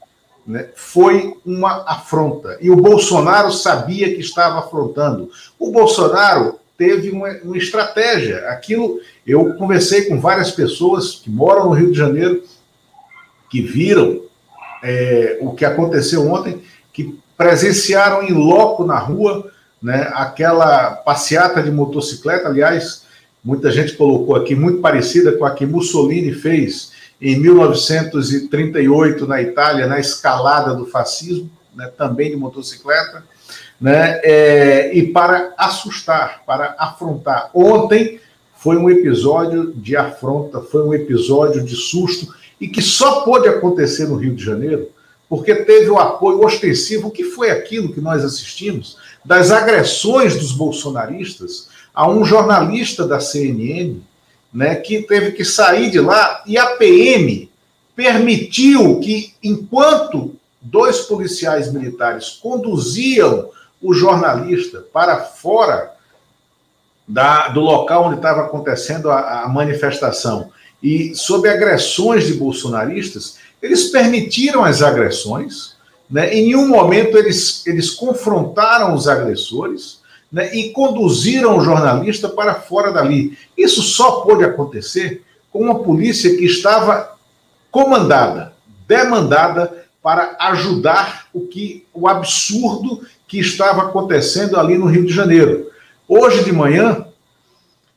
né, 0.46 0.70
foi 0.76 1.36
uma 1.46 1.84
afronta. 1.88 2.58
E 2.62 2.70
o 2.70 2.76
Bolsonaro 2.76 3.52
sabia 3.52 4.14
que 4.14 4.22
estava 4.22 4.60
afrontando. 4.60 5.30
O 5.58 5.72
Bolsonaro 5.72 6.60
teve 6.78 7.10
uma, 7.10 7.30
uma 7.44 7.58
estratégia. 7.58 8.50
Aquilo, 8.50 9.00
eu 9.26 9.56
conversei 9.56 10.06
com 10.06 10.20
várias 10.20 10.52
pessoas 10.52 11.16
que 11.16 11.30
moram 11.30 11.66
no 11.66 11.72
Rio 11.72 11.92
de 11.92 11.98
Janeiro, 11.98 12.44
que 13.50 13.62
viram 13.62 14.22
é, 14.84 15.38
o 15.42 15.54
que 15.54 15.66
aconteceu 15.66 16.28
ontem, 16.28 16.62
que 16.92 17.18
presenciaram 17.38 18.24
em 18.24 18.34
loco 18.34 18.86
na 18.86 18.98
rua 18.98 19.52
né, 19.82 20.10
aquela 20.14 20.92
passeata 20.92 21.62
de 21.62 21.72
motocicleta. 21.72 22.48
Aliás, 22.48 23.04
muita 23.44 23.72
gente 23.72 23.94
colocou 23.94 24.36
aqui, 24.36 24.56
muito 24.56 24.80
parecida 24.80 25.34
com 25.34 25.46
a 25.46 25.52
que 25.52 25.66
Mussolini 25.66 26.34
fez 26.34 26.94
em 27.22 27.40
1938 27.40 29.26
na 29.28 29.42
Itália, 29.42 29.88
na 29.88 30.00
escalada 30.00 30.74
do 30.74 30.86
fascismo, 30.86 31.50
né, 31.74 31.90
também 31.98 32.32
de 32.32 32.36
motocicleta, 32.36 33.24
né, 33.80 34.20
é, 34.24 34.96
e 34.96 35.08
para 35.12 35.54
assustar, 35.58 36.44
para 36.46 36.76
afrontar. 36.78 37.50
Ontem 37.54 38.20
foi 38.56 38.78
um 38.78 38.90
episódio 38.90 39.74
de 39.74 39.96
afronta, 39.96 40.62
foi 40.62 40.84
um 40.84 40.94
episódio 40.94 41.64
de 41.64 41.76
susto, 41.76 42.34
e 42.60 42.68
que 42.68 42.82
só 42.82 43.22
pôde 43.22 43.48
acontecer 43.48 44.08
no 44.08 44.16
Rio 44.16 44.36
de 44.36 44.44
Janeiro 44.44 44.90
porque 45.28 45.56
teve 45.56 45.90
o 45.90 46.00
apoio 46.00 46.44
ostensivo. 46.44 47.12
Que 47.12 47.24
foi 47.24 47.50
aquilo 47.50 47.94
que 47.94 48.02
nós 48.02 48.24
assistimos? 48.24 48.98
Das 49.24 49.52
agressões 49.52 50.36
dos 50.36 50.52
bolsonaristas 50.52 51.68
a 51.94 52.10
um 52.10 52.24
jornalista 52.24 53.08
da 53.08 53.20
CNN 53.20 54.00
né, 54.54 54.76
que 54.76 55.02
teve 55.02 55.32
que 55.32 55.44
sair 55.44 55.90
de 55.90 56.00
lá 56.00 56.44
e 56.46 56.58
a 56.58 56.76
PM 56.78 57.50
permitiu 57.96 59.00
que, 59.00 59.34
enquanto 59.42 60.36
dois 60.62 61.02
policiais 61.02 61.72
militares 61.72 62.40
conduziam 62.42 63.50
o 63.86 63.94
jornalista 63.94 64.84
para 64.94 65.18
fora 65.18 65.94
da, 67.08 67.50
do 67.50 67.60
local 67.60 68.06
onde 68.06 68.16
estava 68.16 68.42
acontecendo 68.42 69.12
a, 69.12 69.44
a 69.44 69.50
manifestação 69.50 70.52
e 70.82 71.16
sob 71.16 71.48
agressões 71.48 72.26
de 72.26 72.34
bolsonaristas, 72.34 73.38
eles 73.62 73.86
permitiram 73.86 74.64
as 74.64 74.82
agressões, 74.82 75.76
né? 76.10 76.34
em 76.34 76.46
nenhum 76.46 76.68
momento 76.68 77.18
eles, 77.18 77.66
eles 77.66 77.92
confrontaram 77.92 78.94
os 78.94 79.08
agressores, 79.08 80.04
né, 80.32 80.54
e 80.54 80.72
conduziram 80.72 81.58
o 81.58 81.62
jornalista 81.62 82.28
para 82.28 82.56
fora 82.56 82.92
dali. 82.92 83.38
Isso 83.58 83.82
só 83.82 84.22
pôde 84.22 84.44
acontecer 84.44 85.24
com 85.50 85.60
uma 85.60 85.80
polícia 85.80 86.36
que 86.36 86.44
estava 86.44 87.16
comandada, 87.72 88.54
demandada 88.86 89.86
para 90.04 90.36
ajudar 90.40 91.28
o 91.34 91.48
que 91.48 91.86
o 91.94 92.08
absurdo 92.08 93.02
que 93.28 93.40
estava 93.40 93.84
acontecendo 93.84 94.58
ali 94.58 94.78
no 94.78 94.86
Rio 94.86 95.06
de 95.06 95.14
Janeiro. 95.14 95.72
Hoje 96.08 96.44
de 96.44 96.52
manhã, 96.52 97.06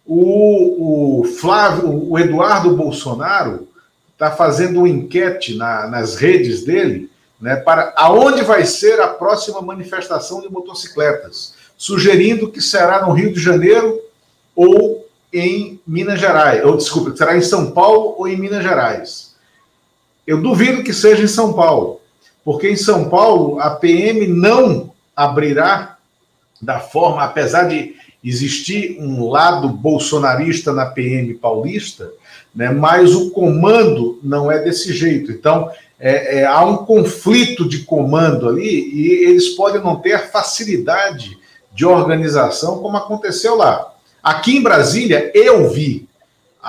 o, 0.07 1.21
o 1.21 1.25
Flávio, 1.25 2.11
o 2.11 2.19
Eduardo 2.19 2.75
Bolsonaro 2.77 3.69
está 4.13 4.31
fazendo 4.31 4.79
uma 4.79 4.89
enquete 4.89 5.55
na, 5.55 5.87
nas 5.87 6.17
redes 6.17 6.65
dele, 6.65 7.11
né, 7.41 7.57
para 7.57 7.93
aonde 7.97 8.43
vai 8.43 8.65
ser 8.65 9.01
a 9.01 9.09
próxima 9.09 9.63
manifestação 9.63 10.41
de 10.41 10.51
motocicletas 10.51 11.55
sugerindo 11.79 12.51
que 12.51 12.61
será 12.61 13.07
no 13.07 13.13
Rio 13.13 13.33
de 13.33 13.41
Janeiro 13.41 14.01
ou 14.57 15.07
em 15.33 15.81
Minas 15.87 16.19
Gerais, 16.19 16.65
ou 16.65 16.77
desculpa, 16.77 17.17
será 17.17 17.37
em 17.37 17.41
São 17.43 17.71
Paulo 17.71 18.17
ou 18.19 18.27
em 18.27 18.37
Minas 18.37 18.65
Gerais. 18.65 19.37
Eu 20.27 20.43
duvido 20.43 20.83
que 20.83 20.93
seja 20.93 21.23
em 21.23 21.29
São 21.29 21.53
Paulo, 21.53 22.01
porque 22.45 22.69
em 22.69 22.77
São 22.77 23.09
Paulo 23.09 23.61
a 23.61 23.71
PM 23.71 24.27
não 24.27 24.93
abrirá 25.19 25.97
da 26.63 26.79
forma, 26.79 27.25
apesar 27.25 27.65
de 27.65 27.97
existir 28.23 28.99
um 29.01 29.29
lado 29.29 29.69
bolsonarista 29.69 30.73
na 30.73 30.87
PM 30.87 31.35
paulista, 31.35 32.09
né, 32.55 32.71
mas 32.71 33.15
o 33.15 33.31
comando 33.31 34.21
não 34.23 34.51
é 34.51 34.61
desse 34.61 34.93
jeito. 34.93 35.33
Então, 35.33 35.71
é, 35.99 36.39
é, 36.39 36.47
há 36.47 36.65
um 36.65 36.79
conflito 36.79 37.69
de 37.69 37.81
comando 37.81 38.49
ali 38.49 38.91
e 38.95 39.25
eles 39.29 39.51
podem 39.51 39.83
não 39.83 39.97
ter 39.97 40.31
facilidade 40.31 41.37
de 41.73 41.85
organização, 41.85 42.79
como 42.79 42.97
aconteceu 42.97 43.57
lá. 43.57 43.93
Aqui 44.23 44.57
em 44.57 44.63
Brasília, 44.63 45.33
eu 45.35 45.69
vi, 45.69 46.09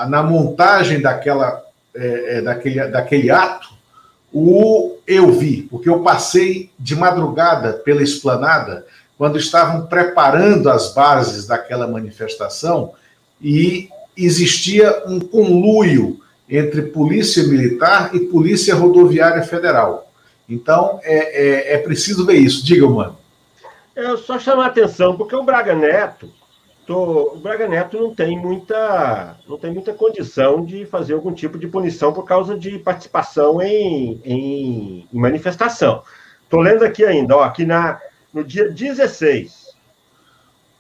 na 0.08 0.24
montagem 0.24 1.02
daquela, 1.02 1.64
é, 1.96 2.38
é, 2.38 2.42
daquele, 2.42 2.88
daquele 2.88 3.30
ato, 3.30 3.70
o 4.32 4.99
eu 5.10 5.32
vi, 5.32 5.64
porque 5.64 5.90
eu 5.90 6.02
passei 6.02 6.70
de 6.78 6.96
madrugada 6.96 7.74
pela 7.74 8.04
esplanada, 8.04 8.86
quando 9.18 9.40
estavam 9.40 9.88
preparando 9.88 10.70
as 10.70 10.94
bases 10.94 11.48
daquela 11.48 11.88
manifestação, 11.88 12.94
e 13.42 13.90
existia 14.16 15.04
um 15.08 15.20
conluio 15.20 16.22
entre 16.48 16.84
polícia 16.84 17.44
militar 17.44 18.14
e 18.14 18.20
polícia 18.20 18.76
rodoviária 18.76 19.42
federal. 19.42 20.12
Então, 20.48 21.00
é, 21.02 21.74
é, 21.74 21.74
é 21.74 21.78
preciso 21.80 22.26
ver 22.26 22.38
isso. 22.38 22.64
Diga, 22.64 22.88
mano. 22.88 23.18
É 23.96 24.16
só 24.16 24.38
chamar 24.38 24.66
a 24.66 24.68
atenção, 24.68 25.18
porque 25.18 25.36
o 25.36 25.44
Braga 25.44 25.74
Neto, 25.74 26.32
tô, 26.90 27.34
o 27.36 27.38
Braga 27.38 27.68
Neto 27.68 28.00
não 28.00 28.16
tem 28.16 28.36
muita, 28.36 29.36
não 29.48 29.60
tem 29.60 29.72
muita 29.72 29.94
condição 29.94 30.66
de 30.66 30.88
fazer 30.88 31.14
algum 31.14 31.32
tipo 31.32 31.60
de 31.60 31.68
punição 31.68 32.12
por 32.12 32.24
causa 32.24 32.58
de 32.58 32.80
participação 32.80 33.62
em, 33.62 34.20
em, 34.26 35.08
em 35.14 35.20
manifestação. 35.20 36.02
Estou 36.44 36.60
lendo 36.60 36.84
aqui 36.84 37.06
ainda, 37.06 37.38
ó, 37.38 37.44
aqui 37.44 37.64
na, 37.64 38.02
no 38.34 38.44
dia 38.44 38.72
16. 38.72 39.70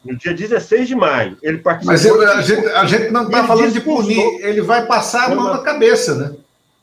No 0.04 0.18
dia 0.18 0.34
16 0.34 0.88
de 0.88 0.96
maio, 0.96 1.38
ele 1.44 1.60
participou. 1.60 2.18
Mas 2.18 2.30
a, 2.30 2.42
gente, 2.42 2.68
a 2.70 2.86
gente 2.86 3.12
não 3.12 3.26
está 3.26 3.44
falando 3.44 3.72
de 3.72 3.82
punir, 3.82 4.44
ele 4.44 4.62
vai 4.62 4.88
passar 4.88 5.26
a 5.32 5.36
mão 5.36 5.54
na 5.54 5.60
cabeça, 5.60 6.16
né? 6.16 6.36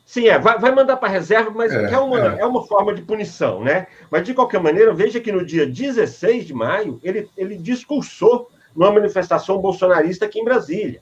Sim, 0.04 0.28
é, 0.28 0.38
vai, 0.38 0.56
vai 0.60 0.72
mandar 0.72 0.98
para 0.98 1.08
reserva, 1.08 1.50
mas 1.50 1.72
é, 1.72 1.92
é, 1.92 1.98
uma, 1.98 2.36
é. 2.36 2.40
é 2.42 2.46
uma 2.46 2.64
forma 2.64 2.94
de 2.94 3.02
punição, 3.02 3.60
né? 3.60 3.88
Mas, 4.08 4.22
de 4.22 4.34
qualquer 4.34 4.60
maneira, 4.60 4.94
veja 4.94 5.18
que 5.18 5.32
no 5.32 5.44
dia 5.44 5.66
16 5.66 6.44
de 6.44 6.54
maio, 6.54 7.00
ele, 7.02 7.28
ele 7.36 7.56
discursou 7.56 8.48
numa 8.76 8.92
manifestação 8.92 9.58
bolsonarista 9.58 10.26
aqui 10.26 10.38
em 10.38 10.44
Brasília. 10.44 11.00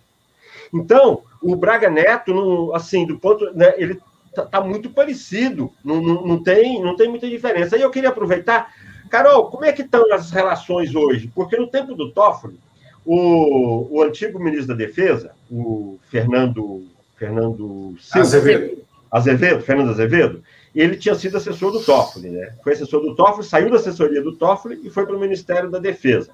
Então, 0.72 1.22
o 1.42 1.54
Braga 1.56 1.90
Neto, 1.90 2.32
não, 2.34 2.74
assim, 2.74 3.06
do 3.06 3.18
ponto. 3.18 3.52
Né, 3.54 3.74
ele 3.76 4.00
está 4.28 4.44
tá 4.44 4.60
muito 4.60 4.90
parecido, 4.90 5.70
não, 5.84 6.02
não, 6.02 6.26
não, 6.26 6.42
tem, 6.42 6.82
não 6.82 6.96
tem 6.96 7.08
muita 7.08 7.28
diferença. 7.28 7.76
Aí 7.76 7.82
eu 7.82 7.90
queria 7.90 8.08
aproveitar. 8.08 8.72
Carol, 9.10 9.48
como 9.48 9.64
é 9.64 9.72
que 9.72 9.82
estão 9.82 10.12
as 10.12 10.30
relações 10.30 10.94
hoje? 10.94 11.30
Porque 11.34 11.56
no 11.56 11.68
tempo 11.68 11.94
do 11.94 12.10
Toffoli, 12.10 12.58
o, 13.04 13.98
o 13.98 14.02
antigo 14.02 14.42
ministro 14.42 14.68
da 14.68 14.74
Defesa, 14.74 15.32
o 15.50 15.98
Fernando, 16.10 16.84
Fernando 17.16 17.94
Silva, 18.00 18.26
Azevedo. 18.26 18.84
Azevedo, 19.10 19.62
Fernando 19.62 19.90
Azevedo, 19.90 20.42
ele 20.74 20.96
tinha 20.96 21.14
sido 21.14 21.36
assessor 21.36 21.70
do 21.70 21.84
Toffoli, 21.84 22.30
né? 22.30 22.54
Foi 22.64 22.72
assessor 22.72 23.00
do 23.00 23.14
Toffoli, 23.14 23.46
saiu 23.46 23.70
da 23.70 23.76
assessoria 23.76 24.20
do 24.20 24.34
Toffoli 24.34 24.80
e 24.82 24.90
foi 24.90 25.06
para 25.06 25.14
o 25.14 25.20
Ministério 25.20 25.70
da 25.70 25.78
Defesa. 25.78 26.32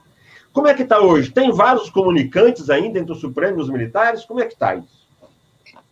Como 0.53 0.67
é 0.67 0.75
que 0.75 0.83
está 0.83 1.01
hoje? 1.01 1.31
Tem 1.31 1.51
vários 1.53 1.91
comunicantes 1.91 2.71
ainda 2.71 2.99
entre 2.99 3.13
o 3.13 3.17
Supremo 3.17 3.59
e 3.59 3.63
os 3.63 3.71
militares? 3.71 4.25
Como 4.25 4.41
é 4.41 4.47
que 4.47 4.55
está 4.55 4.75
isso? 4.75 5.01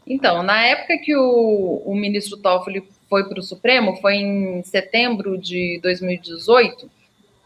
Então, 0.06 0.42
na 0.42 0.64
época 0.64 0.98
que 0.98 1.14
o, 1.14 1.82
o 1.84 1.94
ministro 1.94 2.38
Toffoli 2.38 2.82
foi 3.08 3.28
para 3.28 3.38
o 3.38 3.42
Supremo, 3.42 3.96
foi 4.00 4.16
em 4.16 4.62
setembro 4.64 5.38
de 5.38 5.78
2018, 5.82 6.90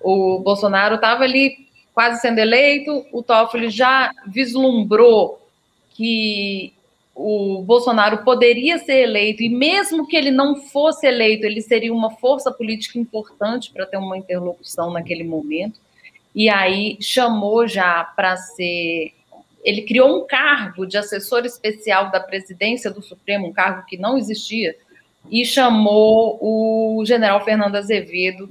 o 0.00 0.38
Bolsonaro 0.38 0.96
estava 0.96 1.24
ali 1.24 1.66
quase 1.94 2.20
sendo 2.20 2.38
eleito, 2.38 3.04
o 3.12 3.22
Toffoli 3.22 3.68
já 3.68 4.12
vislumbrou 4.26 5.40
que 5.90 6.72
o 7.14 7.62
Bolsonaro 7.62 8.24
poderia 8.24 8.78
ser 8.78 9.02
eleito, 9.02 9.42
e 9.42 9.48
mesmo 9.48 10.06
que 10.06 10.16
ele 10.16 10.30
não 10.30 10.56
fosse 10.56 11.06
eleito, 11.06 11.44
ele 11.44 11.60
seria 11.60 11.92
uma 11.92 12.10
força 12.10 12.50
política 12.50 12.98
importante 12.98 13.70
para 13.70 13.86
ter 13.86 13.98
uma 13.98 14.16
interlocução 14.16 14.90
naquele 14.90 15.22
momento. 15.22 15.78
E 16.34 16.48
aí 16.48 16.96
chamou 17.00 17.66
já 17.66 18.04
para 18.04 18.36
ser. 18.36 19.12
Ele 19.62 19.82
criou 19.82 20.18
um 20.22 20.26
cargo 20.26 20.86
de 20.86 20.96
assessor 20.96 21.44
especial 21.44 22.10
da 22.10 22.18
presidência 22.18 22.90
do 22.90 23.02
Supremo, 23.02 23.48
um 23.48 23.52
cargo 23.52 23.86
que 23.86 23.96
não 23.96 24.18
existia, 24.18 24.74
e 25.30 25.44
chamou 25.44 26.38
o 26.40 27.04
general 27.04 27.44
Fernando 27.44 27.76
Azevedo 27.76 28.48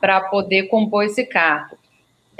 para 0.00 0.22
poder 0.22 0.64
compor 0.64 1.04
esse 1.04 1.24
cargo. 1.24 1.76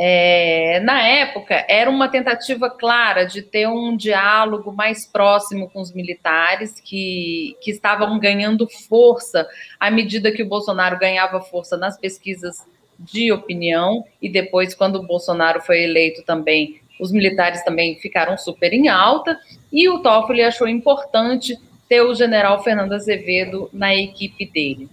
é, 0.00 0.80
na 0.80 1.02
época, 1.02 1.64
era 1.68 1.90
uma 1.90 2.08
tentativa 2.08 2.70
clara 2.70 3.24
de 3.24 3.42
ter 3.42 3.66
um 3.68 3.96
diálogo 3.96 4.72
mais 4.72 5.04
próximo 5.04 5.68
com 5.70 5.80
os 5.80 5.92
militares, 5.92 6.80
que, 6.80 7.56
que 7.60 7.70
estavam 7.72 8.16
ganhando 8.18 8.68
força 8.88 9.46
à 9.78 9.90
medida 9.90 10.30
que 10.30 10.42
o 10.42 10.48
Bolsonaro 10.48 10.98
ganhava 10.98 11.40
força 11.40 11.76
nas 11.76 11.98
pesquisas 11.98 12.64
de 12.98 13.30
opinião, 13.30 14.04
e 14.20 14.28
depois, 14.28 14.74
quando 14.74 14.96
o 14.96 15.06
Bolsonaro 15.06 15.60
foi 15.60 15.82
eleito 15.82 16.22
também, 16.24 16.80
os 17.00 17.12
militares 17.12 17.62
também 17.62 17.96
ficaram 17.96 18.36
super 18.36 18.72
em 18.72 18.88
alta, 18.88 19.38
e 19.72 19.88
o 19.88 20.00
Toffoli 20.00 20.42
achou 20.42 20.66
importante 20.66 21.56
ter 21.88 22.02
o 22.02 22.14
general 22.14 22.62
Fernando 22.62 22.92
Azevedo 22.92 23.70
na 23.72 23.94
equipe 23.94 24.46
dele. 24.46 24.88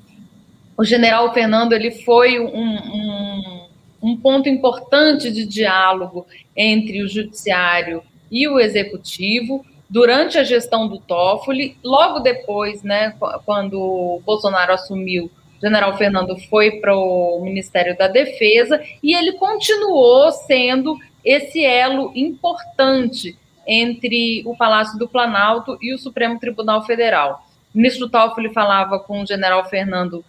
O 0.78 0.84
general 0.84 1.34
Fernando 1.34 1.74
ele 1.74 1.91
foi 1.91 2.39
um, 2.39 2.76
um 2.76 3.66
um 4.06 4.16
ponto 4.16 4.47
importante 4.47 5.32
de 5.32 5.45
diálogo 5.45 6.28
entre 6.56 7.01
o 7.01 7.08
judiciário 7.08 8.03
e 8.32 8.47
o 8.47 8.60
executivo 8.60 9.66
durante 9.89 10.38
a 10.38 10.43
gestão 10.43 10.88
do 10.88 10.99
Toffoli, 10.99 11.76
logo 11.84 12.20
depois, 12.20 12.84
né, 12.84 13.16
quando 13.45 13.82
o 13.82 14.22
Bolsonaro 14.24 14.74
assumiu, 14.74 15.32
general 15.66 15.97
Fernando 15.97 16.38
foi 16.49 16.80
para 16.80 16.95
o 16.95 17.41
Ministério 17.41 17.97
da 17.97 18.07
Defesa 18.07 18.80
e 19.01 19.16
ele 19.16 19.34
continuou 19.34 20.32
sendo 20.32 20.97
esse 21.24 21.63
elo 21.63 22.11
importante 22.16 23.36
entre 23.68 24.43
o 24.45 24.55
Palácio 24.55 24.99
do 24.99 25.07
Planalto 25.07 25.76
e 25.82 25.91
o 25.91 25.97
Supremo 25.97 26.39
Tribunal 26.39 26.86
Federal. 26.86 27.47
O 27.74 27.78
ministro 27.78 28.07
Toffoli 28.07 28.53
falava 28.53 28.99
com 28.99 29.22
o 29.22 29.26
general 29.26 29.68
Fernando 29.68 30.24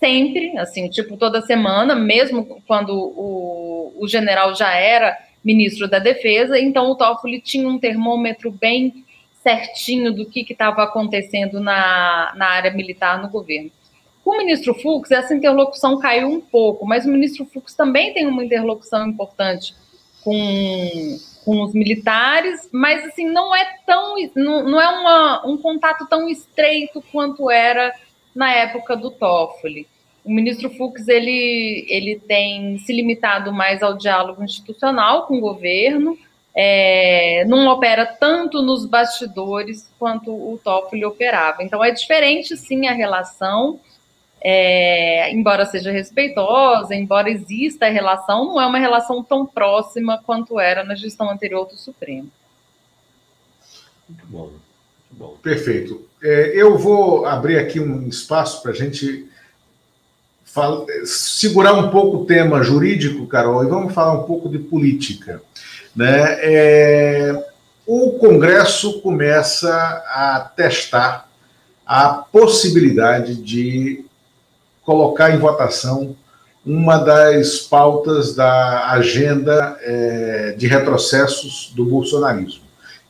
sempre, 0.00 0.58
assim, 0.58 0.88
tipo 0.88 1.16
toda 1.16 1.40
semana, 1.42 1.94
mesmo 1.94 2.60
quando 2.66 2.90
o, 2.90 3.94
o 3.96 4.08
general 4.08 4.56
já 4.56 4.74
era 4.74 5.16
ministro 5.44 5.88
da 5.88 6.00
Defesa, 6.00 6.58
então 6.58 6.90
o 6.90 6.96
Toffoli 6.96 7.40
tinha 7.40 7.68
um 7.68 7.78
termômetro 7.78 8.50
bem 8.50 9.04
certinho 9.40 10.12
do 10.12 10.26
que 10.26 10.44
estava 10.50 10.82
acontecendo 10.82 11.60
na, 11.60 12.32
na 12.36 12.46
área 12.48 12.72
militar 12.72 13.22
no 13.22 13.28
governo. 13.28 13.70
Com 14.28 14.34
o 14.34 14.36
ministro 14.36 14.74
Fux, 14.74 15.10
essa 15.10 15.34
interlocução 15.34 15.98
caiu 15.98 16.28
um 16.28 16.38
pouco, 16.38 16.84
mas 16.84 17.06
o 17.06 17.08
ministro 17.08 17.46
Fux 17.46 17.74
também 17.74 18.12
tem 18.12 18.26
uma 18.26 18.44
interlocução 18.44 19.08
importante 19.08 19.74
com, 20.22 21.18
com 21.46 21.62
os 21.62 21.72
militares, 21.72 22.68
mas 22.70 23.06
assim, 23.06 23.24
não 23.24 23.56
é 23.56 23.64
tão, 23.86 24.16
não, 24.36 24.64
não 24.64 24.78
é 24.78 24.86
uma, 24.86 25.46
um 25.46 25.56
contato 25.56 26.06
tão 26.06 26.28
estreito 26.28 27.02
quanto 27.10 27.50
era 27.50 27.90
na 28.36 28.52
época 28.52 28.94
do 28.94 29.10
Toffoli. 29.10 29.88
O 30.22 30.30
ministro 30.30 30.68
Fux 30.68 31.08
ele, 31.08 31.86
ele 31.88 32.20
tem 32.20 32.76
se 32.80 32.92
limitado 32.92 33.50
mais 33.50 33.82
ao 33.82 33.96
diálogo 33.96 34.44
institucional 34.44 35.26
com 35.26 35.38
o 35.38 35.40
governo, 35.40 36.18
é, 36.54 37.46
não 37.46 37.66
opera 37.68 38.04
tanto 38.04 38.60
nos 38.60 38.84
bastidores 38.84 39.90
quanto 39.98 40.30
o 40.30 40.60
Toffoli 40.62 41.06
operava. 41.06 41.62
Então 41.62 41.82
é 41.82 41.90
diferente 41.90 42.58
sim 42.58 42.88
a 42.88 42.92
relação, 42.92 43.80
é, 44.40 45.32
embora 45.32 45.66
seja 45.66 45.90
respeitosa, 45.90 46.94
embora 46.94 47.30
exista 47.30 47.86
a 47.86 47.90
relação, 47.90 48.46
não 48.46 48.60
é 48.60 48.66
uma 48.66 48.78
relação 48.78 49.22
tão 49.22 49.44
próxima 49.44 50.20
quanto 50.24 50.60
era 50.60 50.84
na 50.84 50.94
gestão 50.94 51.30
anterior 51.30 51.66
do 51.66 51.76
Supremo. 51.76 52.30
Muito 54.08 54.26
bom. 54.26 54.50
Muito 55.10 55.12
bom. 55.12 55.36
Perfeito. 55.42 56.06
É, 56.22 56.52
eu 56.54 56.78
vou 56.78 57.26
abrir 57.26 57.58
aqui 57.58 57.80
um 57.80 58.06
espaço 58.08 58.62
para 58.62 58.72
a 58.72 58.74
gente 58.74 59.28
segurar 61.04 61.74
um 61.74 61.90
pouco 61.90 62.18
o 62.18 62.26
tema 62.26 62.62
jurídico, 62.62 63.26
Carol, 63.26 63.64
e 63.64 63.68
vamos 63.68 63.92
falar 63.92 64.14
um 64.14 64.24
pouco 64.24 64.48
de 64.48 64.58
política. 64.58 65.42
Né? 65.94 66.38
É, 66.40 67.46
o 67.86 68.12
Congresso 68.18 69.00
começa 69.00 69.72
a 70.06 70.52
testar 70.56 71.28
a 71.86 72.08
possibilidade 72.08 73.36
de 73.36 74.04
colocar 74.88 75.34
em 75.34 75.38
votação 75.38 76.16
uma 76.64 76.96
das 76.96 77.58
pautas 77.58 78.34
da 78.34 78.88
agenda 78.92 79.78
é, 79.82 80.54
de 80.56 80.66
retrocessos 80.66 81.70
do 81.76 81.84
bolsonarismo, 81.84 82.64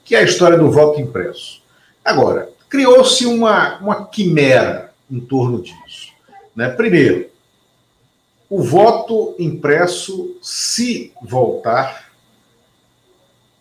que 0.05 0.17
é 0.17 0.19
a 0.19 0.25
história 0.25 0.59
do 0.59 0.73
voto 0.73 1.01
impresso. 1.01 1.63
Agora, 2.05 2.51
criou-se 2.69 3.25
uma, 3.27 3.79
uma 3.79 4.07
quimera 4.09 4.93
em 5.09 5.21
torno 5.21 5.63
disso. 5.63 6.09
Né? 6.57 6.69
Primeiro, 6.69 7.29
o 8.51 8.61
voto 8.61 9.37
impresso, 9.39 10.37
se 10.43 11.13
voltar, 11.23 12.11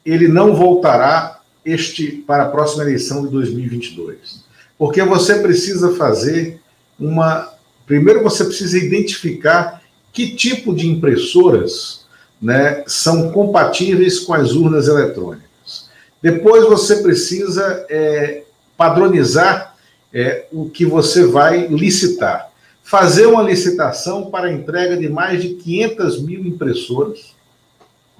ele 0.04 0.28
não 0.28 0.56
voltará 0.56 1.40
este 1.64 2.14
para 2.14 2.46
a 2.46 2.50
próxima 2.50 2.82
eleição 2.82 3.24
de 3.24 3.30
2022. 3.30 4.44
Porque 4.76 5.04
você 5.04 5.36
precisa 5.40 5.96
fazer 5.96 6.60
uma. 7.00 7.56
Primeiro, 7.88 8.22
você 8.22 8.44
precisa 8.44 8.78
identificar 8.78 9.82
que 10.12 10.36
tipo 10.36 10.76
de 10.76 10.88
impressoras 10.88 12.06
né, 12.40 12.84
são 12.86 13.32
compatíveis 13.32 14.20
com 14.20 14.34
as 14.34 14.52
urnas 14.52 14.88
eletrônicas. 14.88 15.90
Depois, 16.22 16.66
você 16.66 16.98
precisa 16.98 17.86
é, 17.90 18.44
padronizar 18.76 19.76
é, 20.14 20.48
o 20.52 20.70
que 20.70 20.86
você 20.86 21.26
vai 21.26 21.68
licitar. 21.68 22.52
Fazer 22.84 23.26
uma 23.26 23.42
licitação 23.42 24.30
para 24.30 24.48
a 24.48 24.52
entrega 24.52 24.98
de 24.98 25.10
mais 25.10 25.42
de 25.42 25.56
500 25.56 26.22
mil 26.22 26.46
impressoras 26.46 27.36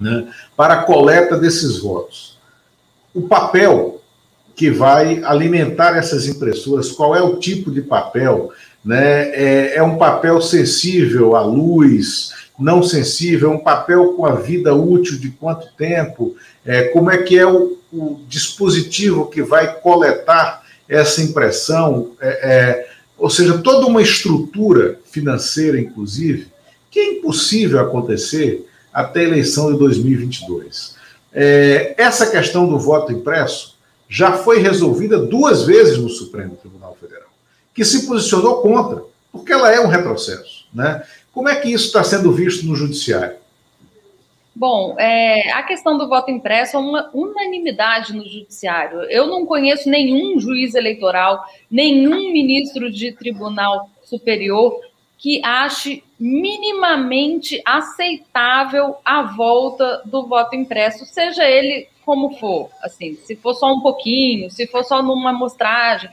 né, 0.00 0.32
para 0.56 0.74
a 0.74 0.82
coleta 0.84 1.36
desses 1.36 1.78
votos. 1.78 2.38
O 3.14 3.22
papel 3.22 4.00
que 4.54 4.70
vai 4.70 5.22
alimentar 5.22 5.96
essas 5.96 6.26
impressoras, 6.26 6.90
qual 6.90 7.14
é 7.14 7.22
o 7.22 7.36
tipo 7.36 7.70
de 7.70 7.80
papel? 7.80 8.52
Né? 8.84 9.30
É, 9.30 9.76
é 9.76 9.82
um 9.82 9.96
papel 9.96 10.40
sensível 10.40 11.36
à 11.36 11.42
luz, 11.42 12.32
não 12.58 12.82
sensível, 12.82 13.52
é 13.52 13.54
um 13.54 13.60
papel 13.60 14.14
com 14.14 14.26
a 14.26 14.34
vida 14.34 14.74
útil 14.74 15.18
de 15.18 15.30
quanto 15.30 15.68
tempo? 15.76 16.36
É, 16.64 16.84
como 16.84 17.10
é 17.10 17.18
que 17.18 17.38
é 17.38 17.46
o, 17.46 17.78
o 17.92 18.20
dispositivo 18.28 19.26
que 19.26 19.42
vai 19.42 19.80
coletar 19.80 20.62
essa 20.88 21.22
impressão, 21.22 22.12
é, 22.20 22.28
é, 22.28 22.88
ou 23.16 23.28
seja, 23.28 23.58
toda 23.58 23.86
uma 23.86 24.02
estrutura 24.02 24.98
financeira, 25.04 25.78
inclusive, 25.78 26.48
que 26.90 26.98
é 26.98 27.12
impossível 27.18 27.80
acontecer 27.80 28.66
até 28.92 29.20
a 29.20 29.24
eleição 29.24 29.72
de 29.72 29.78
2022. 29.78 30.96
É, 31.32 31.94
essa 31.98 32.26
questão 32.26 32.66
do 32.66 32.78
voto 32.78 33.12
impresso 33.12 33.76
já 34.08 34.32
foi 34.32 34.60
resolvida 34.60 35.18
duas 35.18 35.64
vezes 35.64 35.98
no 35.98 36.08
Supremo 36.08 36.56
Tribunal 36.56 36.77
que 37.78 37.84
se 37.84 38.08
posicionou 38.08 38.60
contra, 38.60 39.04
porque 39.30 39.52
ela 39.52 39.72
é 39.72 39.78
um 39.78 39.86
retrocesso. 39.86 40.66
Né? 40.74 41.00
Como 41.32 41.48
é 41.48 41.54
que 41.54 41.72
isso 41.72 41.86
está 41.86 42.02
sendo 42.02 42.32
visto 42.32 42.66
no 42.66 42.74
Judiciário? 42.74 43.36
Bom, 44.52 44.96
é, 44.98 45.52
a 45.52 45.62
questão 45.62 45.96
do 45.96 46.08
voto 46.08 46.28
impresso 46.28 46.76
é 46.76 46.80
uma 46.80 47.08
unanimidade 47.14 48.12
no 48.12 48.28
judiciário. 48.28 49.02
Eu 49.02 49.28
não 49.28 49.46
conheço 49.46 49.88
nenhum 49.88 50.40
juiz 50.40 50.74
eleitoral, 50.74 51.44
nenhum 51.70 52.32
ministro 52.32 52.90
de 52.90 53.12
tribunal 53.12 53.88
superior 54.02 54.80
que 55.16 55.40
ache 55.44 56.02
minimamente 56.18 57.62
aceitável 57.64 58.96
a 59.04 59.22
volta 59.22 60.02
do 60.04 60.26
voto 60.26 60.56
impresso, 60.56 61.06
seja 61.06 61.44
ele 61.44 61.86
como 62.04 62.36
for, 62.38 62.70
assim, 62.82 63.16
se 63.16 63.36
for 63.36 63.54
só 63.54 63.72
um 63.72 63.80
pouquinho, 63.80 64.50
se 64.50 64.66
for 64.66 64.82
só 64.82 65.02
numa 65.02 65.30
amostragem, 65.30 66.10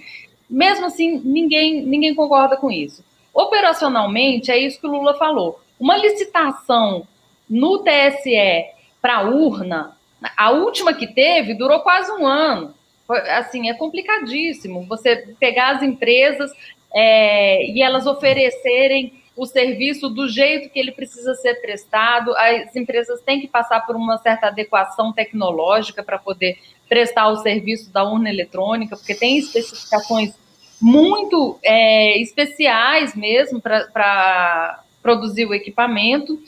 mesmo 0.49 0.85
assim, 0.85 1.21
ninguém, 1.23 1.81
ninguém 1.83 2.13
concorda 2.13 2.57
com 2.57 2.71
isso. 2.71 3.03
Operacionalmente, 3.33 4.51
é 4.51 4.57
isso 4.57 4.79
que 4.79 4.87
o 4.87 4.91
Lula 4.91 5.15
falou. 5.15 5.59
Uma 5.79 5.97
licitação 5.97 7.07
no 7.49 7.79
TSE 7.79 8.65
para 9.01 9.23
urna, 9.23 9.95
a 10.35 10.51
última 10.51 10.93
que 10.93 11.07
teve 11.07 11.53
durou 11.53 11.79
quase 11.81 12.11
um 12.11 12.25
ano. 12.25 12.73
Assim, 13.07 13.69
é 13.69 13.73
complicadíssimo 13.73 14.85
você 14.87 15.35
pegar 15.39 15.75
as 15.75 15.83
empresas 15.83 16.51
é, 16.93 17.69
e 17.69 17.83
elas 17.83 18.07
oferecerem 18.07 19.21
o 19.35 19.45
serviço 19.45 20.09
do 20.09 20.27
jeito 20.29 20.69
que 20.69 20.79
ele 20.79 20.91
precisa 20.91 21.35
ser 21.35 21.55
prestado. 21.55 22.33
As 22.35 22.75
empresas 22.75 23.21
têm 23.21 23.41
que 23.41 23.47
passar 23.47 23.81
por 23.85 23.95
uma 23.95 24.17
certa 24.17 24.47
adequação 24.47 25.11
tecnológica 25.11 26.01
para 26.01 26.17
poder 26.17 26.57
prestar 26.87 27.29
o 27.29 27.37
serviço 27.37 27.91
da 27.91 28.03
urna 28.03 28.29
eletrônica, 28.29 28.95
porque 28.95 29.15
tem 29.15 29.37
especificações 29.37 30.33
muito 30.81 31.57
é, 31.63 32.19
especiais 32.21 33.15
mesmo 33.15 33.61
para 33.61 34.83
produzir 35.01 35.45
o 35.45 35.53
equipamento. 35.53 36.39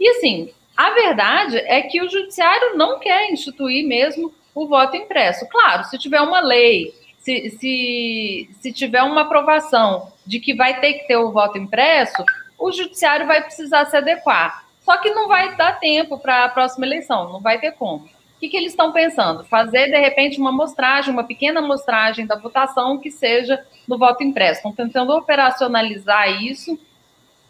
E 0.00 0.08
assim, 0.08 0.50
a 0.76 0.90
verdade 0.90 1.58
é 1.58 1.82
que 1.82 2.02
o 2.02 2.10
judiciário 2.10 2.76
não 2.76 2.98
quer 2.98 3.30
instituir 3.30 3.86
mesmo 3.86 4.32
o 4.54 4.66
voto 4.66 4.96
impresso. 4.96 5.46
Claro, 5.48 5.84
se 5.84 5.98
tiver 5.98 6.20
uma 6.20 6.40
lei, 6.40 6.94
se, 7.18 7.50
se, 7.50 8.50
se 8.60 8.72
tiver 8.72 9.02
uma 9.02 9.22
aprovação 9.22 10.12
de 10.26 10.38
que 10.40 10.54
vai 10.54 10.80
ter 10.80 10.94
que 10.94 11.06
ter 11.06 11.16
o 11.16 11.32
voto 11.32 11.58
impresso, 11.58 12.24
o 12.58 12.72
judiciário 12.72 13.26
vai 13.26 13.42
precisar 13.42 13.86
se 13.86 13.96
adequar. 13.96 14.64
Só 14.82 14.98
que 14.98 15.10
não 15.10 15.28
vai 15.28 15.56
dar 15.56 15.80
tempo 15.80 16.18
para 16.18 16.44
a 16.44 16.48
próxima 16.48 16.86
eleição, 16.86 17.32
não 17.32 17.40
vai 17.40 17.58
ter 17.58 17.72
como. 17.72 18.08
O 18.36 18.40
que, 18.40 18.48
que 18.48 18.56
eles 18.56 18.72
estão 18.72 18.92
pensando? 18.92 19.44
Fazer, 19.44 19.90
de 19.90 19.98
repente, 19.98 20.38
uma 20.38 20.50
amostragem, 20.50 21.12
uma 21.12 21.24
pequena 21.24 21.60
amostragem 21.60 22.26
da 22.26 22.36
votação 22.36 22.98
que 22.98 23.10
seja 23.10 23.64
no 23.88 23.96
voto 23.96 24.22
impresso. 24.22 24.58
Estão 24.58 24.72
tentando 24.72 25.12
operacionalizar 25.12 26.42
isso, 26.42 26.78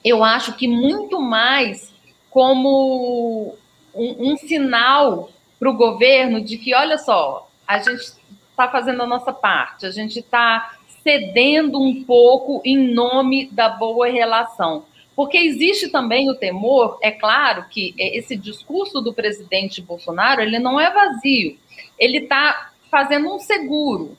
eu 0.05 0.23
acho 0.23 0.53
que 0.55 0.69
muito 0.69 1.21
mais 1.21 1.93
como 2.31 3.57
um, 3.95 4.33
um 4.33 4.37
sinal 4.37 5.31
para 5.59 5.71
o 5.71 5.77
governo 5.77 6.43
de 6.43 6.59
que, 6.59 6.75
olha 6.75 6.99
só, 6.99 7.49
a 7.67 7.79
gente 7.79 8.13
está 8.51 8.69
fazendo 8.69 9.03
a 9.03 9.07
nossa 9.07 9.33
parte, 9.33 9.87
a 9.87 9.91
gente 9.91 10.19
está 10.19 10.77
cedendo 11.03 11.81
um 11.81 12.05
pouco 12.05 12.61
em 12.65 12.93
nome 12.93 13.49
da 13.51 13.69
boa 13.69 14.09
relação. 14.09 14.85
Porque 15.17 15.39
existe 15.39 15.89
também 15.89 16.29
o 16.29 16.35
temor, 16.35 16.99
é 17.01 17.11
claro 17.11 17.67
que 17.71 17.95
esse 17.99 18.37
discurso 18.37 19.01
do 19.01 19.13
presidente 19.13 19.81
Bolsonaro, 19.81 20.43
ele 20.43 20.59
não 20.59 20.81
é 20.81 20.91
vazio, 20.91 21.57
ele 21.99 22.19
está 22.19 22.71
fazendo 22.91 23.33
um 23.33 23.39
seguro. 23.39 24.17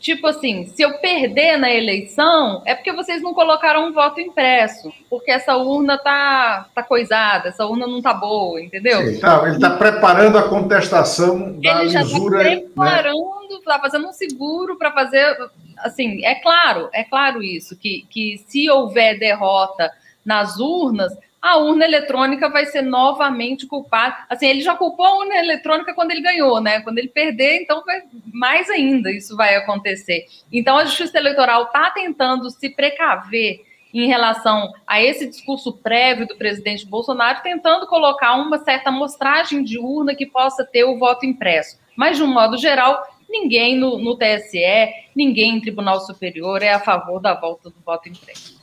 Tipo 0.00 0.28
assim, 0.28 0.66
se 0.66 0.82
eu 0.82 0.98
perder 0.98 1.56
na 1.56 1.74
eleição, 1.74 2.62
é 2.64 2.72
porque 2.72 2.92
vocês 2.92 3.20
não 3.20 3.34
colocaram 3.34 3.88
um 3.88 3.92
voto 3.92 4.20
impresso, 4.20 4.92
porque 5.10 5.28
essa 5.28 5.56
urna 5.56 5.98
tá, 5.98 6.68
tá 6.72 6.84
coisada, 6.84 7.48
essa 7.48 7.66
urna 7.66 7.84
não 7.84 8.00
tá 8.00 8.14
boa, 8.14 8.60
entendeu? 8.60 8.98
Sim, 8.98 9.18
tá, 9.18 9.42
ele 9.44 9.56
está 9.56 9.70
preparando 9.70 10.38
a 10.38 10.48
contestação 10.48 11.58
da 11.60 11.80
ele 11.80 11.88
já 11.88 12.02
lisura. 12.02 12.44
Tá 12.44 12.44
preparando, 12.44 13.54
né? 13.54 13.60
tá 13.64 13.80
fazendo 13.80 14.06
um 14.06 14.12
seguro 14.12 14.78
para 14.78 14.92
fazer. 14.92 15.36
Assim, 15.78 16.24
é 16.24 16.36
claro, 16.36 16.88
é 16.92 17.02
claro 17.02 17.42
isso, 17.42 17.76
que, 17.76 18.06
que 18.08 18.38
se 18.46 18.70
houver 18.70 19.18
derrota 19.18 19.90
nas 20.28 20.60
urnas, 20.60 21.16
a 21.40 21.56
urna 21.56 21.86
eletrônica 21.86 22.50
vai 22.50 22.66
ser 22.66 22.82
novamente 22.82 23.66
culpada. 23.66 24.14
Assim, 24.28 24.46
ele 24.46 24.60
já 24.60 24.76
culpou 24.76 25.06
a 25.06 25.16
urna 25.16 25.36
eletrônica 25.36 25.94
quando 25.94 26.10
ele 26.10 26.20
ganhou, 26.20 26.60
né? 26.60 26.80
Quando 26.82 26.98
ele 26.98 27.08
perder, 27.08 27.62
então 27.62 27.82
vai 27.82 28.02
mais 28.30 28.68
ainda 28.68 29.10
isso 29.10 29.34
vai 29.34 29.56
acontecer. 29.56 30.26
Então 30.52 30.76
a 30.76 30.84
Justiça 30.84 31.16
Eleitoral 31.16 31.64
está 31.64 31.90
tentando 31.90 32.50
se 32.50 32.68
precaver 32.68 33.64
em 33.94 34.06
relação 34.06 34.70
a 34.86 35.02
esse 35.02 35.26
discurso 35.26 35.72
prévio 35.72 36.26
do 36.26 36.36
presidente 36.36 36.84
Bolsonaro, 36.84 37.42
tentando 37.42 37.86
colocar 37.86 38.34
uma 38.34 38.58
certa 38.58 38.90
amostragem 38.90 39.64
de 39.64 39.78
urna 39.78 40.14
que 40.14 40.26
possa 40.26 40.62
ter 40.62 40.84
o 40.84 40.98
voto 40.98 41.24
impresso. 41.24 41.78
Mas, 41.96 42.18
de 42.18 42.22
um 42.22 42.26
modo 42.26 42.58
geral, 42.58 43.02
ninguém 43.26 43.76
no, 43.76 43.96
no 43.96 44.14
TSE, 44.18 44.92
ninguém 45.16 45.56
em 45.56 45.60
Tribunal 45.62 46.00
Superior 46.00 46.62
é 46.62 46.70
a 46.70 46.80
favor 46.80 47.18
da 47.18 47.32
volta 47.32 47.70
do 47.70 47.80
voto 47.80 48.10
impresso. 48.10 48.57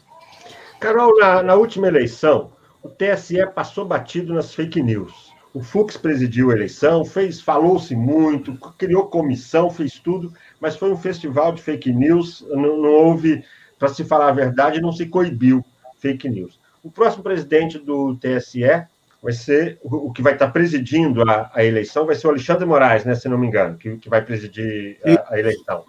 Carol, 0.79 1.17
na, 1.17 1.41
na 1.41 1.55
última 1.55 1.87
eleição, 1.87 2.51
o 2.83 2.89
TSE 2.89 3.45
passou 3.53 3.85
batido 3.85 4.33
nas 4.33 4.53
fake 4.53 4.81
news. 4.81 5.33
O 5.53 5.63
Fux 5.63 5.95
presidiu 5.95 6.51
a 6.51 6.53
eleição, 6.53 7.05
fez, 7.05 7.39
falou-se 7.39 7.95
muito, 7.95 8.53
criou 8.77 9.07
comissão, 9.07 9.69
fez 9.69 9.93
tudo, 9.93 10.33
mas 10.59 10.75
foi 10.75 10.91
um 10.91 10.97
festival 10.97 11.53
de 11.53 11.61
fake 11.61 11.91
news, 11.93 12.45
não, 12.49 12.77
não 12.77 12.91
houve, 12.91 13.43
para 13.79 13.87
se 13.87 14.03
falar 14.03 14.29
a 14.29 14.33
verdade, 14.33 14.81
não 14.81 14.91
se 14.91 15.05
coibiu 15.05 15.63
fake 15.97 16.27
news. 16.29 16.59
O 16.83 16.91
próximo 16.91 17.23
presidente 17.23 17.79
do 17.79 18.15
TSE 18.17 18.85
vai 19.23 19.33
ser, 19.33 19.79
o, 19.81 20.11
que 20.11 20.21
vai 20.21 20.33
estar 20.33 20.49
presidindo 20.49 21.27
a, 21.27 21.49
a, 21.53 21.63
eleição 21.63 22.05
vai 22.05 22.15
ser 22.15 22.27
o 22.27 22.29
Alexandre 22.31 22.65
Moraes, 22.65 23.05
né, 23.05 23.15
se 23.15 23.27
não 23.27 23.37
me 23.37 23.47
engano, 23.47 23.77
que, 23.77 23.97
que 23.97 24.09
vai 24.09 24.21
presidir 24.21 24.99
a, 25.03 25.33
a 25.33 25.39
eleição. 25.39 25.83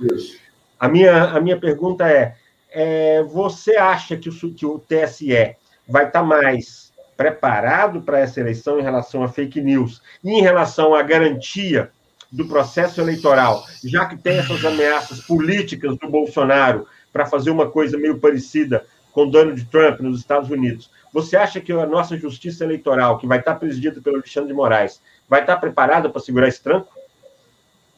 A 0.78 0.88
minha, 0.88 1.24
a 1.24 1.40
minha 1.40 1.58
pergunta 1.58 2.08
é, 2.08 2.36
é, 2.78 3.22
você 3.22 3.76
acha 3.76 4.18
que 4.18 4.28
o, 4.28 4.54
que 4.54 4.66
o 4.66 4.78
TSE 4.78 5.56
vai 5.88 6.06
estar 6.06 6.20
tá 6.20 6.22
mais 6.22 6.92
preparado 7.16 8.02
para 8.02 8.20
essa 8.20 8.38
eleição 8.38 8.78
em 8.78 8.82
relação 8.82 9.22
a 9.22 9.28
fake 9.28 9.62
news 9.62 10.02
e 10.22 10.32
em 10.32 10.42
relação 10.42 10.94
à 10.94 11.02
garantia 11.02 11.90
do 12.30 12.46
processo 12.46 13.00
eleitoral, 13.00 13.64
já 13.82 14.04
que 14.04 14.18
tem 14.18 14.36
essas 14.36 14.62
ameaças 14.62 15.20
políticas 15.22 15.96
do 15.96 16.06
Bolsonaro 16.10 16.86
para 17.10 17.24
fazer 17.24 17.48
uma 17.48 17.70
coisa 17.70 17.96
meio 17.96 18.18
parecida 18.18 18.84
com 19.10 19.26
Donald 19.26 19.64
Trump 19.70 20.00
nos 20.00 20.20
Estados 20.20 20.50
Unidos. 20.50 20.90
Você 21.14 21.34
acha 21.34 21.62
que 21.62 21.72
a 21.72 21.86
nossa 21.86 22.18
justiça 22.18 22.62
eleitoral, 22.62 23.16
que 23.16 23.26
vai 23.26 23.38
estar 23.38 23.54
tá 23.54 23.58
presidida 23.58 24.02
pelo 24.02 24.16
Alexandre 24.16 24.50
de 24.50 24.54
Moraes, 24.54 25.00
vai 25.26 25.40
estar 25.40 25.54
tá 25.54 25.60
preparada 25.62 26.10
para 26.10 26.20
segurar 26.20 26.48
esse 26.48 26.62
tranco? 26.62 26.92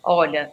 Olha, 0.04 0.52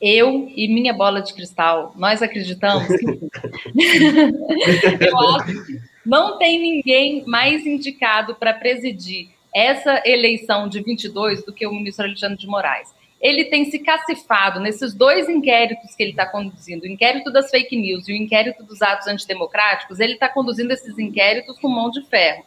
eu 0.00 0.50
e 0.56 0.68
minha 0.68 0.92
bola 0.92 1.20
de 1.20 1.34
cristal, 1.34 1.92
nós 1.96 2.22
acreditamos. 2.22 2.88
eu 5.00 5.18
acho 5.18 5.66
que 5.66 5.90
não 6.04 6.38
tem 6.38 6.58
ninguém 6.58 7.24
mais 7.26 7.66
indicado 7.66 8.34
para 8.34 8.54
presidir 8.54 9.28
essa 9.54 10.02
eleição 10.06 10.68
de 10.68 10.82
22 10.82 11.44
do 11.44 11.52
que 11.52 11.66
o 11.66 11.72
ministro 11.72 12.06
Alexandre 12.06 12.38
de 12.38 12.46
Moraes. 12.46 12.88
Ele 13.20 13.44
tem 13.44 13.66
se 13.66 13.80
cacifado 13.80 14.60
nesses 14.60 14.94
dois 14.94 15.28
inquéritos 15.28 15.94
que 15.94 16.02
ele 16.02 16.12
está 16.12 16.24
conduzindo, 16.24 16.84
o 16.84 16.88
inquérito 16.88 17.30
das 17.30 17.50
fake 17.50 17.76
news 17.76 18.08
e 18.08 18.12
o 18.12 18.16
inquérito 18.16 18.64
dos 18.64 18.80
atos 18.80 19.06
antidemocráticos, 19.06 20.00
ele 20.00 20.14
está 20.14 20.28
conduzindo 20.28 20.72
esses 20.72 20.98
inquéritos 20.98 21.58
com 21.58 21.68
mão 21.68 21.90
de 21.90 22.02
ferro. 22.06 22.44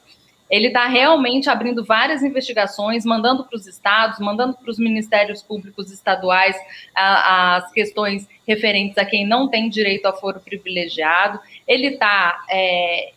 Ele 0.53 0.67
está 0.67 0.85
realmente 0.85 1.49
abrindo 1.49 1.83
várias 1.83 2.21
investigações, 2.21 3.03
mandando 3.03 3.43
para 3.43 3.57
os 3.57 3.65
estados, 3.65 4.19
mandando 4.19 4.53
para 4.53 4.69
os 4.69 4.77
ministérios 4.77 5.41
públicos 5.41 5.91
estaduais 5.91 6.55
a, 6.93 7.55
as 7.55 7.71
questões 7.71 8.27
referentes 8.47 8.95
a 8.99 9.03
quem 9.03 9.25
não 9.25 9.49
tem 9.49 9.67
direito 9.67 10.05
a 10.05 10.13
foro 10.13 10.39
privilegiado. 10.39 11.39
Ele 11.67 11.87
está. 11.87 12.45
É, 12.51 13.13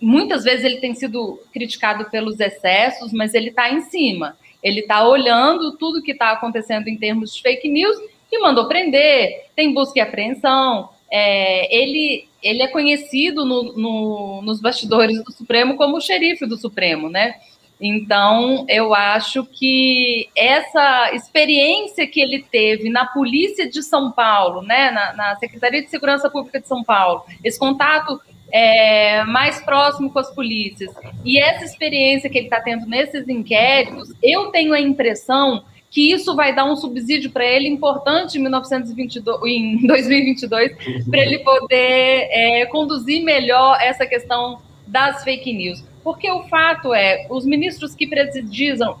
muitas 0.00 0.44
vezes 0.44 0.64
ele 0.64 0.76
tem 0.76 0.94
sido 0.94 1.42
criticado 1.52 2.08
pelos 2.08 2.38
excessos, 2.38 3.12
mas 3.12 3.34
ele 3.34 3.48
está 3.48 3.68
em 3.68 3.80
cima. 3.80 4.36
Ele 4.62 4.78
está 4.78 5.08
olhando 5.08 5.76
tudo 5.76 6.00
que 6.00 6.12
está 6.12 6.30
acontecendo 6.30 6.86
em 6.86 6.96
termos 6.96 7.34
de 7.34 7.42
fake 7.42 7.68
news 7.68 7.96
e 8.30 8.38
mandou 8.38 8.68
prender, 8.68 9.46
tem 9.56 9.74
busca 9.74 9.98
e 9.98 10.02
apreensão, 10.02 10.88
é, 11.10 11.76
ele, 11.76 12.28
ele 12.46 12.62
é 12.62 12.68
conhecido 12.68 13.44
no, 13.44 13.72
no, 13.72 14.42
nos 14.42 14.60
bastidores 14.60 15.22
do 15.22 15.32
Supremo 15.32 15.76
como 15.76 15.96
o 15.96 16.00
xerife 16.00 16.46
do 16.46 16.56
Supremo, 16.56 17.08
né? 17.08 17.34
Então, 17.80 18.64
eu 18.68 18.94
acho 18.94 19.44
que 19.44 20.30
essa 20.34 21.12
experiência 21.12 22.06
que 22.06 22.20
ele 22.20 22.42
teve 22.42 22.88
na 22.88 23.04
Polícia 23.04 23.68
de 23.68 23.82
São 23.82 24.10
Paulo, 24.12 24.62
né, 24.62 24.90
na, 24.90 25.12
na 25.12 25.36
Secretaria 25.36 25.82
de 25.82 25.90
Segurança 25.90 26.30
Pública 26.30 26.58
de 26.58 26.66
São 26.66 26.82
Paulo, 26.82 27.24
esse 27.44 27.58
contato 27.58 28.18
é, 28.50 29.24
mais 29.24 29.60
próximo 29.60 30.10
com 30.10 30.18
as 30.18 30.30
polícias, 30.30 30.94
e 31.22 31.38
essa 31.38 31.64
experiência 31.64 32.30
que 32.30 32.38
ele 32.38 32.46
está 32.46 32.60
tendo 32.60 32.86
nesses 32.86 33.28
inquéritos, 33.28 34.10
eu 34.22 34.46
tenho 34.46 34.72
a 34.72 34.80
impressão 34.80 35.62
que 35.96 36.12
isso 36.12 36.36
vai 36.36 36.54
dar 36.54 36.66
um 36.66 36.76
subsídio 36.76 37.30
para 37.30 37.46
ele 37.46 37.66
importante 37.66 38.36
em, 38.36 38.42
1922, 38.42 39.50
em 39.50 39.78
2022, 39.88 40.72
para 41.10 41.22
ele 41.22 41.38
poder 41.38 42.28
é, 42.30 42.66
conduzir 42.66 43.24
melhor 43.24 43.78
essa 43.80 44.04
questão 44.04 44.60
das 44.86 45.24
fake 45.24 45.50
news. 45.54 45.82
Porque 46.04 46.30
o 46.30 46.42
fato 46.48 46.92
é, 46.92 47.26
os 47.30 47.46
ministros 47.46 47.94
que 47.94 48.06
presidiram, 48.06 48.98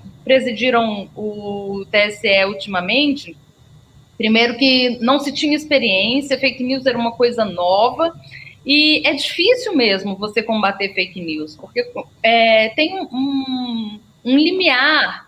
o 1.14 1.84
TSE 1.90 2.46
ultimamente, 2.46 3.36
primeiro 4.16 4.56
que 4.56 4.96
não 5.02 5.18
se 5.18 5.30
tinha 5.32 5.54
experiência, 5.54 6.38
fake 6.38 6.64
news 6.64 6.86
era 6.86 6.96
uma 6.96 7.12
coisa 7.12 7.44
nova, 7.44 8.18
e 8.64 9.06
é 9.06 9.12
difícil 9.12 9.76
mesmo 9.76 10.16
você 10.16 10.42
combater 10.42 10.94
fake 10.94 11.20
news, 11.20 11.56
porque 11.56 11.86
é, 12.22 12.70
tem 12.70 12.98
um, 12.98 14.00
um 14.24 14.38
limiar 14.38 15.25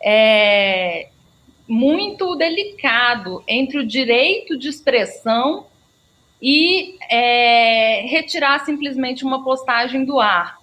é, 0.00 1.08
muito 1.66 2.34
delicado 2.36 3.42
entre 3.46 3.78
o 3.78 3.86
direito 3.86 4.56
de 4.56 4.68
expressão 4.68 5.66
e 6.40 6.96
é, 7.10 8.06
retirar 8.06 8.64
simplesmente 8.64 9.24
uma 9.24 9.42
postagem 9.42 10.04
do 10.04 10.20
ar. 10.20 10.58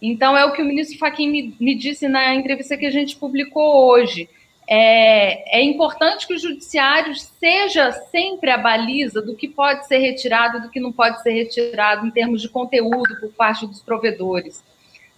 Então, 0.00 0.36
é 0.36 0.44
o 0.44 0.52
que 0.52 0.62
o 0.62 0.64
ministro 0.64 0.98
Fachin 0.98 1.28
me, 1.28 1.54
me 1.60 1.74
disse 1.74 2.08
na 2.08 2.34
entrevista 2.34 2.76
que 2.76 2.86
a 2.86 2.90
gente 2.90 3.16
publicou 3.16 3.88
hoje. 3.88 4.28
É, 4.68 5.58
é, 5.58 5.62
importante 5.62 6.26
que 6.26 6.34
o 6.34 6.38
judiciário 6.38 7.14
seja 7.14 7.92
sempre 7.92 8.50
a 8.50 8.58
baliza 8.58 9.22
do 9.22 9.36
que 9.36 9.46
pode 9.46 9.86
ser 9.86 9.98
retirado 9.98 10.58
e 10.58 10.60
do 10.62 10.70
que 10.70 10.80
não 10.80 10.90
pode 10.90 11.22
ser 11.22 11.30
retirado 11.30 12.04
em 12.04 12.10
termos 12.10 12.42
de 12.42 12.48
conteúdo 12.48 13.16
por 13.20 13.30
parte 13.32 13.64
dos 13.64 13.80
provedores 13.80 14.60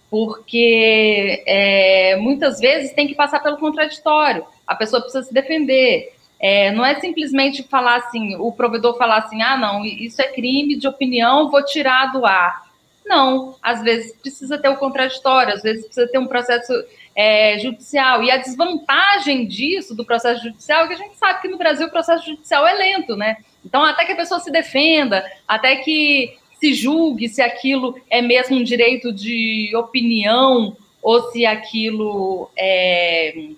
porque 0.09 1.43
é, 1.45 2.15
muitas 2.17 2.59
vezes 2.59 2.93
tem 2.93 3.07
que 3.07 3.15
passar 3.15 3.41
pelo 3.41 3.57
contraditório, 3.57 4.45
a 4.65 4.75
pessoa 4.75 5.01
precisa 5.01 5.23
se 5.23 5.33
defender. 5.33 6.13
É, 6.39 6.71
não 6.71 6.85
é 6.85 6.99
simplesmente 6.99 7.63
falar 7.63 7.97
assim, 7.97 8.35
o 8.35 8.51
provedor 8.51 8.97
falar 8.97 9.17
assim, 9.17 9.41
ah, 9.41 9.57
não, 9.57 9.85
isso 9.85 10.21
é 10.21 10.27
crime 10.27 10.77
de 10.77 10.87
opinião, 10.87 11.49
vou 11.51 11.63
tirar 11.63 12.11
do 12.11 12.25
ar. 12.25 12.69
Não, 13.05 13.55
às 13.61 13.81
vezes 13.81 14.15
precisa 14.15 14.57
ter 14.57 14.69
o 14.69 14.77
contraditório, 14.77 15.53
às 15.53 15.63
vezes 15.63 15.85
precisa 15.85 16.07
ter 16.07 16.19
um 16.19 16.27
processo 16.27 16.71
é, 17.15 17.57
judicial. 17.59 18.23
E 18.23 18.31
a 18.31 18.37
desvantagem 18.37 19.47
disso, 19.47 19.95
do 19.95 20.05
processo 20.05 20.43
judicial, 20.43 20.85
é 20.85 20.87
que 20.87 20.93
a 20.93 20.97
gente 20.97 21.17
sabe 21.17 21.41
que 21.41 21.47
no 21.47 21.57
Brasil 21.57 21.87
o 21.87 21.91
processo 21.91 22.25
judicial 22.25 22.65
é 22.67 22.73
lento, 22.73 23.15
né? 23.15 23.37
Então, 23.65 23.83
até 23.83 24.05
que 24.05 24.11
a 24.11 24.15
pessoa 24.15 24.39
se 24.39 24.51
defenda, 24.51 25.25
até 25.47 25.77
que 25.77 26.37
se 26.59 26.73
julgue 26.73 27.29
se 27.29 27.41
aquilo 27.41 27.95
é 28.09 28.21
mesmo 28.21 28.57
um 28.57 28.63
direito 28.63 29.11
de 29.13 29.71
opinião 29.75 30.75
ou 31.01 31.31
se 31.31 31.45
aquilo 31.45 32.49
é, 32.57 33.49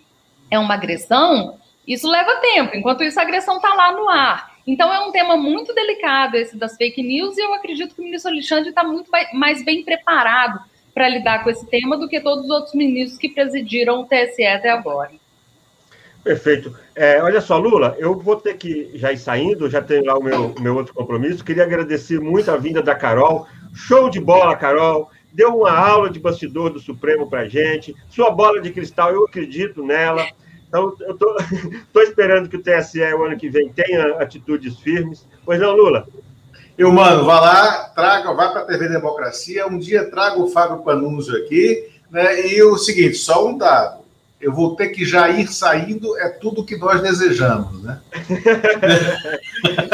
é 0.49 0.59
uma 0.59 0.75
agressão, 0.75 1.57
isso 1.87 2.07
leva 2.07 2.35
tempo. 2.37 2.75
Enquanto 2.75 3.03
isso, 3.03 3.19
a 3.19 3.23
agressão 3.23 3.55
está 3.55 3.73
lá 3.73 3.93
no 3.93 4.07
ar. 4.09 4.51
Então, 4.65 4.93
é 4.93 4.99
um 4.99 5.11
tema 5.11 5.35
muito 5.35 5.73
delicado 5.73 6.37
esse 6.37 6.55
das 6.55 6.77
fake 6.77 7.01
news, 7.01 7.35
e 7.37 7.41
eu 7.41 7.53
acredito 7.53 7.95
que 7.95 8.01
o 8.01 8.03
ministro 8.03 8.31
Alexandre 8.31 8.69
está 8.69 8.83
muito 8.83 9.09
mais 9.33 9.65
bem 9.65 9.83
preparado 9.83 10.59
para 10.93 11.09
lidar 11.09 11.43
com 11.43 11.49
esse 11.49 11.65
tema 11.67 11.97
do 11.97 12.07
que 12.07 12.21
todos 12.21 12.45
os 12.45 12.51
outros 12.51 12.75
ministros 12.75 13.17
que 13.17 13.29
presidiram 13.29 14.01
o 14.01 14.05
TSE 14.05 14.45
até 14.45 14.69
agora. 14.69 15.11
Perfeito. 16.23 16.75
É, 16.95 17.21
olha 17.21 17.41
só, 17.41 17.57
Lula, 17.57 17.95
eu 17.97 18.17
vou 18.17 18.35
ter 18.35 18.55
que 18.55 18.91
já 18.95 19.11
ir 19.11 19.17
saindo, 19.17 19.69
já 19.69 19.81
tenho 19.81 20.05
lá 20.05 20.17
o 20.17 20.23
meu, 20.23 20.53
meu 20.59 20.75
outro 20.75 20.93
compromisso. 20.93 21.43
Queria 21.43 21.63
agradecer 21.63 22.19
muito 22.19 22.51
a 22.51 22.57
vinda 22.57 22.81
da 22.81 22.93
Carol. 22.93 23.47
Show 23.73 24.09
de 24.09 24.19
bola, 24.19 24.55
Carol. 24.55 25.09
Deu 25.33 25.55
uma 25.55 25.71
aula 25.71 26.09
de 26.09 26.19
bastidor 26.19 26.69
do 26.69 26.79
Supremo 26.79 27.27
para 27.27 27.47
gente. 27.47 27.95
Sua 28.09 28.29
bola 28.29 28.61
de 28.61 28.71
cristal, 28.71 29.11
eu 29.11 29.25
acredito 29.25 29.83
nela. 29.83 30.27
Então, 30.67 30.93
eu 31.01 31.13
estou 31.13 31.35
esperando 32.03 32.47
que 32.47 32.57
o 32.57 32.61
TSE, 32.61 33.01
o 33.01 33.23
ano 33.23 33.37
que 33.37 33.49
vem, 33.49 33.69
tenha 33.69 34.17
atitudes 34.17 34.77
firmes. 34.79 35.27
Pois 35.43 35.59
não, 35.59 35.75
Lula? 35.75 36.07
Eu, 36.77 36.91
mano, 36.91 37.25
vá 37.25 37.39
lá, 37.39 37.91
traga, 37.95 38.33
vá 38.33 38.49
para 38.49 38.61
a 38.61 38.65
TV 38.65 38.89
Democracia. 38.89 39.65
Um 39.67 39.79
dia 39.79 40.09
traga 40.09 40.39
o 40.39 40.49
Fábio 40.49 40.83
Panunzio 40.83 41.35
aqui. 41.37 41.89
Né? 42.11 42.47
E 42.47 42.61
o 42.61 42.77
seguinte, 42.77 43.15
só 43.15 43.47
um 43.47 43.57
dado 43.57 44.00
eu 44.41 44.51
vou 44.51 44.75
ter 44.75 44.89
que 44.89 45.05
já 45.05 45.29
ir 45.29 45.47
saindo, 45.47 46.17
é 46.17 46.27
tudo 46.29 46.65
que 46.65 46.75
nós 46.75 47.01
desejamos, 47.01 47.83
né? 47.83 48.01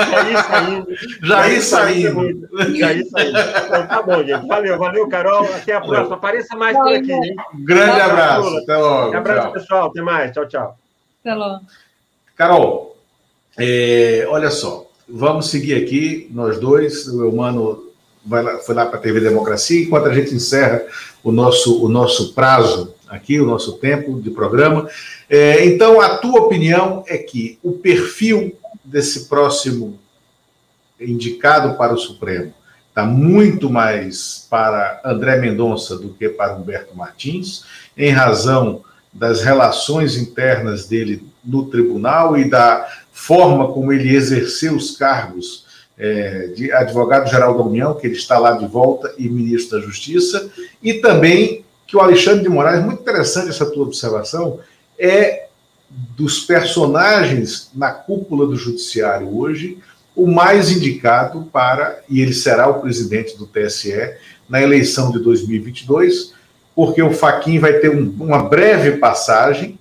já 0.07 0.29
ir 0.29 0.43
saindo. 0.43 0.87
Já 1.21 1.49
ir 1.49 1.61
saindo. 1.61 2.49
Já 2.77 2.93
ir 2.93 3.05
saindo. 3.05 3.37
Então, 3.37 3.87
tá 3.87 4.01
bom, 4.01 4.23
gente. 4.23 4.47
Valeu, 4.47 4.77
valeu, 4.77 5.07
Carol. 5.09 5.43
Até 5.53 5.73
a 5.73 5.81
próxima. 5.81 6.15
Apareça 6.15 6.55
mais 6.55 6.77
por 6.77 6.93
aqui. 6.93 7.11
Hein? 7.11 7.35
Grande 7.55 7.99
abraço. 7.99 8.57
Até 8.57 8.77
logo. 8.77 9.11
Um 9.11 9.17
abraço, 9.17 9.41
tchau. 9.41 9.53
pessoal. 9.53 9.87
Até 9.87 10.01
mais. 10.01 10.31
Tchau, 10.31 10.47
tchau. 10.47 10.77
Até 11.19 11.35
logo. 11.35 11.65
Carol, 12.35 12.97
é, 13.57 14.25
olha 14.29 14.49
só. 14.49 14.87
Vamos 15.09 15.49
seguir 15.49 15.75
aqui, 15.75 16.29
nós 16.31 16.57
dois. 16.57 17.07
O 17.07 17.17
meu 17.17 17.35
mano 17.35 17.91
vai 18.25 18.41
lá, 18.43 18.59
foi 18.59 18.75
lá 18.75 18.85
para 18.85 18.97
a 18.97 19.01
TV 19.01 19.19
Democracia, 19.19 19.83
enquanto 19.83 20.07
a 20.07 20.13
gente 20.13 20.33
encerra 20.33 20.81
o 21.23 21.31
nosso, 21.31 21.83
o 21.83 21.89
nosso 21.89 22.33
prazo 22.33 22.93
aqui, 23.09 23.39
o 23.39 23.45
nosso 23.45 23.73
tempo 23.77 24.19
de 24.21 24.29
programa. 24.29 24.89
É, 25.29 25.65
então, 25.65 25.99
a 26.01 26.17
tua 26.17 26.41
opinião 26.41 27.03
é 27.07 27.17
que 27.17 27.57
o 27.63 27.73
perfil 27.73 28.55
desse 28.83 29.25
próximo 29.25 29.99
indicado 30.99 31.77
para 31.77 31.93
o 31.93 31.97
Supremo 31.97 32.53
está 32.89 33.05
muito 33.05 33.69
mais 33.69 34.47
para 34.49 35.01
André 35.05 35.37
Mendonça 35.37 35.97
do 35.97 36.09
que 36.09 36.29
para 36.29 36.55
Humberto 36.55 36.95
Martins, 36.95 37.63
em 37.95 38.09
razão 38.09 38.81
das 39.13 39.41
relações 39.41 40.17
internas 40.17 40.87
dele 40.87 41.23
no 41.43 41.65
tribunal 41.67 42.37
e 42.37 42.49
da 42.49 42.87
forma 43.11 43.71
como 43.71 43.91
ele 43.91 44.15
exerceu 44.15 44.75
os 44.75 44.97
cargos 44.97 45.65
é, 45.97 46.47
de 46.55 46.71
advogado-geral 46.71 47.57
da 47.57 47.63
União, 47.63 47.95
que 47.95 48.05
ele 48.05 48.15
está 48.15 48.37
lá 48.37 48.51
de 48.51 48.67
volta, 48.67 49.13
e 49.17 49.27
ministro 49.27 49.79
da 49.79 49.85
Justiça, 49.85 50.51
e 50.81 50.95
também 50.95 51.65
que 51.87 51.95
o 51.95 52.01
Alexandre 52.01 52.43
de 52.43 52.49
Moraes, 52.49 52.83
muito 52.83 53.01
interessante 53.01 53.49
essa 53.49 53.65
tua 53.65 53.83
observação, 53.83 54.59
é 54.99 55.47
dos 55.89 56.41
personagens 56.41 57.71
na 57.73 57.91
cúpula 57.91 58.45
do 58.45 58.57
judiciário 58.57 59.35
hoje, 59.37 59.77
o 60.13 60.27
mais 60.27 60.69
indicado 60.69 61.47
para, 61.51 62.01
e 62.09 62.21
ele 62.21 62.33
será 62.33 62.67
o 62.67 62.81
presidente 62.81 63.37
do 63.37 63.47
TSE 63.47 64.15
na 64.49 64.61
eleição 64.61 65.11
de 65.11 65.19
2022, 65.19 66.33
porque 66.75 67.01
o 67.01 67.13
Faquin 67.13 67.59
vai 67.59 67.73
ter 67.73 67.89
um, 67.89 68.13
uma 68.19 68.43
breve 68.43 68.97
passagem 68.97 69.79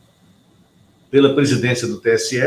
pela 1.10 1.34
presidência 1.34 1.88
do 1.88 1.98
TSE 1.98 2.40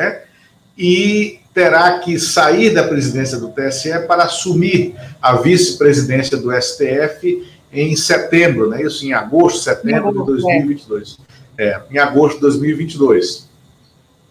e 0.78 1.40
terá 1.54 2.00
que 2.00 2.18
sair 2.18 2.74
da 2.74 2.84
presidência 2.88 3.38
do 3.38 3.50
TSE 3.50 4.08
para 4.08 4.24
assumir 4.24 4.96
a 5.22 5.36
vice-presidência 5.36 6.38
do 6.38 6.50
STF 6.52 7.46
em 7.72 7.96
setembro, 7.96 8.70
né? 8.70 8.84
Isso 8.84 9.06
em 9.06 9.14
agosto, 9.14 9.60
setembro 9.60 10.12
de 10.12 10.26
2022. 10.26 11.18
É, 11.58 11.82
em 11.92 11.98
agosto 11.98 12.36
de 12.36 12.42
2022, 12.42 13.48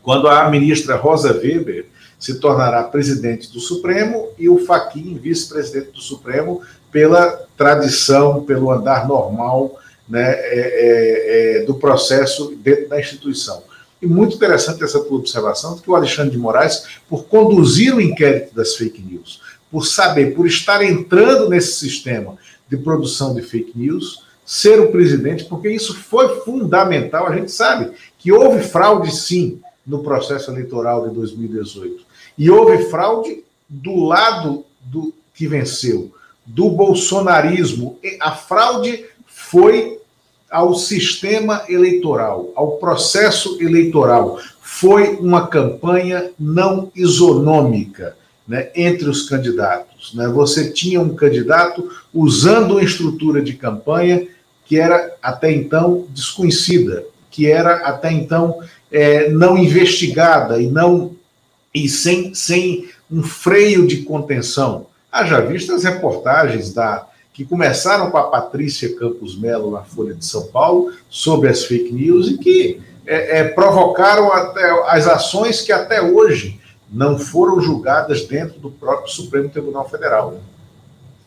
quando 0.02 0.28
a 0.28 0.48
ministra 0.50 0.96
Rosa 0.96 1.32
Weber 1.32 1.86
se 2.18 2.40
tornará 2.40 2.82
presidente 2.82 3.52
do 3.52 3.60
Supremo 3.60 4.30
e 4.38 4.48
o 4.48 4.64
Faquim 4.64 5.16
vice-presidente 5.16 5.92
do 5.92 6.00
Supremo 6.00 6.62
pela 6.90 7.46
tradição, 7.56 8.44
pelo 8.44 8.70
andar 8.72 9.06
normal 9.06 9.78
né, 10.08 10.32
é, 10.32 10.38
é, 10.40 11.58
é, 11.62 11.64
do 11.64 11.74
processo 11.74 12.56
dentro 12.56 12.88
da 12.88 12.98
instituição. 12.98 13.62
E 14.00 14.06
muito 14.06 14.36
interessante 14.36 14.82
essa 14.82 15.00
tua 15.00 15.18
observação, 15.18 15.76
que 15.76 15.90
o 15.90 15.94
Alexandre 15.94 16.30
de 16.30 16.38
Moraes, 16.38 16.84
por 17.08 17.24
conduzir 17.24 17.94
o 17.94 18.00
inquérito 18.00 18.54
das 18.54 18.74
fake 18.74 19.02
news, 19.02 19.40
por 19.70 19.84
saber, 19.84 20.34
por 20.34 20.46
estar 20.46 20.82
entrando 20.82 21.48
nesse 21.48 21.72
sistema 21.74 22.36
de 22.68 22.76
produção 22.76 23.34
de 23.34 23.42
fake 23.42 23.72
news, 23.74 24.22
ser 24.44 24.80
o 24.80 24.90
presidente, 24.90 25.44
porque 25.44 25.70
isso 25.70 25.94
foi 25.94 26.40
fundamental. 26.40 27.26
A 27.26 27.36
gente 27.36 27.52
sabe 27.52 27.92
que 28.18 28.32
houve 28.32 28.62
fraude, 28.62 29.14
sim, 29.14 29.60
no 29.86 30.02
processo 30.02 30.50
eleitoral 30.50 31.08
de 31.08 31.14
2018. 31.14 32.04
E 32.36 32.50
houve 32.50 32.84
fraude 32.90 33.42
do 33.68 34.04
lado 34.04 34.64
do 34.80 35.12
que 35.34 35.46
venceu, 35.46 36.12
do 36.46 36.70
bolsonarismo. 36.70 37.98
A 38.20 38.32
fraude 38.32 39.04
foi 39.26 39.98
ao 40.50 40.74
sistema 40.74 41.64
eleitoral, 41.68 42.50
ao 42.54 42.72
processo 42.78 43.58
eleitoral. 43.60 44.38
Foi 44.60 45.16
uma 45.16 45.46
campanha 45.46 46.30
não 46.38 46.90
isonômica 46.94 48.16
né, 48.48 48.70
entre 48.74 49.08
os 49.08 49.28
candidatos. 49.28 50.14
Né? 50.14 50.26
Você 50.28 50.72
tinha 50.72 51.00
um 51.00 51.14
candidato 51.14 51.90
usando 52.12 52.72
uma 52.72 52.82
estrutura 52.82 53.42
de 53.42 53.52
campanha 53.52 54.26
que 54.64 54.78
era 54.78 55.14
até 55.22 55.52
então 55.52 56.06
desconhecida, 56.10 57.04
que 57.30 57.50
era 57.50 57.76
até 57.86 58.10
então 58.10 58.60
é, 58.90 59.28
não 59.28 59.58
investigada 59.58 60.60
e 60.60 60.70
não 60.70 61.14
e 61.74 61.88
sem, 61.88 62.34
sem 62.34 62.88
um 63.10 63.22
freio 63.22 63.86
de 63.86 63.98
contenção. 63.98 64.86
Haja 65.12 65.40
visto 65.40 65.72
as 65.72 65.84
reportagens 65.84 66.72
da 66.72 67.06
que 67.32 67.44
começaram 67.44 68.10
com 68.10 68.18
a 68.18 68.24
Patrícia 68.24 68.96
Campos 68.96 69.38
Melo 69.38 69.70
na 69.70 69.82
Folha 69.82 70.12
de 70.12 70.24
São 70.24 70.48
Paulo 70.48 70.92
sobre 71.08 71.48
as 71.48 71.64
fake 71.64 71.92
news 71.92 72.28
e 72.28 72.36
que 72.36 72.80
é, 73.06 73.38
é, 73.38 73.44
provocaram 73.44 74.32
até 74.32 74.68
as 74.88 75.06
ações 75.06 75.60
que 75.60 75.70
até 75.70 76.02
hoje 76.02 76.58
não 76.90 77.18
foram 77.18 77.60
julgadas 77.60 78.26
dentro 78.26 78.58
do 78.58 78.70
próprio 78.70 79.12
Supremo 79.12 79.48
Tribunal 79.48 79.88
Federal. 79.88 80.40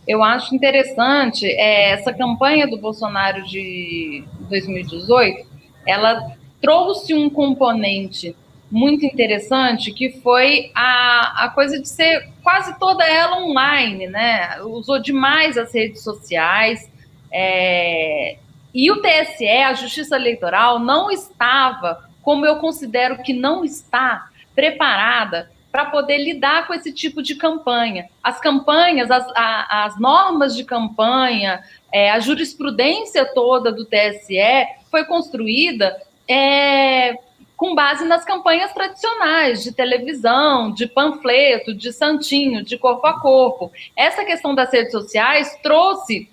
Eu 0.08 0.24
acho 0.24 0.56
interessante 0.56 1.46
é, 1.46 1.92
essa 1.92 2.12
campanha 2.12 2.68
do 2.68 2.78
Bolsonaro 2.78 3.44
de 3.44 4.24
2018, 4.50 5.48
ela 5.86 6.36
trouxe 6.60 7.14
um 7.14 7.30
componente 7.30 8.36
muito 8.72 9.06
interessante 9.06 9.92
que 9.92 10.22
foi 10.22 10.72
a, 10.74 11.46
a 11.46 11.50
coisa 11.50 11.80
de 11.80 11.90
ser 11.90 12.30
quase 12.42 12.80
toda 12.80 13.04
ela 13.04 13.44
online, 13.44 14.08
né? 14.08 14.62
Usou 14.62 15.00
demais 15.00 15.58
as 15.58 15.74
redes 15.74 16.02
sociais. 16.02 16.90
É, 17.32 18.38
e 18.74 18.90
o 18.90 19.02
TSE, 19.02 19.48
a 19.48 19.74
Justiça 19.74 20.16
Eleitoral, 20.16 20.80
não 20.80 21.12
estava, 21.12 22.10
como 22.22 22.46
eu 22.46 22.58
considero 22.58 23.22
que 23.22 23.34
não 23.34 23.66
está, 23.66 24.30
preparada 24.56 25.52
para 25.72 25.86
poder 25.86 26.18
lidar 26.18 26.68
com 26.68 26.74
esse 26.74 26.92
tipo 26.92 27.22
de 27.22 27.36
campanha. 27.36 28.10
As 28.22 28.40
campanhas, 28.40 29.10
as, 29.10 29.26
a, 29.36 29.86
as 29.86 30.00
normas 30.00 30.56
de 30.56 30.66
campanha, 30.66 31.64
é, 31.92 32.12
a 32.12 32.20
jurisprudência 32.20 33.26
toda 33.34 33.72
do 33.72 33.86
TSE 33.86 34.68
foi 34.90 35.06
construída 35.06 35.96
é, 36.28 37.16
com 37.56 37.74
base 37.74 38.06
nas 38.06 38.26
campanhas 38.26 38.74
tradicionais 38.74 39.64
de 39.64 39.72
televisão, 39.72 40.74
de 40.74 40.88
panfleto, 40.88 41.74
de 41.74 41.94
santinho, 41.94 42.64
de 42.64 42.78
corpo 42.78 43.08
a 43.08 43.20
corpo. 43.20 43.72
Essa 43.96 44.26
questão 44.26 44.54
das 44.54 44.74
redes 44.74 44.92
sociais 44.92 45.58
trouxe 45.64 46.30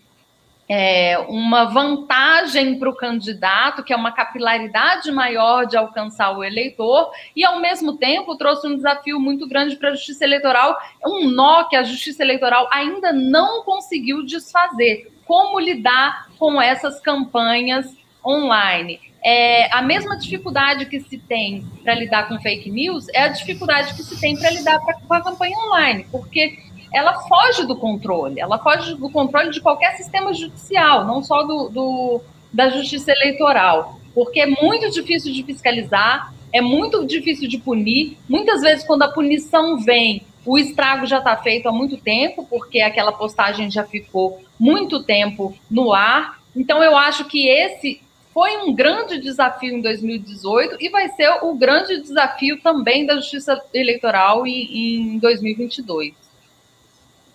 é, 0.69 1.19
uma 1.29 1.64
vantagem 1.64 2.79
para 2.79 2.91
o 2.91 2.95
candidato, 2.95 3.83
que 3.83 3.93
é 3.93 3.97
uma 3.97 4.12
capilaridade 4.12 5.11
maior 5.11 5.64
de 5.66 5.77
alcançar 5.77 6.37
o 6.37 6.45
eleitor, 6.45 7.11
e 7.35 7.45
ao 7.45 7.59
mesmo 7.59 7.97
tempo 7.97 8.37
trouxe 8.37 8.66
um 8.66 8.77
desafio 8.77 9.19
muito 9.19 9.49
grande 9.49 9.77
para 9.77 9.91
a 9.91 9.95
justiça 9.95 10.25
eleitoral, 10.25 10.77
um 11.05 11.31
nó 11.31 11.64
que 11.64 11.77
a 11.77 11.83
justiça 11.83 12.23
eleitoral 12.23 12.69
ainda 12.71 13.12
não 13.12 13.62
conseguiu 13.62 14.25
desfazer. 14.25 15.11
Como 15.25 15.59
lidar 15.59 16.29
com 16.39 16.61
essas 16.61 17.01
campanhas 17.01 17.97
online? 18.25 19.01
É, 19.25 19.75
a 19.75 19.83
mesma 19.83 20.16
dificuldade 20.16 20.87
que 20.87 21.01
se 21.01 21.19
tem 21.19 21.66
para 21.83 21.95
lidar 21.95 22.29
com 22.29 22.39
fake 22.41 22.71
news 22.71 23.09
é 23.09 23.23
a 23.23 23.29
dificuldade 23.29 23.95
que 23.95 24.03
se 24.03 24.19
tem 24.21 24.39
para 24.39 24.51
lidar 24.51 24.79
pra, 24.81 24.95
com 24.95 25.14
a 25.14 25.21
campanha 25.21 25.57
online, 25.66 26.07
porque 26.11 26.57
ela 26.93 27.20
foge 27.20 27.66
do 27.66 27.76
controle, 27.76 28.41
ela 28.41 28.59
foge 28.59 28.95
do 28.95 29.11
controle 29.11 29.51
de 29.51 29.61
qualquer 29.61 29.97
sistema 29.97 30.32
judicial, 30.32 31.05
não 31.05 31.22
só 31.22 31.43
do, 31.43 31.68
do, 31.68 32.20
da 32.53 32.68
Justiça 32.70 33.12
Eleitoral, 33.12 33.99
porque 34.14 34.41
é 34.41 34.47
muito 34.47 34.91
difícil 34.91 35.32
de 35.32 35.43
fiscalizar, 35.43 36.32
é 36.53 36.61
muito 36.61 37.05
difícil 37.07 37.49
de 37.49 37.59
punir. 37.59 38.16
Muitas 38.28 38.62
vezes, 38.62 38.86
quando 38.86 39.03
a 39.03 39.09
punição 39.09 39.78
vem, 39.78 40.22
o 40.45 40.59
estrago 40.59 41.07
já 41.07 41.18
está 41.18 41.36
feito 41.36 41.68
há 41.68 41.72
muito 41.72 41.97
tempo, 41.99 42.47
porque 42.49 42.80
aquela 42.80 43.12
postagem 43.12 43.70
já 43.70 43.84
ficou 43.84 44.41
muito 44.59 45.03
tempo 45.03 45.55
no 45.70 45.93
ar. 45.93 46.41
Então, 46.57 46.82
eu 46.82 46.97
acho 46.97 47.26
que 47.26 47.49
esse 47.49 48.01
foi 48.32 48.57
um 48.59 48.72
grande 48.72 49.20
desafio 49.20 49.76
em 49.76 49.80
2018 49.80 50.76
e 50.80 50.89
vai 50.89 51.09
ser 51.11 51.28
o 51.43 51.55
grande 51.55 52.01
desafio 52.01 52.61
também 52.61 53.05
da 53.05 53.16
Justiça 53.16 53.61
Eleitoral 53.74 54.47
em 54.47 55.18
2022. 55.18 56.14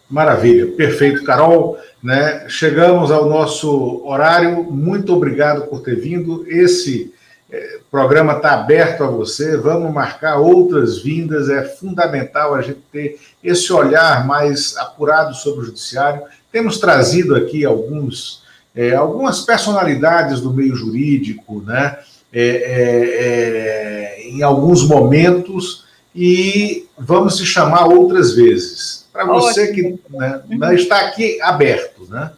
Maravilha, 0.09 0.67
perfeito, 0.67 1.23
Carol. 1.23 1.77
Né? 2.01 2.45
Chegamos 2.47 3.11
ao 3.11 3.29
nosso 3.29 4.01
horário. 4.05 4.63
Muito 4.63 5.13
obrigado 5.13 5.67
por 5.67 5.81
ter 5.81 5.95
vindo. 5.95 6.45
Esse 6.47 7.13
é, 7.51 7.79
programa 7.89 8.33
está 8.33 8.53
aberto 8.53 9.03
a 9.03 9.07
você. 9.07 9.57
Vamos 9.57 9.93
marcar 9.93 10.37
outras 10.37 10.99
vindas. 10.99 11.49
É 11.49 11.63
fundamental 11.63 12.53
a 12.53 12.61
gente 12.61 12.79
ter 12.91 13.19
esse 13.43 13.71
olhar 13.71 14.27
mais 14.27 14.75
apurado 14.77 15.33
sobre 15.33 15.61
o 15.61 15.65
judiciário. 15.65 16.23
Temos 16.51 16.77
trazido 16.77 17.35
aqui 17.35 17.65
alguns, 17.65 18.43
é, 18.75 18.93
algumas 18.93 19.41
personalidades 19.41 20.41
do 20.41 20.53
meio 20.53 20.75
jurídico, 20.75 21.61
né? 21.65 21.97
É 22.35 24.13
em 24.33 24.41
alguns 24.41 24.83
momentos 24.87 25.85
e 26.15 26.87
vamos 26.97 27.37
te 27.37 27.45
chamar 27.45 27.85
outras 27.85 28.33
vezes 28.33 29.02
para 29.13 29.25
você 29.25 29.71
que 29.71 29.99
né, 30.09 30.41
né, 30.49 30.75
está 30.75 31.05
aqui 31.05 31.39
aberto, 31.39 32.07
né? 32.09 32.33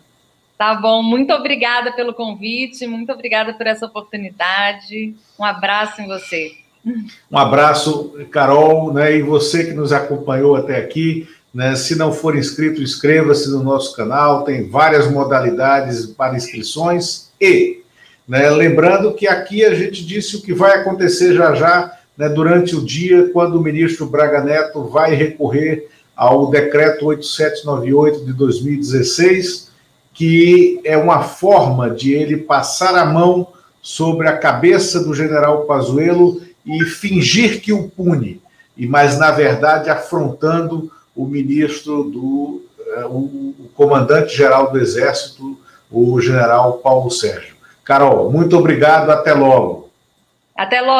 Tá 0.57 0.75
bom, 0.75 1.01
muito 1.01 1.33
obrigada 1.33 1.91
pelo 1.93 2.13
convite, 2.13 2.85
muito 2.85 3.11
obrigada 3.11 3.53
por 3.53 3.65
essa 3.65 3.85
oportunidade. 3.85 5.15
Um 5.39 5.43
abraço 5.43 6.01
em 6.01 6.07
você. 6.07 6.51
Um 7.31 7.37
abraço, 7.37 8.13
Carol, 8.31 8.93
né? 8.93 9.17
E 9.17 9.21
você 9.21 9.65
que 9.65 9.73
nos 9.73 9.91
acompanhou 9.91 10.55
até 10.55 10.77
aqui. 10.77 11.27
Né? 11.53 11.75
Se 11.75 11.95
não 11.95 12.11
for 12.11 12.37
inscrito, 12.37 12.81
inscreva-se 12.81 13.49
no 13.49 13.63
nosso 13.63 13.95
canal, 13.95 14.43
tem 14.43 14.69
várias 14.69 15.09
modalidades 15.09 16.05
para 16.05 16.35
inscrições. 16.35 17.31
E, 17.39 17.81
né, 18.27 18.49
lembrando 18.49 19.13
que 19.13 19.27
aqui 19.27 19.63
a 19.63 19.73
gente 19.73 20.05
disse 20.05 20.35
o 20.35 20.41
que 20.41 20.53
vai 20.53 20.79
acontecer 20.79 21.33
já 21.33 21.55
já, 21.55 21.97
né, 22.17 22.27
durante 22.27 22.75
o 22.75 22.83
dia, 22.83 23.29
quando 23.31 23.55
o 23.55 23.61
ministro 23.61 24.05
Braga 24.05 24.43
Neto 24.43 24.83
vai 24.83 25.15
recorrer 25.15 25.89
ao 26.15 26.49
decreto 26.49 27.07
8798 27.07 28.25
de 28.25 28.33
2016, 28.33 29.71
que 30.13 30.79
é 30.83 30.95
uma 30.95 31.23
forma 31.23 31.89
de 31.89 32.13
ele 32.13 32.37
passar 32.37 32.95
a 32.95 33.05
mão 33.05 33.47
sobre 33.81 34.27
a 34.27 34.37
cabeça 34.37 35.03
do 35.03 35.13
general 35.13 35.65
Pazuello 35.65 36.41
e 36.65 36.83
fingir 36.85 37.61
que 37.61 37.73
o 37.73 37.89
pune, 37.89 38.41
e 38.75 38.87
mas 38.87 39.19
na 39.19 39.31
verdade 39.31 39.89
afrontando 39.89 40.91
o 41.15 41.25
ministro 41.25 42.03
do 42.03 42.63
uh, 43.03 43.07
o 43.07 43.69
comandante 43.75 44.35
geral 44.35 44.71
do 44.71 44.79
Exército, 44.79 45.57
o 45.91 46.19
general 46.19 46.79
Paulo 46.79 47.11
Sérgio. 47.11 47.55
Carol, 47.83 48.31
muito 48.31 48.57
obrigado, 48.57 49.11
até 49.11 49.33
logo. 49.33 49.89
Até 50.55 50.81
logo. 50.81 50.99